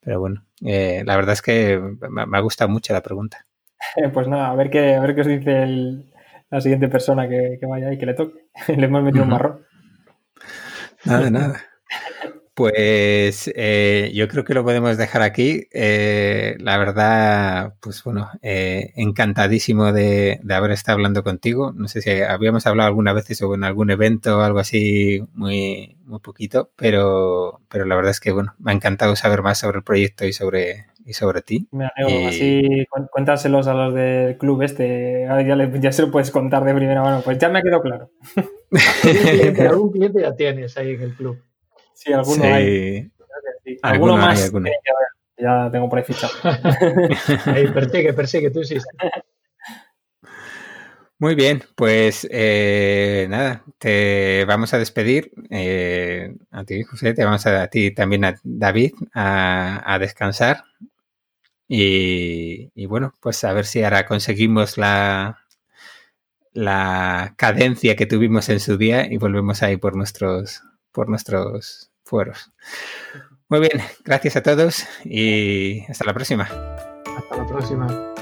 Pero 0.00 0.20
bueno, 0.20 0.44
eh, 0.64 1.02
la 1.04 1.16
verdad 1.16 1.32
es 1.32 1.42
que 1.42 1.80
me, 2.08 2.38
ha 2.38 2.40
gustado 2.40 2.70
mucho 2.70 2.92
la 2.92 3.02
pregunta. 3.02 3.44
Pues 4.12 4.26
nada, 4.26 4.50
a 4.50 4.54
ver 4.54 4.70
qué, 4.70 4.94
a 4.94 5.00
ver 5.00 5.14
qué 5.14 5.20
os 5.20 5.26
dice 5.26 5.66
la 6.50 6.60
siguiente 6.60 6.88
persona 6.88 7.28
que, 7.28 7.58
vaya 7.68 7.92
y 7.92 7.98
que 7.98 8.06
le 8.06 8.14
toque. 8.14 8.46
le 8.76 8.86
hemos 8.86 9.02
metido 9.02 9.24
un 9.24 9.30
marrón. 9.30 9.66
Nada, 11.04 11.30
nada. 11.30 11.62
Pues 12.58 13.48
eh, 13.54 14.10
yo 14.12 14.26
creo 14.26 14.42
que 14.42 14.52
lo 14.52 14.64
podemos 14.64 14.98
dejar 14.98 15.22
aquí. 15.22 15.68
Eh, 15.72 16.56
la 16.58 16.76
verdad, 16.76 17.74
pues 17.80 18.02
bueno, 18.02 18.30
eh, 18.42 18.90
encantadísimo 18.96 19.92
de, 19.92 20.40
haber 20.50 20.72
estado 20.72 20.96
hablando 20.96 21.22
contigo. 21.22 21.70
No 21.70 21.86
sé 21.86 22.00
si 22.00 22.10
habíamos 22.10 22.66
hablado 22.66 22.88
alguna 22.88 23.12
vez 23.12 23.40
o 23.42 23.54
en 23.54 23.62
algún 23.62 23.92
evento 23.92 24.38
o 24.38 24.40
algo 24.40 24.58
así, 24.58 25.24
muy, 25.34 25.98
muy 26.04 26.18
poquito, 26.18 26.72
pero, 26.74 27.60
pero 27.68 27.84
la 27.84 27.94
verdad 27.94 28.10
es 28.10 28.18
que 28.18 28.32
bueno, 28.32 28.56
me 28.58 28.72
ha 28.72 28.74
encantado 28.74 29.14
saber 29.14 29.42
más 29.42 29.58
sobre 29.58 29.78
el 29.78 29.84
proyecto 29.84 30.26
y 30.26 30.32
sobre, 30.32 30.86
y 31.06 31.12
sobre 31.12 31.42
ti. 31.42 31.68
Me 31.70 31.86
alegro, 31.94 32.26
así 32.26 32.88
cuéntaselos 33.12 33.68
a 33.68 33.74
los 33.74 33.94
del 33.94 34.36
club 34.36 34.62
este, 34.62 35.28
ya, 35.28 35.70
ya 35.78 35.92
se 35.92 36.02
lo 36.02 36.10
puedes 36.10 36.32
contar 36.32 36.64
de 36.64 36.74
primera 36.74 37.02
mano, 37.02 37.22
pues 37.24 37.38
ya 37.38 37.50
me 37.50 37.60
ha 37.60 37.62
quedado 37.62 37.82
claro. 37.82 38.10
algún 39.60 39.92
cliente 39.92 40.22
ya 40.22 40.34
tienes 40.34 40.76
ahí 40.76 40.94
en 40.94 41.02
el 41.02 41.14
club. 41.14 41.38
Sí, 41.98 42.12
alguno 42.12 42.44
hay. 42.44 43.10
Alguno, 43.82 44.16
más. 44.16 44.52
Ya 45.36 45.68
tengo 45.72 45.88
por 45.88 45.98
ahí 45.98 46.04
fichado. 46.04 46.32
ahí, 47.46 47.66
persigue, 47.72 48.12
persigue, 48.12 48.50
tú 48.50 48.62
sí. 48.62 48.76
Muy 51.20 51.34
bien, 51.34 51.64
pues 51.74 52.28
eh, 52.30 53.26
nada, 53.28 53.64
te 53.78 54.44
vamos 54.44 54.72
a 54.74 54.78
despedir. 54.78 55.32
Eh, 55.50 56.32
a 56.52 56.62
ti, 56.62 56.84
José, 56.84 57.14
te 57.14 57.24
vamos 57.24 57.44
a, 57.46 57.62
a 57.62 57.68
ti 57.68 57.90
también 57.90 58.24
a 58.24 58.36
David 58.44 58.92
a, 59.12 59.98
descansar. 59.98 60.62
Y, 61.66 62.70
y, 62.76 62.86
bueno, 62.86 63.12
pues 63.20 63.42
a 63.42 63.52
ver 63.52 63.66
si 63.66 63.82
ahora 63.82 64.06
conseguimos 64.06 64.78
la, 64.78 65.44
la 66.52 67.34
cadencia 67.36 67.96
que 67.96 68.06
tuvimos 68.06 68.48
en 68.50 68.60
su 68.60 68.76
día 68.76 69.12
y 69.12 69.16
volvemos 69.16 69.64
ahí 69.64 69.76
por 69.76 69.96
nuestros, 69.96 70.62
por 70.98 71.08
nuestros 71.08 71.92
fueros. 72.02 72.50
Muy 73.48 73.60
bien, 73.60 73.80
gracias 74.04 74.34
a 74.34 74.42
todos 74.42 74.84
y 75.04 75.84
hasta 75.88 76.04
la 76.04 76.12
próxima. 76.12 76.42
Hasta 76.42 77.36
la 77.36 77.46
próxima. 77.46 78.14